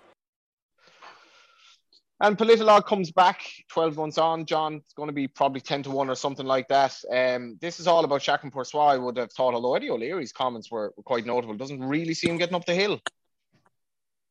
And 2.20 2.36
Politologue 2.36 2.88
comes 2.88 3.12
back 3.12 3.42
12 3.70 3.96
months 3.96 4.18
on, 4.18 4.48
John. 4.48 4.76
It's 4.76 4.94
going 4.94 5.10
to 5.10 5.14
be 5.14 5.28
probably 5.28 5.62
10 5.62 5.84
to 5.84 5.92
1 5.92 6.10
or 6.10 6.16
something 6.16 6.46
like 6.48 6.68
that. 6.70 6.98
Um, 7.12 7.60
this 7.62 7.80
is 7.80 7.86
all 7.86 8.04
about 8.04 8.22
Chacun 8.22 8.52
Pour 8.52 8.66
Soi, 8.66 8.80
I 8.80 8.98
would 8.98 9.18
have 9.18 9.32
thought, 9.32 9.54
although 9.54 9.76
Eddie 9.76 9.92
O'Leary's 9.92 10.32
comments 10.32 10.72
were, 10.72 10.92
were 10.98 11.04
quite 11.04 11.28
notable. 11.28 11.54
Doesn't 11.54 11.84
really 11.84 12.16
see 12.16 12.28
him 12.28 12.38
getting 12.38 12.56
up 12.56 12.66
the 12.66 12.74
hill. 12.74 13.00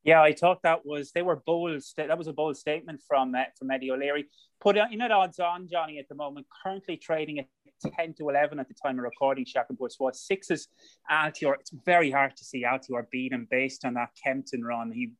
Yeah, 0.03 0.21
I 0.21 0.33
thought 0.33 0.63
that 0.63 0.85
was 0.85 1.11
they 1.13 1.21
were 1.21 1.37
bold. 1.37 1.81
That 1.95 2.17
was 2.17 2.27
a 2.27 2.33
bold 2.33 2.57
statement 2.57 3.01
from 3.07 3.35
uh, 3.35 3.43
from 3.57 3.71
Eddie 3.71 3.91
O'Leary. 3.91 4.25
Put 4.59 4.75
in 4.75 5.01
at 5.01 5.11
odds 5.11 5.39
on 5.39 5.69
Johnny 5.69 5.99
at 5.99 6.09
the 6.09 6.15
moment. 6.15 6.47
Currently 6.63 6.97
trading 6.97 7.39
at 7.39 7.45
ten 7.81 8.13
to 8.15 8.29
eleven 8.29 8.59
at 8.59 8.67
the 8.67 8.73
time 8.73 8.97
of 8.97 9.03
recording. 9.03 9.45
Chacun 9.45 9.77
Pour 9.77 9.89
Soi 9.89 10.05
was 10.05 10.21
sixes. 10.21 10.67
Altior. 11.11 11.55
It's 11.59 11.71
very 11.85 12.11
hard 12.11 12.35
to 12.37 12.43
see 12.43 12.63
Altior 12.63 13.09
beat 13.11 13.33
him 13.33 13.47
based 13.49 13.85
on 13.85 13.95
that 13.95 14.09
Kempton 14.23 14.63
run. 14.63 14.91
He 14.91 15.11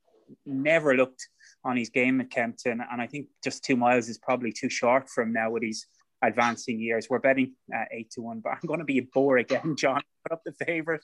never 0.45 0.95
looked 0.95 1.27
on 1.63 1.77
his 1.77 1.89
game 1.89 2.21
at 2.21 2.29
Kempton, 2.29 2.81
and 2.91 3.01
I 3.01 3.07
think 3.07 3.27
just 3.43 3.63
two 3.63 3.75
miles 3.75 4.07
is 4.07 4.17
probably 4.17 4.51
too 4.51 4.69
short 4.69 5.09
for 5.09 5.23
him 5.23 5.33
now 5.33 5.51
with 5.51 5.63
his 5.63 5.85
advancing 6.21 6.79
years. 6.79 7.07
We're 7.09 7.19
betting 7.19 7.53
uh, 7.75 7.85
eight 7.91 8.11
to 8.11 8.21
one, 8.21 8.39
but 8.39 8.51
I'm 8.51 8.67
going 8.67 8.79
to 8.79 8.85
be 8.85 8.99
a 8.99 9.07
bore 9.13 9.37
again, 9.37 9.75
John. 9.77 10.01
Put 10.23 10.33
up 10.33 10.41
the 10.45 10.53
favourite. 10.65 11.01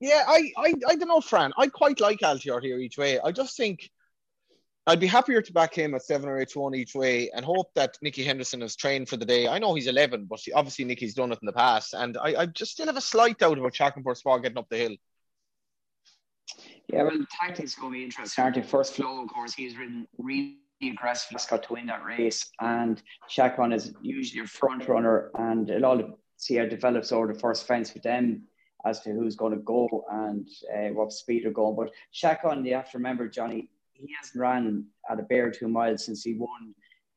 Yeah, 0.00 0.24
I, 0.26 0.52
I, 0.56 0.74
I 0.88 0.94
don't 0.96 1.08
know, 1.08 1.20
Fran. 1.20 1.52
I 1.56 1.68
quite 1.68 2.00
like 2.00 2.18
Altior 2.20 2.60
here 2.60 2.78
each 2.78 2.98
way. 2.98 3.20
I 3.20 3.30
just 3.30 3.56
think 3.56 3.88
I'd 4.86 5.00
be 5.00 5.06
happier 5.06 5.40
to 5.40 5.52
back 5.52 5.74
him 5.74 5.94
at 5.94 6.02
seven 6.02 6.28
or 6.28 6.40
eight 6.40 6.48
to 6.50 6.58
one 6.58 6.74
each 6.74 6.94
way 6.94 7.30
and 7.30 7.44
hope 7.44 7.72
that 7.74 7.96
Nicky 8.02 8.24
Henderson 8.24 8.62
has 8.62 8.74
trained 8.74 9.08
for 9.08 9.16
the 9.16 9.24
day. 9.24 9.46
I 9.46 9.58
know 9.58 9.74
he's 9.74 9.86
11, 9.86 10.26
but 10.28 10.40
obviously 10.54 10.84
Nicky's 10.84 11.14
done 11.14 11.30
it 11.30 11.38
in 11.40 11.46
the 11.46 11.52
past. 11.52 11.94
And 11.94 12.18
I, 12.18 12.42
I 12.42 12.46
just 12.46 12.72
still 12.72 12.86
have 12.86 12.96
a 12.96 13.00
slight 13.00 13.38
doubt 13.38 13.58
about 13.58 13.74
Chacun 13.74 14.02
Pour 14.02 14.16
Soi 14.16 14.38
getting 14.40 14.58
up 14.58 14.68
the 14.68 14.76
hill. 14.76 14.96
Yeah, 16.88 17.04
well, 17.04 17.16
the 17.16 17.26
tactics 17.40 17.76
going 17.76 17.92
to 17.92 17.98
be 17.98 18.04
interesting, 18.04 18.42
aren't 18.42 18.56
they? 18.56 18.62
First 18.62 18.94
flow, 18.94 19.22
of 19.22 19.28
course, 19.28 19.54
he's 19.54 19.76
ridden 19.76 20.08
really 20.18 20.58
aggressive 20.82 21.40
Scott 21.40 21.62
to 21.64 21.74
win 21.74 21.86
that 21.86 22.04
race, 22.04 22.50
and 22.60 23.00
Chacun 23.30 23.72
is 23.72 23.94
usually 24.02 24.42
a 24.42 24.46
front 24.48 24.88
runner, 24.88 25.30
and 25.38 25.70
it 25.70 25.84
all 25.84 26.18
see 26.36 26.56
how 26.56 26.64
it 26.64 26.70
develops 26.70 27.12
over 27.12 27.32
the 27.32 27.38
first 27.38 27.68
fence 27.68 27.94
with 27.94 28.02
them 28.02 28.42
as 28.84 29.00
to 29.02 29.10
who's 29.12 29.36
going 29.36 29.52
to 29.52 29.60
go 29.60 30.04
and 30.10 30.48
uh, 30.74 30.88
what 30.88 31.12
speed 31.12 31.44
they're 31.44 31.52
going. 31.52 31.76
But 31.76 31.92
Chacun, 32.12 32.66
you 32.66 32.74
have 32.74 32.90
to 32.90 32.98
remember, 32.98 33.28
Johnny, 33.28 33.68
he 34.06 34.14
hasn't 34.20 34.40
ran 34.40 34.84
at 35.10 35.20
a 35.20 35.22
bare 35.22 35.50
two 35.50 35.68
miles 35.68 36.04
since 36.04 36.22
he 36.22 36.34
won 36.34 36.74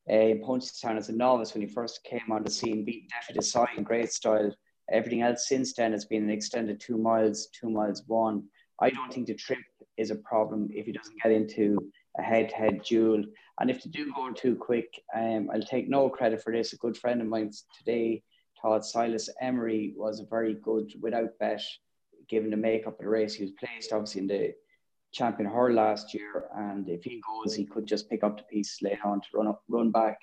uh, 0.10 0.38
Punchestown 0.46 0.98
as 0.98 1.10
a 1.10 1.14
novice 1.14 1.54
when 1.54 1.62
he 1.62 1.68
first 1.68 2.04
came 2.04 2.32
on 2.32 2.44
the 2.44 2.52
scene, 2.52 2.86
beat 2.86 3.10
Defi 3.10 3.34
Du 3.34 3.42
Seuil 3.42 3.68
in 3.78 3.84
great 3.84 4.12
style. 4.12 4.54
Everything 4.92 5.24
else 5.24 5.48
since 5.48 5.74
then 5.74 5.94
has 5.94 6.06
been 6.06 6.24
an 6.24 6.30
extended 6.30 6.80
two 6.80 6.98
miles, 6.98 7.48
two 7.60 7.70
miles 7.70 8.04
one. 8.06 8.44
I 8.80 8.92
don't 8.92 9.12
think 9.12 9.28
the 9.28 9.34
trip 9.34 9.60
is 9.98 10.12
a 10.12 10.16
problem 10.18 10.70
if 10.72 10.86
he 10.86 10.92
doesn't 10.92 11.22
get 11.24 11.32
into 11.32 11.78
a 12.20 12.22
head-to-head 12.22 12.84
duel. 12.84 13.24
And 13.60 13.72
if 13.72 13.84
they 13.84 13.90
do 13.90 14.14
go 14.14 14.32
too 14.32 14.56
quick, 14.56 15.02
um, 15.16 15.50
I'll 15.52 15.62
take 15.62 15.90
no 15.90 16.10
credit 16.10 16.44
for 16.44 16.54
this. 16.54 16.74
A 16.74 16.78
good 16.78 16.98
friend 16.98 17.22
of 17.22 17.28
mine 17.28 17.52
today 17.80 18.22
thought 18.62 18.86
Silas 18.86 19.30
Emery 19.42 19.94
was 19.98 20.20
a 20.20 20.26
very 20.26 20.54
good 20.56 20.92
without 21.02 21.30
bet, 21.40 21.64
given 22.30 22.52
the 22.52 22.58
makeup 22.58 22.94
of 22.94 23.00
the 23.00 23.10
race. 23.10 23.34
He 23.34 23.44
was 23.44 23.54
placed 23.54 23.92
obviously 23.92 24.22
in 24.22 24.28
the 24.28 24.54
champion 25.16 25.50
her 25.50 25.74
last 25.74 26.14
year, 26.14 26.46
and 26.56 26.88
if 26.90 27.04
he 27.04 27.22
goes, 27.22 27.56
he 27.56 27.66
could 27.66 27.86
just 27.86 28.10
pick 28.10 28.24
up 28.24 28.38
the 28.38 28.44
pieces 28.44 28.80
later 28.82 29.06
on 29.06 29.22
to 29.22 29.28
run 29.34 29.48
up, 29.48 29.64
run 29.70 29.90
back, 29.92 30.20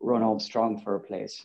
run 0.00 0.22
home 0.22 0.40
strong 0.40 0.80
for 0.80 0.94
a 0.94 1.00
place. 1.00 1.44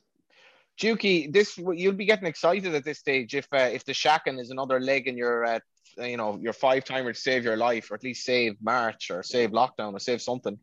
Dukey, 0.80 1.32
this 1.32 1.58
you'll 1.58 1.94
be 1.94 2.06
getting 2.06 2.28
excited 2.28 2.76
at 2.76 2.84
this 2.84 3.00
stage 3.00 3.34
if 3.34 3.48
uh, 3.54 3.70
if 3.72 3.86
the 3.86 3.94
Chacun 3.94 4.40
is 4.40 4.52
another 4.52 4.80
leg 4.80 5.08
in 5.08 5.18
your 5.18 5.46
uh, 5.46 5.60
you 5.98 6.18
know 6.18 6.38
your 6.42 6.54
five 6.54 6.84
timer 6.84 7.14
to 7.14 7.20
save 7.20 7.44
your 7.44 7.58
life 7.58 7.90
or 7.90 7.96
at 7.96 8.04
least 8.04 8.26
save 8.26 8.56
March 8.62 9.10
or 9.10 9.24
save 9.24 9.52
lockdown 9.52 9.94
or 9.94 10.00
save 10.00 10.22
something. 10.22 10.60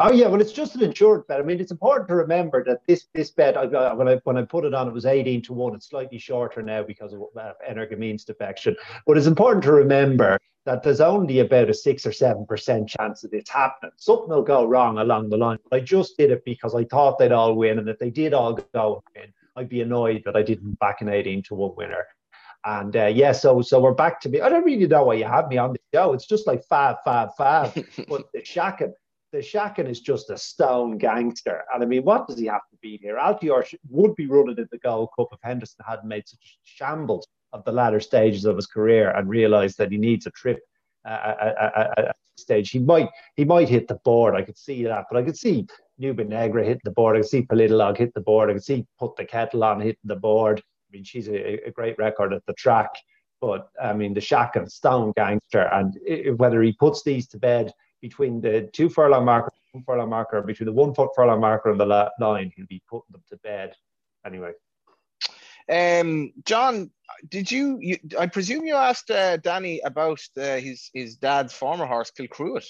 Oh 0.00 0.10
yeah, 0.10 0.26
well, 0.26 0.40
it's 0.40 0.52
just 0.52 0.74
an 0.74 0.82
insured 0.82 1.26
bet. 1.28 1.38
I 1.38 1.44
mean, 1.44 1.60
it's 1.60 1.70
important 1.70 2.08
to 2.08 2.16
remember 2.16 2.64
that 2.64 2.80
this 2.86 3.06
this 3.14 3.30
bet, 3.30 3.56
I, 3.56 3.92
when 3.92 4.08
I 4.08 4.16
when 4.24 4.36
I 4.36 4.42
put 4.42 4.64
it 4.64 4.74
on, 4.74 4.88
it 4.88 4.92
was 4.92 5.06
eighteen 5.06 5.42
to 5.42 5.52
one. 5.52 5.74
It's 5.74 5.88
slightly 5.88 6.18
shorter 6.18 6.62
now 6.62 6.82
because 6.82 7.12
of 7.12 7.22
uh, 7.38 7.52
Energumene's 7.68 8.24
defection. 8.24 8.74
But 9.06 9.16
it's 9.16 9.26
important 9.26 9.62
to 9.64 9.72
remember 9.72 10.40
that 10.64 10.82
there's 10.82 11.00
only 11.00 11.40
about 11.40 11.70
a 11.70 11.74
six 11.74 12.06
or 12.06 12.12
seven 12.12 12.46
percent 12.46 12.88
chance 12.88 13.20
that 13.20 13.32
it's 13.32 13.50
happening. 13.50 13.92
Something 13.96 14.30
will 14.30 14.42
go 14.42 14.64
wrong 14.64 14.98
along 14.98 15.28
the 15.28 15.36
line. 15.36 15.58
But 15.70 15.76
I 15.76 15.80
just 15.80 16.16
did 16.16 16.30
it 16.30 16.44
because 16.44 16.74
I 16.74 16.84
thought 16.84 17.18
they'd 17.18 17.30
all 17.30 17.54
win, 17.54 17.78
and 17.78 17.88
if 17.88 17.98
they 17.98 18.10
did 18.10 18.34
all 18.34 18.54
go 18.74 19.04
in, 19.14 19.32
I'd 19.56 19.68
be 19.68 19.82
annoyed 19.82 20.22
that 20.24 20.36
I 20.36 20.42
didn't 20.42 20.78
back 20.80 21.00
an 21.00 21.10
eighteen 21.10 21.42
to 21.44 21.54
one 21.54 21.76
winner. 21.76 22.06
And 22.64 22.96
uh, 22.96 23.06
yeah, 23.06 23.32
so 23.32 23.60
so 23.60 23.80
we're 23.80 23.94
back 23.94 24.20
to 24.22 24.28
me. 24.28 24.40
I 24.40 24.48
don't 24.48 24.64
really 24.64 24.86
know 24.86 25.04
why 25.04 25.14
you 25.14 25.24
have 25.24 25.48
me 25.48 25.58
on 25.58 25.72
the 25.72 25.80
show. 25.94 26.12
It's 26.12 26.26
just 26.26 26.46
like 26.46 26.64
fab, 26.64 26.96
fab, 27.04 27.30
fab. 27.36 27.72
but 28.08 28.32
the 28.32 28.40
Chacun 28.40 28.92
the 29.32 29.38
Chacun 29.38 29.88
is 29.88 30.00
just 30.00 30.30
a 30.30 30.36
stone 30.36 30.98
gangster. 30.98 31.64
And 31.72 31.82
I 31.82 31.86
mean, 31.86 32.02
what 32.02 32.26
does 32.28 32.38
he 32.38 32.46
have 32.46 32.68
to 32.70 32.76
be 32.82 32.98
here? 32.98 33.16
Altior 33.16 33.64
would 33.88 34.14
be 34.14 34.26
running 34.26 34.58
in 34.58 34.68
the 34.70 34.78
Gold 34.78 35.08
Cup 35.18 35.28
if 35.32 35.38
Henderson 35.42 35.84
hadn't 35.86 36.06
made 36.06 36.28
such 36.28 36.58
shambles 36.62 37.26
of 37.52 37.64
the 37.64 37.72
latter 37.72 38.00
stages 38.00 38.44
of 38.44 38.56
his 38.56 38.66
career 38.66 39.10
and 39.10 39.28
realised 39.28 39.78
that 39.78 39.90
he 39.90 39.98
needs 39.98 40.26
a 40.26 40.30
trip 40.30 40.60
uh, 41.06 41.88
at 41.96 42.16
stage. 42.36 42.70
He 42.70 42.78
might 42.78 43.08
he 43.36 43.44
might 43.44 43.68
hit 43.68 43.88
the 43.88 44.00
board. 44.04 44.34
I 44.34 44.42
could 44.42 44.58
see 44.58 44.84
that, 44.84 45.06
but 45.10 45.18
I 45.18 45.22
could 45.22 45.36
see 45.36 45.66
Nube 45.98 46.26
Negra 46.28 46.64
hitting 46.64 46.80
the 46.84 46.90
board. 46.90 47.16
I 47.16 47.20
could 47.20 47.28
see 47.28 47.42
Politologue 47.42 47.98
hit 47.98 48.12
the 48.14 48.20
board. 48.20 48.50
I 48.50 48.54
could 48.54 48.64
see 48.64 48.86
Put 48.98 49.16
the 49.16 49.24
Kettle 49.24 49.64
on 49.64 49.80
hitting 49.80 49.96
the 50.04 50.16
board. 50.16 50.60
I 50.60 50.88
mean, 50.92 51.04
she's 51.04 51.28
a, 51.28 51.66
a 51.66 51.70
great 51.70 51.98
record 51.98 52.32
at 52.32 52.44
the 52.46 52.54
track. 52.54 52.90
But 53.40 53.68
I 53.82 53.92
mean, 53.92 54.14
the 54.14 54.20
Chacun 54.20 54.70
stone 54.70 55.12
gangster, 55.16 55.62
and 55.72 55.98
it, 56.06 56.38
whether 56.38 56.62
he 56.62 56.72
puts 56.72 57.02
these 57.02 57.26
to 57.28 57.38
bed 57.38 57.72
between 58.02 58.40
the 58.40 58.68
two 58.72 58.90
furlong 58.90 59.24
marker, 59.24 59.52
one 59.70 59.84
furlong 59.84 60.10
marker, 60.10 60.42
between 60.42 60.66
the 60.66 60.72
one 60.72 60.92
foot 60.92 61.10
furlong 61.16 61.40
marker 61.40 61.70
and 61.70 61.80
the 61.80 61.86
la- 61.86 62.10
line, 62.20 62.52
he'll 62.54 62.66
be 62.66 62.82
putting 62.90 63.12
them 63.12 63.22
to 63.30 63.36
bed. 63.38 63.74
Anyway. 64.26 64.52
Um, 65.70 66.32
John, 66.44 66.90
did 67.28 67.50
you, 67.50 67.78
you? 67.80 67.96
I 68.18 68.26
presume 68.26 68.64
you 68.64 68.74
asked 68.74 69.10
uh, 69.10 69.36
Danny 69.38 69.80
about 69.84 70.20
uh, 70.36 70.56
his 70.56 70.90
his 70.92 71.16
dad's 71.16 71.54
former 71.54 71.86
horse, 71.86 72.10
Kilcruit. 72.10 72.66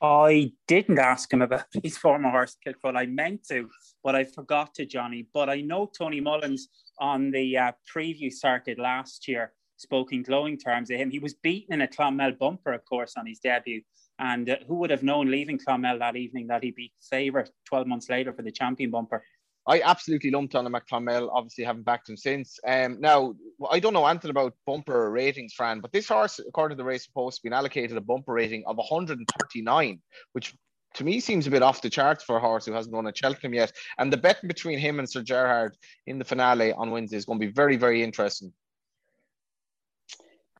I 0.00 0.52
didn't 0.66 0.98
ask 0.98 1.32
him 1.32 1.42
about 1.42 1.66
his 1.82 1.98
former 1.98 2.30
horse, 2.30 2.56
Kilcruit. 2.66 2.96
I 2.96 3.06
meant 3.06 3.46
to, 3.48 3.68
but 4.02 4.16
I 4.16 4.24
forgot 4.24 4.74
to, 4.76 4.86
Johnny. 4.86 5.26
But 5.32 5.50
I 5.50 5.60
know 5.60 5.86
Tony 5.86 6.20
Mullins 6.20 6.68
on 6.98 7.30
the 7.30 7.58
uh, 7.58 7.72
preview 7.94 8.32
started 8.32 8.78
last 8.78 9.28
year 9.28 9.52
spoke 9.76 10.12
in 10.12 10.22
glowing 10.22 10.58
terms 10.58 10.90
of 10.90 10.98
him. 10.98 11.10
He 11.10 11.18
was 11.18 11.34
beaten 11.34 11.74
in 11.74 11.82
a 11.82 11.88
Clonmel 11.88 12.38
bumper, 12.38 12.72
of 12.72 12.84
course, 12.84 13.14
on 13.16 13.26
his 13.26 13.38
debut. 13.38 13.82
And 14.18 14.48
uh, 14.48 14.56
who 14.66 14.76
would 14.76 14.90
have 14.90 15.02
known 15.02 15.30
leaving 15.30 15.58
Clonmel 15.58 15.98
that 15.98 16.16
evening 16.16 16.46
that 16.48 16.62
he'd 16.62 16.74
be 16.74 16.92
favourite 17.00 17.50
12 17.66 17.86
months 17.86 18.08
later 18.08 18.32
for 18.32 18.42
the 18.42 18.52
champion 18.52 18.90
bumper? 18.90 19.22
I 19.68 19.80
absolutely 19.80 20.30
lumped 20.30 20.54
on 20.54 20.64
him 20.64 20.76
at 20.76 20.86
Clonmel, 20.86 21.28
obviously 21.32 21.64
haven't 21.64 21.84
backed 21.84 22.08
him 22.08 22.16
since. 22.16 22.58
Um, 22.66 23.00
now, 23.00 23.34
I 23.68 23.80
don't 23.80 23.94
know 23.94 24.06
anything 24.06 24.30
about 24.30 24.54
bumper 24.64 25.10
ratings, 25.10 25.54
Fran, 25.54 25.80
but 25.80 25.92
this 25.92 26.08
horse, 26.08 26.38
according 26.38 26.76
to 26.76 26.82
the 26.82 26.86
race 26.86 27.08
post, 27.08 27.42
been 27.42 27.52
allocated 27.52 27.96
a 27.96 28.00
bumper 28.00 28.32
rating 28.32 28.62
of 28.66 28.76
139, 28.76 30.00
which 30.32 30.54
to 30.94 31.04
me 31.04 31.18
seems 31.18 31.46
a 31.46 31.50
bit 31.50 31.62
off 31.62 31.82
the 31.82 31.90
charts 31.90 32.22
for 32.22 32.36
a 32.36 32.40
horse 32.40 32.64
who 32.64 32.72
hasn't 32.72 32.94
won 32.94 33.08
at 33.08 33.18
Cheltenham 33.18 33.54
yet. 33.54 33.72
And 33.98 34.12
the 34.12 34.16
bet 34.16 34.40
between 34.46 34.78
him 34.78 35.00
and 35.00 35.10
Sir 35.10 35.22
Gerhard 35.22 35.76
in 36.06 36.18
the 36.18 36.24
finale 36.24 36.72
on 36.72 36.90
Wednesday 36.92 37.16
is 37.16 37.24
going 37.24 37.40
to 37.40 37.46
be 37.46 37.52
very, 37.52 37.76
very 37.76 38.02
interesting. 38.04 38.52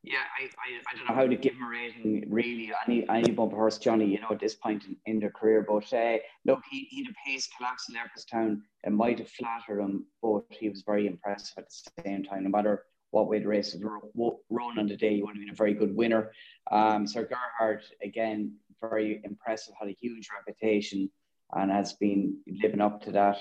Yeah, 0.09 0.19
I, 0.39 0.43
I, 0.45 0.79
I, 0.89 0.95
don't 0.95 1.09
know 1.09 1.15
how 1.15 1.27
to 1.27 1.35
give 1.35 1.53
him 1.53 1.63
a 1.63 1.69
rating, 1.69 2.23
really. 2.29 2.71
Any 2.87 3.05
any 3.09 3.31
bumper 3.31 3.57
horse, 3.57 3.77
Johnny, 3.77 4.05
you 4.05 4.21
know, 4.21 4.29
at 4.31 4.39
this 4.39 4.55
point 4.55 4.85
in, 4.85 4.95
in 5.05 5.19
their 5.19 5.31
career. 5.31 5.65
But 5.67 5.91
uh, 5.93 6.17
look, 6.45 6.61
he, 6.71 6.87
he 6.89 7.05
a 7.09 7.29
pace 7.29 7.49
collapse 7.57 7.89
in 7.89 7.95
Leopardstown. 7.95 8.61
It 8.85 8.93
might 8.93 9.19
have 9.19 9.27
flattered 9.27 9.81
him, 9.81 10.05
but 10.21 10.43
he 10.49 10.69
was 10.69 10.83
very 10.83 11.07
impressive 11.07 11.57
at 11.57 11.65
the 11.69 12.03
same 12.03 12.23
time. 12.23 12.43
No 12.43 12.49
matter 12.49 12.85
what 13.11 13.27
way 13.27 13.39
the 13.39 13.49
race 13.49 13.75
was 13.75 14.33
run 14.49 14.79
on 14.79 14.87
the 14.87 14.95
day, 14.95 15.15
he 15.15 15.23
would 15.23 15.35
have 15.35 15.41
been 15.41 15.49
a 15.49 15.55
very 15.55 15.73
good 15.73 15.93
winner. 15.93 16.31
Um, 16.71 17.05
Sir 17.05 17.27
Gerhard, 17.27 17.83
again, 18.01 18.53
very 18.79 19.19
impressive, 19.25 19.73
had 19.77 19.89
a 19.89 19.97
huge 19.99 20.29
reputation 20.33 21.09
and 21.53 21.69
has 21.69 21.93
been 21.93 22.37
living 22.47 22.81
up 22.81 23.01
to 23.03 23.11
that. 23.11 23.39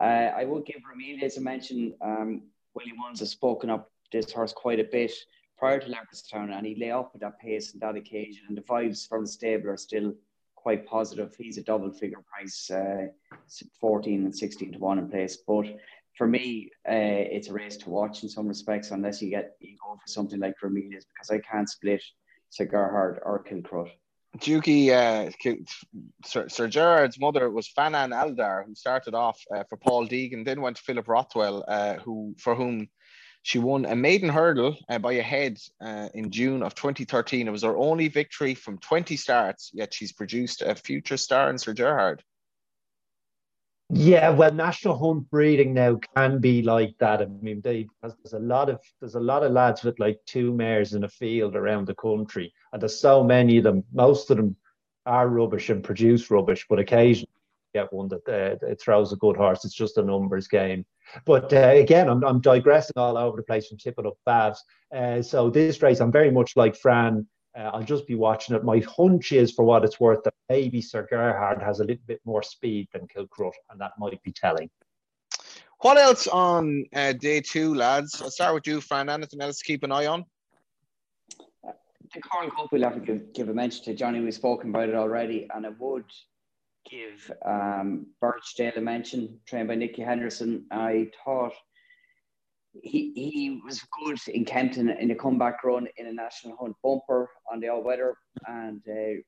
Uh, 0.00 0.30
I 0.36 0.44
would 0.44 0.64
give 0.64 0.82
Ramillies 0.82 1.38
a 1.38 1.40
mention. 1.40 1.94
Um, 2.00 2.42
Willie 2.74 2.92
Mullins 2.92 3.20
has 3.20 3.30
spoken 3.30 3.70
up 3.70 3.90
this 4.12 4.32
horse 4.32 4.52
quite 4.52 4.78
a 4.78 4.84
bit 4.84 5.12
prior 5.64 5.80
to 5.80 5.88
Leopardstown, 5.88 6.56
and 6.56 6.66
he 6.66 6.74
lay 6.74 6.90
up 6.90 7.12
at 7.14 7.20
that 7.20 7.40
pace 7.40 7.72
on 7.74 7.80
that 7.80 7.98
occasion. 7.98 8.44
And 8.48 8.56
the 8.56 8.62
vibes 8.62 9.08
from 9.08 9.22
the 9.22 9.30
stable 9.30 9.70
are 9.70 9.78
still 9.78 10.12
quite 10.54 10.86
positive. 10.86 11.34
He's 11.38 11.56
a 11.56 11.62
double 11.62 11.90
figure 11.90 12.22
price, 12.30 12.70
uh, 12.70 13.06
14 13.80 14.24
and 14.24 14.36
16 14.36 14.72
to 14.72 14.78
1 14.78 14.98
in 14.98 15.08
place. 15.08 15.38
But 15.46 15.66
for 16.18 16.26
me, 16.26 16.70
uh, 16.86 17.24
it's 17.36 17.48
a 17.48 17.54
race 17.54 17.78
to 17.78 17.90
watch 17.90 18.22
in 18.22 18.28
some 18.28 18.46
respects, 18.46 18.90
unless 18.90 19.22
you 19.22 19.30
get 19.30 19.56
you 19.60 19.76
go 19.82 19.94
for 19.94 20.06
something 20.06 20.38
like 20.38 20.54
Ramillies, 20.62 21.06
because 21.12 21.30
I 21.30 21.38
can't 21.38 21.68
split 21.68 22.02
Sir 22.50 22.66
Gerhard 22.66 23.20
or 23.24 23.42
Kilcruit. 23.42 23.90
Dukey, 24.38 24.90
uh, 24.90 25.30
Sir, 26.26 26.48
Sir 26.48 26.68
Gerhard's 26.68 27.20
mother 27.20 27.50
was 27.50 27.68
Faanan 27.68 28.12
Aldaar, 28.12 28.66
who 28.66 28.74
started 28.74 29.14
off 29.14 29.40
uh, 29.54 29.62
for 29.68 29.76
Paul 29.76 30.08
Deegan, 30.08 30.44
then 30.44 30.60
went 30.60 30.76
to 30.76 30.82
Philip 30.82 31.08
Rothwell, 31.08 31.64
uh, 31.68 31.94
who 31.94 32.34
for 32.38 32.54
whom 32.54 32.88
she 33.44 33.58
won 33.58 33.84
a 33.84 33.94
maiden 33.94 34.30
hurdle 34.30 34.74
uh, 34.88 34.98
by 34.98 35.12
a 35.12 35.22
head 35.22 35.58
uh, 35.78 36.08
in 36.14 36.30
June 36.30 36.62
of 36.62 36.74
2013. 36.74 37.46
It 37.46 37.50
was 37.50 37.62
her 37.62 37.76
only 37.76 38.08
victory 38.08 38.54
from 38.54 38.78
20 38.78 39.18
starts, 39.18 39.70
yet 39.74 39.92
she's 39.92 40.12
produced 40.12 40.62
a 40.62 40.74
future 40.74 41.18
star 41.18 41.50
in 41.50 41.58
Sir 41.58 41.74
Gerhard. 41.74 42.24
Yeah, 43.90 44.30
well, 44.30 44.50
national 44.50 44.96
hunt 44.96 45.28
breeding 45.28 45.74
now 45.74 46.00
can 46.16 46.40
be 46.40 46.62
like 46.62 46.96
that. 47.00 47.20
I 47.20 47.26
mean, 47.26 47.60
they 47.60 47.86
there's 48.00 48.32
a 48.32 48.38
lot 48.38 48.70
of 48.70 48.80
there's 49.00 49.14
a 49.14 49.20
lot 49.20 49.42
of 49.42 49.52
lads 49.52 49.84
with 49.84 50.00
like 50.00 50.20
two 50.24 50.54
mares 50.54 50.94
in 50.94 51.04
a 51.04 51.08
field 51.08 51.54
around 51.54 51.86
the 51.86 51.94
country, 51.94 52.50
and 52.72 52.80
there's 52.80 52.98
so 52.98 53.22
many 53.22 53.58
of 53.58 53.64
them. 53.64 53.84
Most 53.92 54.30
of 54.30 54.38
them 54.38 54.56
are 55.04 55.28
rubbish 55.28 55.68
and 55.68 55.84
produce 55.84 56.30
rubbish, 56.30 56.64
but 56.66 56.78
occasionally 56.78 57.28
get 57.74 57.92
one 57.92 58.08
that 58.08 58.28
uh, 58.28 58.74
throws 58.80 59.12
a 59.12 59.16
good 59.16 59.36
horse. 59.36 59.64
It's 59.64 59.74
just 59.74 59.98
a 59.98 60.02
numbers 60.02 60.48
game. 60.48 60.86
But 61.26 61.52
uh, 61.52 61.72
again, 61.74 62.08
I'm, 62.08 62.24
I'm 62.24 62.40
digressing 62.40 62.94
all 62.96 63.18
over 63.18 63.36
the 63.36 63.42
place 63.42 63.68
from 63.68 63.78
tipping 63.78 64.06
up 64.06 64.16
Babs. 64.24 64.62
Uh, 64.94 65.20
so 65.20 65.50
this 65.50 65.82
race, 65.82 66.00
I'm 66.00 66.12
very 66.12 66.30
much 66.30 66.56
like 66.56 66.76
Fran. 66.76 67.26
Uh, 67.56 67.70
I'll 67.72 67.82
just 67.82 68.06
be 68.06 68.14
watching 68.14 68.56
it. 68.56 68.64
My 68.64 68.80
hunch 68.80 69.32
is, 69.32 69.52
for 69.52 69.64
what 69.64 69.84
it's 69.84 70.00
worth, 70.00 70.24
that 70.24 70.34
maybe 70.48 70.80
Sir 70.80 71.06
Gerhard 71.08 71.62
has 71.62 71.80
a 71.80 71.84
little 71.84 72.02
bit 72.06 72.20
more 72.24 72.42
speed 72.42 72.88
than 72.92 73.06
Kilcruit, 73.06 73.52
and 73.70 73.80
that 73.80 73.92
might 73.98 74.22
be 74.22 74.32
telling. 74.32 74.70
What 75.80 75.98
else 75.98 76.26
on 76.26 76.86
uh, 76.94 77.12
day 77.12 77.40
two, 77.40 77.74
lads? 77.74 78.20
I'll 78.22 78.30
start 78.30 78.54
with 78.54 78.66
you, 78.66 78.80
Fran. 78.80 79.08
Anything 79.08 79.40
else 79.40 79.58
to 79.58 79.64
keep 79.64 79.82
an 79.82 79.92
eye 79.92 80.06
on? 80.06 80.24
The 82.14 82.20
Coral 82.20 82.50
Cup, 82.50 82.72
we'll 82.72 82.82
have 82.82 82.94
to 82.94 83.00
give, 83.00 83.32
give 83.32 83.48
a 83.48 83.54
mention 83.54 83.84
to 83.84 83.94
Johnny. 83.94 84.20
We've 84.20 84.34
spoken 84.34 84.70
about 84.70 84.88
it 84.88 84.94
already, 84.94 85.48
and 85.54 85.66
I 85.66 85.70
would 85.78 86.04
give 86.90 87.30
um, 87.44 88.06
Birchdale 88.20 88.72
a 88.76 88.80
mention, 88.80 89.40
trained 89.46 89.68
by 89.68 89.74
Nicky 89.74 90.02
Henderson. 90.02 90.66
I 90.70 91.10
thought 91.24 91.54
he, 92.82 93.12
he 93.14 93.60
was 93.64 93.82
good 94.04 94.18
in 94.28 94.44
Kempton 94.44 94.88
in 94.90 95.10
a 95.10 95.14
comeback 95.14 95.62
run 95.64 95.86
in 95.96 96.06
a 96.06 96.12
national 96.12 96.56
hunt 96.56 96.74
bumper 96.82 97.30
on 97.50 97.60
the 97.60 97.68
all 97.68 97.82
weather 97.82 98.16
and 98.46 98.82
uh, 98.88 99.20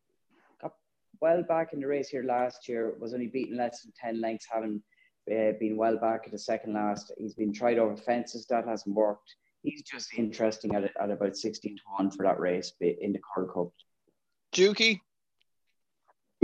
got 0.60 0.72
well 1.20 1.42
back 1.42 1.72
in 1.72 1.80
the 1.80 1.86
race 1.86 2.08
here 2.08 2.24
last 2.24 2.68
year. 2.68 2.94
Was 3.00 3.14
only 3.14 3.28
beaten 3.28 3.56
less 3.56 3.82
than 3.82 3.92
10 4.00 4.20
lengths, 4.20 4.46
having 4.50 4.82
uh, 5.30 5.52
been 5.60 5.76
well 5.76 5.96
back 5.96 6.22
at 6.26 6.32
the 6.32 6.38
second 6.38 6.74
last. 6.74 7.12
He's 7.18 7.34
been 7.34 7.52
tried 7.52 7.78
over 7.78 7.96
fences, 7.96 8.46
that 8.46 8.66
hasn't 8.66 8.94
worked. 8.94 9.34
He's 9.62 9.82
just 9.82 10.14
interesting 10.16 10.74
at, 10.74 10.84
at 11.00 11.10
about 11.10 11.36
16 11.36 11.76
to 11.76 11.82
1 11.98 12.10
for 12.12 12.24
that 12.24 12.38
race 12.38 12.72
in 12.80 13.12
the 13.12 13.18
Coral 13.18 13.48
Cup. 13.48 13.72
Dukey? 14.54 15.00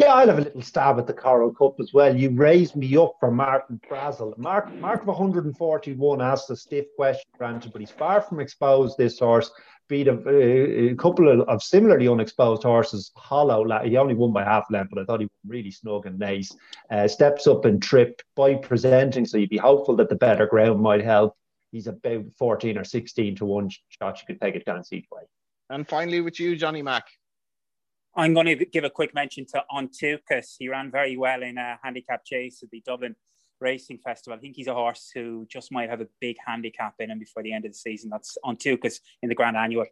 Yeah, 0.02 0.14
I'll 0.14 0.26
have 0.26 0.38
a 0.38 0.42
little 0.42 0.62
stab 0.62 0.98
at 0.98 1.06
the 1.06 1.12
Coral 1.12 1.54
Cup 1.54 1.78
as 1.78 1.92
well. 1.92 2.16
You 2.16 2.30
raised 2.30 2.74
me 2.74 2.96
up 2.96 3.14
for 3.20 3.30
Martin 3.30 3.80
Brassil. 3.88 4.34
Mark, 4.36 4.74
Mark 4.80 5.02
of 5.02 5.06
141 5.06 6.20
asked 6.20 6.50
a 6.50 6.56
stiff 6.56 6.86
question, 6.96 7.22
granted, 7.38 7.70
but 7.70 7.80
he's 7.80 7.92
far 7.92 8.20
from 8.20 8.40
exposed 8.40 8.98
this 8.98 9.20
horse. 9.20 9.52
Beat 9.88 10.08
a, 10.08 10.90
a 10.90 10.96
couple 10.96 11.28
of, 11.28 11.48
of, 11.48 11.62
similarly 11.62 12.08
unexposed 12.08 12.64
horses. 12.64 13.12
Hollow, 13.14 13.64
he 13.84 13.96
only 13.96 14.16
won 14.16 14.32
by 14.32 14.42
half 14.42 14.64
length, 14.72 14.90
but 14.92 15.00
I 15.00 15.04
thought 15.04 15.20
he 15.20 15.26
was 15.26 15.30
really 15.46 15.70
snug 15.70 16.06
and 16.06 16.18
nice. 16.18 16.52
Uh, 16.90 17.06
steps 17.06 17.46
up 17.46 17.64
and 17.64 17.80
trip 17.80 18.22
by 18.34 18.56
presenting, 18.56 19.24
so 19.24 19.38
you'd 19.38 19.50
be 19.50 19.56
hopeful 19.56 19.94
that 19.96 20.08
the 20.08 20.16
better 20.16 20.48
ground 20.48 20.80
might 20.80 21.04
help. 21.04 21.36
He's 21.70 21.86
about 21.86 22.24
14 22.40 22.76
or 22.76 22.82
16 22.82 23.36
to 23.36 23.44
one 23.44 23.70
shot. 23.88 24.18
You 24.18 24.26
could 24.26 24.40
take 24.40 24.56
a 24.56 24.64
chance 24.64 24.92
each 24.92 25.06
way. 25.12 25.22
And 25.70 25.88
finally, 25.88 26.22
with 26.22 26.40
you, 26.40 26.56
Johnny 26.56 26.82
Mack. 26.82 27.04
I'm 28.14 28.34
going 28.34 28.46
to 28.46 28.64
give 28.66 28.84
a 28.84 28.90
quick 28.90 29.14
mention 29.14 29.46
to 29.46 29.64
Entoucas. 29.74 30.56
He 30.58 30.68
ran 30.68 30.90
very 30.90 31.16
well 31.16 31.42
in 31.42 31.56
a 31.56 31.78
handicap 31.82 32.24
chase 32.26 32.62
at 32.62 32.70
the 32.70 32.82
Dublin 32.84 33.16
Racing 33.60 33.98
Festival. 34.04 34.36
I 34.36 34.40
think 34.40 34.56
he's 34.56 34.66
a 34.66 34.74
horse 34.74 35.10
who 35.14 35.46
just 35.48 35.72
might 35.72 35.88
have 35.88 36.02
a 36.02 36.08
big 36.20 36.36
handicap 36.46 36.94
in 36.98 37.10
him 37.10 37.18
before 37.18 37.42
the 37.42 37.54
end 37.54 37.64
of 37.64 37.72
the 37.72 37.78
season. 37.78 38.10
That's 38.10 38.36
Entoucas 38.44 39.00
in 39.22 39.30
the 39.30 39.34
Grand 39.34 39.56
Annual. 39.56 39.86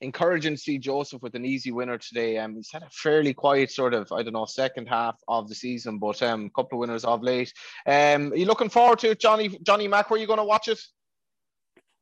Encouraging 0.00 0.54
to 0.54 0.60
see 0.60 0.78
Joseph 0.78 1.22
with 1.22 1.34
an 1.36 1.44
easy 1.44 1.70
winner 1.70 1.98
today. 1.98 2.38
Um, 2.38 2.56
he's 2.56 2.72
had 2.72 2.82
a 2.82 2.90
fairly 2.90 3.34
quiet 3.34 3.70
sort 3.70 3.94
of, 3.94 4.10
I 4.10 4.22
don't 4.22 4.32
know, 4.32 4.46
second 4.46 4.88
half 4.88 5.16
of 5.28 5.48
the 5.48 5.54
season, 5.54 5.98
but 5.98 6.20
um, 6.22 6.46
a 6.46 6.50
couple 6.50 6.78
of 6.78 6.80
winners 6.80 7.04
of 7.04 7.22
late. 7.22 7.52
Um, 7.86 8.32
are 8.32 8.36
you 8.36 8.46
looking 8.46 8.70
forward 8.70 8.98
to 9.00 9.10
it, 9.10 9.20
Johnny? 9.20 9.58
Johnny 9.62 9.86
Mack, 9.86 10.10
where 10.10 10.18
are 10.18 10.20
you 10.20 10.26
going 10.26 10.38
to 10.38 10.44
watch 10.44 10.68
it? 10.68 10.80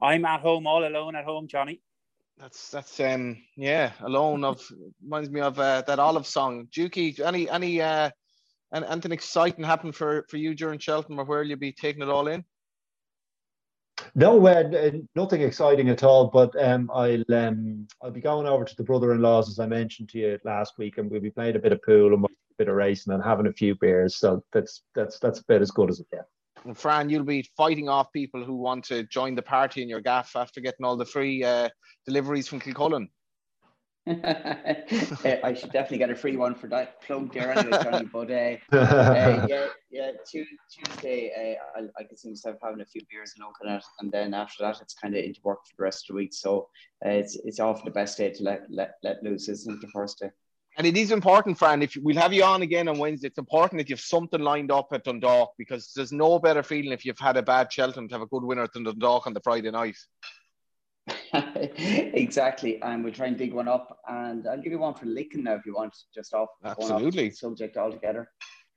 I'm 0.00 0.24
at 0.24 0.40
home, 0.40 0.66
all 0.66 0.86
alone 0.86 1.16
at 1.16 1.24
home, 1.24 1.48
Johnny. 1.48 1.82
That's 2.38 2.70
that's 2.70 3.00
um 3.00 3.36
yeah 3.56 3.92
alone 4.00 4.44
of 4.44 4.62
reminds 5.02 5.28
me 5.30 5.40
of 5.40 5.58
uh, 5.58 5.82
that 5.86 5.98
Olive 5.98 6.26
song. 6.26 6.68
Dukey, 6.70 7.18
any 7.20 7.50
any 7.50 7.82
uh 7.82 8.10
and 8.72 8.84
anything 8.84 9.12
exciting 9.12 9.64
happen 9.64 9.92
for 9.92 10.24
for 10.28 10.36
you 10.36 10.54
during 10.54 10.78
Cheltenham, 10.78 11.20
or 11.20 11.24
where 11.24 11.42
you'll 11.42 11.58
be 11.58 11.72
taking 11.72 12.02
it 12.02 12.08
all 12.08 12.28
in? 12.28 12.44
No, 14.14 14.46
uh, 14.46 14.90
nothing 15.16 15.42
exciting 15.42 15.88
at 15.88 16.04
all. 16.04 16.28
But 16.28 16.54
um, 16.62 16.90
I'll 16.94 17.24
um, 17.34 17.88
I'll 18.02 18.12
be 18.12 18.20
going 18.20 18.46
over 18.46 18.64
to 18.64 18.76
the 18.76 18.84
brother-in-laws 18.84 19.48
as 19.48 19.58
I 19.58 19.66
mentioned 19.66 20.08
to 20.10 20.18
you 20.18 20.38
last 20.44 20.78
week, 20.78 20.98
and 20.98 21.10
we'll 21.10 21.20
be 21.20 21.30
playing 21.30 21.56
a 21.56 21.60
bit 21.60 21.72
of 21.72 21.82
pool 21.82 22.14
and 22.14 22.24
a 22.24 22.28
bit 22.56 22.68
of 22.68 22.76
racing 22.76 23.12
and 23.12 23.22
having 23.22 23.48
a 23.48 23.52
few 23.52 23.74
beers. 23.74 24.16
So 24.16 24.44
that's 24.52 24.82
that's 24.94 25.18
that's 25.18 25.40
about 25.40 25.62
as 25.62 25.72
good 25.72 25.90
as 25.90 25.98
it 25.98 26.10
gets. 26.10 26.28
And 26.64 26.76
Fran, 26.76 27.08
you'll 27.08 27.24
be 27.24 27.48
fighting 27.56 27.88
off 27.88 28.12
people 28.12 28.44
who 28.44 28.56
want 28.56 28.84
to 28.86 29.04
join 29.04 29.34
the 29.34 29.42
party 29.42 29.82
in 29.82 29.88
your 29.88 30.00
gaff 30.00 30.36
after 30.36 30.60
getting 30.60 30.84
all 30.84 30.96
the 30.96 31.04
free 31.04 31.42
uh, 31.44 31.68
deliveries 32.06 32.48
from 32.48 32.60
Kilcullen. 32.60 33.08
I 34.08 35.54
should 35.54 35.72
definitely 35.72 35.98
get 35.98 36.10
a 36.10 36.16
free 36.16 36.36
one 36.36 36.54
for 36.54 36.66
that 36.68 37.02
plug 37.02 37.32
there 37.32 37.52
anyway, 37.52 37.82
Johnny. 37.82 38.08
But 38.12 38.30
uh, 38.30 38.56
uh, 38.74 39.46
yeah, 39.48 39.66
yeah, 39.90 40.12
Tuesday 40.30 41.30
uh, 41.36 41.78
I, 41.78 41.82
I 41.98 42.04
can 42.04 42.16
see 42.16 42.30
myself 42.30 42.56
having 42.62 42.80
a 42.80 42.86
few 42.86 43.02
beers 43.10 43.34
and 43.36 43.46
looking 43.46 43.76
at, 43.76 43.84
and 44.00 44.10
then 44.10 44.32
after 44.32 44.64
that 44.64 44.80
it's 44.80 44.94
kind 44.94 45.14
of 45.14 45.22
into 45.22 45.40
work 45.44 45.58
for 45.66 45.74
the 45.76 45.82
rest 45.82 46.04
of 46.08 46.14
the 46.14 46.20
week. 46.22 46.32
So 46.32 46.68
uh, 47.04 47.10
it's 47.10 47.36
it's 47.44 47.60
often 47.60 47.84
the 47.84 47.90
best 47.90 48.16
day 48.16 48.30
to 48.30 48.42
let 48.42 48.62
let, 48.70 48.94
let 49.02 49.22
loose, 49.22 49.48
isn't 49.48 49.74
it? 49.74 49.80
The 49.82 49.88
first 49.88 50.20
day. 50.20 50.30
And 50.78 50.86
it 50.86 50.96
is 50.96 51.10
important, 51.10 51.58
Fran, 51.58 51.82
if 51.82 51.96
we'll 52.00 52.16
have 52.16 52.32
you 52.32 52.44
on 52.44 52.62
again 52.62 52.86
on 52.86 52.98
Wednesday, 52.98 53.26
it's 53.26 53.38
important 53.38 53.80
that 53.80 53.88
you 53.88 53.96
have 53.96 54.00
something 54.00 54.40
lined 54.40 54.70
up 54.70 54.86
at 54.92 55.02
Dundalk 55.02 55.54
because 55.58 55.92
there's 55.96 56.12
no 56.12 56.38
better 56.38 56.62
feeling 56.62 56.92
if 56.92 57.04
you've 57.04 57.18
had 57.18 57.36
a 57.36 57.42
bad 57.42 57.72
Cheltenham 57.72 58.06
to 58.08 58.14
have 58.14 58.22
a 58.22 58.26
good 58.26 58.44
winner 58.44 58.68
than 58.72 58.84
Dundalk 58.84 59.26
on 59.26 59.34
the 59.34 59.40
Friday 59.40 59.72
night. 59.72 59.96
exactly. 61.34 62.80
And 62.80 63.02
we'll 63.02 63.12
try 63.12 63.26
and 63.26 63.36
dig 63.36 63.52
one 63.52 63.66
up. 63.66 63.98
And 64.08 64.46
I'll 64.46 64.62
give 64.62 64.70
you 64.70 64.78
one 64.78 64.94
for 64.94 65.06
Lincoln 65.06 65.42
now 65.42 65.54
if 65.54 65.66
you 65.66 65.74
want, 65.74 65.96
just 66.14 66.32
off. 66.32 66.50
Absolutely. 66.64 67.30
Off 67.30 67.34
subject 67.34 67.76
altogether. 67.76 68.30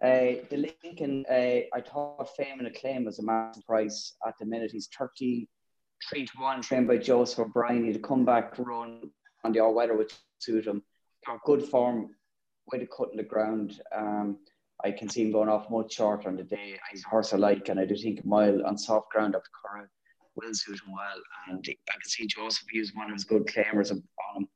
Uh, 0.04 0.42
the 0.50 0.74
Lincoln, 0.84 1.24
uh, 1.30 1.78
I 1.78 1.82
thought 1.86 2.36
Fame 2.36 2.58
and 2.58 2.68
Acclaim 2.68 3.06
was 3.06 3.20
a 3.20 3.24
massive 3.24 3.64
price 3.68 4.16
at 4.28 4.34
the 4.40 4.48
minute. 4.48 4.72
He's 4.72 4.90
33 4.98 6.26
to 6.26 6.32
1, 6.40 6.62
trained 6.64 6.88
by 6.88 6.98
Joseph 6.98 7.38
O'Brien. 7.38 7.86
He'd 7.86 7.98
a 7.98 8.00
comeback 8.00 8.58
run 8.58 9.12
on 9.44 9.52
the 9.52 9.60
all 9.60 9.76
weather, 9.76 9.96
which 9.96 10.16
suit 10.40 10.66
him 10.66 10.82
good 11.46 11.64
form, 11.64 12.10
way 12.72 12.80
to 12.80 12.88
cut 12.88 13.10
in 13.12 13.18
the 13.18 13.24
ground. 13.24 13.82
Um, 13.96 14.38
I 14.84 14.92
can 14.92 15.10
see 15.10 15.22
him 15.22 15.32
going 15.32 15.50
off 15.50 15.70
much 15.70 15.94
shorter 15.94 16.28
on 16.30 16.38
the 16.38 16.44
day. 16.44 16.80
He's 16.92 17.06
a 17.06 17.10
horse 17.10 17.34
I 17.34 17.38
like, 17.38 17.70
and 17.70 17.80
I 17.80 17.86
do 17.86 17.96
think 17.96 18.24
a 18.24 18.28
mile 18.28 18.66
on 18.66 18.78
soft 18.78 19.10
ground 19.12 19.36
up 19.36 19.44
the 19.44 19.50
current 19.64 19.90
will 20.36 20.54
suit 20.54 20.80
him 20.86 20.94
well. 20.94 21.22
And 21.48 21.66
I 21.68 21.94
can 21.94 22.10
see 22.10 22.26
Joseph 22.26 22.74
use 22.74 22.92
one 22.94 23.08
of 23.08 23.14
his 23.14 23.24
good 23.24 23.46
claimers 23.46 23.92
on 23.92 24.04
him. 24.36 24.48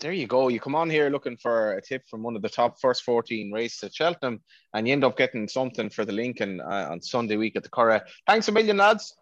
There 0.00 0.12
you 0.12 0.26
go. 0.26 0.48
You 0.48 0.60
come 0.60 0.74
on 0.74 0.90
here 0.90 1.08
looking 1.08 1.38
for 1.38 1.72
a 1.72 1.82
tip 1.82 2.02
from 2.08 2.22
one 2.22 2.36
of 2.36 2.42
the 2.42 2.50
top 2.50 2.78
first 2.80 3.02
14 3.04 3.50
races 3.50 3.82
at 3.82 3.94
Cheltenham, 3.94 4.42
and 4.74 4.86
you 4.86 4.92
end 4.92 5.04
up 5.04 5.16
getting 5.16 5.48
something 5.48 5.88
for 5.88 6.04
the 6.04 6.12
Lincoln 6.12 6.60
uh, 6.60 6.88
on 6.90 7.00
Sunday 7.00 7.36
week 7.36 7.56
at 7.56 7.62
the 7.62 7.70
Curragh. 7.70 8.02
Thanks 8.26 8.48
a 8.48 8.52
million, 8.52 8.76
lads. 8.76 9.14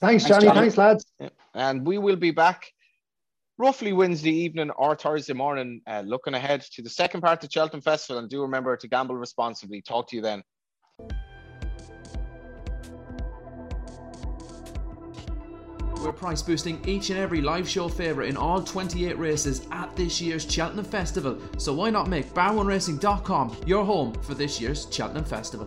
Thanks, 0.00 0.24
Johnny. 0.24 0.46
Thanks, 0.46 0.76
Thanks 0.76 0.78
lads. 0.78 1.06
And 1.54 1.86
we 1.86 1.98
will 1.98 2.16
be 2.16 2.30
back 2.30 2.73
roughly 3.58 3.92
Wednesday 3.92 4.32
evening 4.32 4.70
or 4.70 4.96
Thursday 4.96 5.32
morning, 5.32 5.80
uh, 5.86 6.02
looking 6.04 6.34
ahead 6.34 6.62
to 6.72 6.82
the 6.82 6.90
second 6.90 7.20
part 7.20 7.42
of 7.42 7.48
the 7.48 7.52
Cheltenham 7.52 7.82
Festival. 7.82 8.20
And 8.20 8.28
do 8.28 8.42
remember 8.42 8.76
to 8.76 8.88
gamble 8.88 9.16
responsibly. 9.16 9.82
Talk 9.82 10.08
to 10.10 10.16
you 10.16 10.22
then. 10.22 10.42
We're 16.02 16.12
price 16.12 16.42
boosting 16.42 16.86
each 16.86 17.08
and 17.08 17.18
every 17.18 17.40
live 17.40 17.66
show 17.66 17.88
favourite 17.88 18.28
in 18.28 18.36
all 18.36 18.62
28 18.62 19.18
races 19.18 19.66
at 19.70 19.96
this 19.96 20.20
year's 20.20 20.44
Cheltenham 20.50 20.84
Festival. 20.84 21.40
So 21.56 21.72
why 21.72 21.88
not 21.88 22.08
make 22.08 22.34
bar1racing.com 22.34 23.56
your 23.66 23.86
home 23.86 24.12
for 24.20 24.34
this 24.34 24.60
year's 24.60 24.86
Cheltenham 24.90 25.24
Festival? 25.24 25.66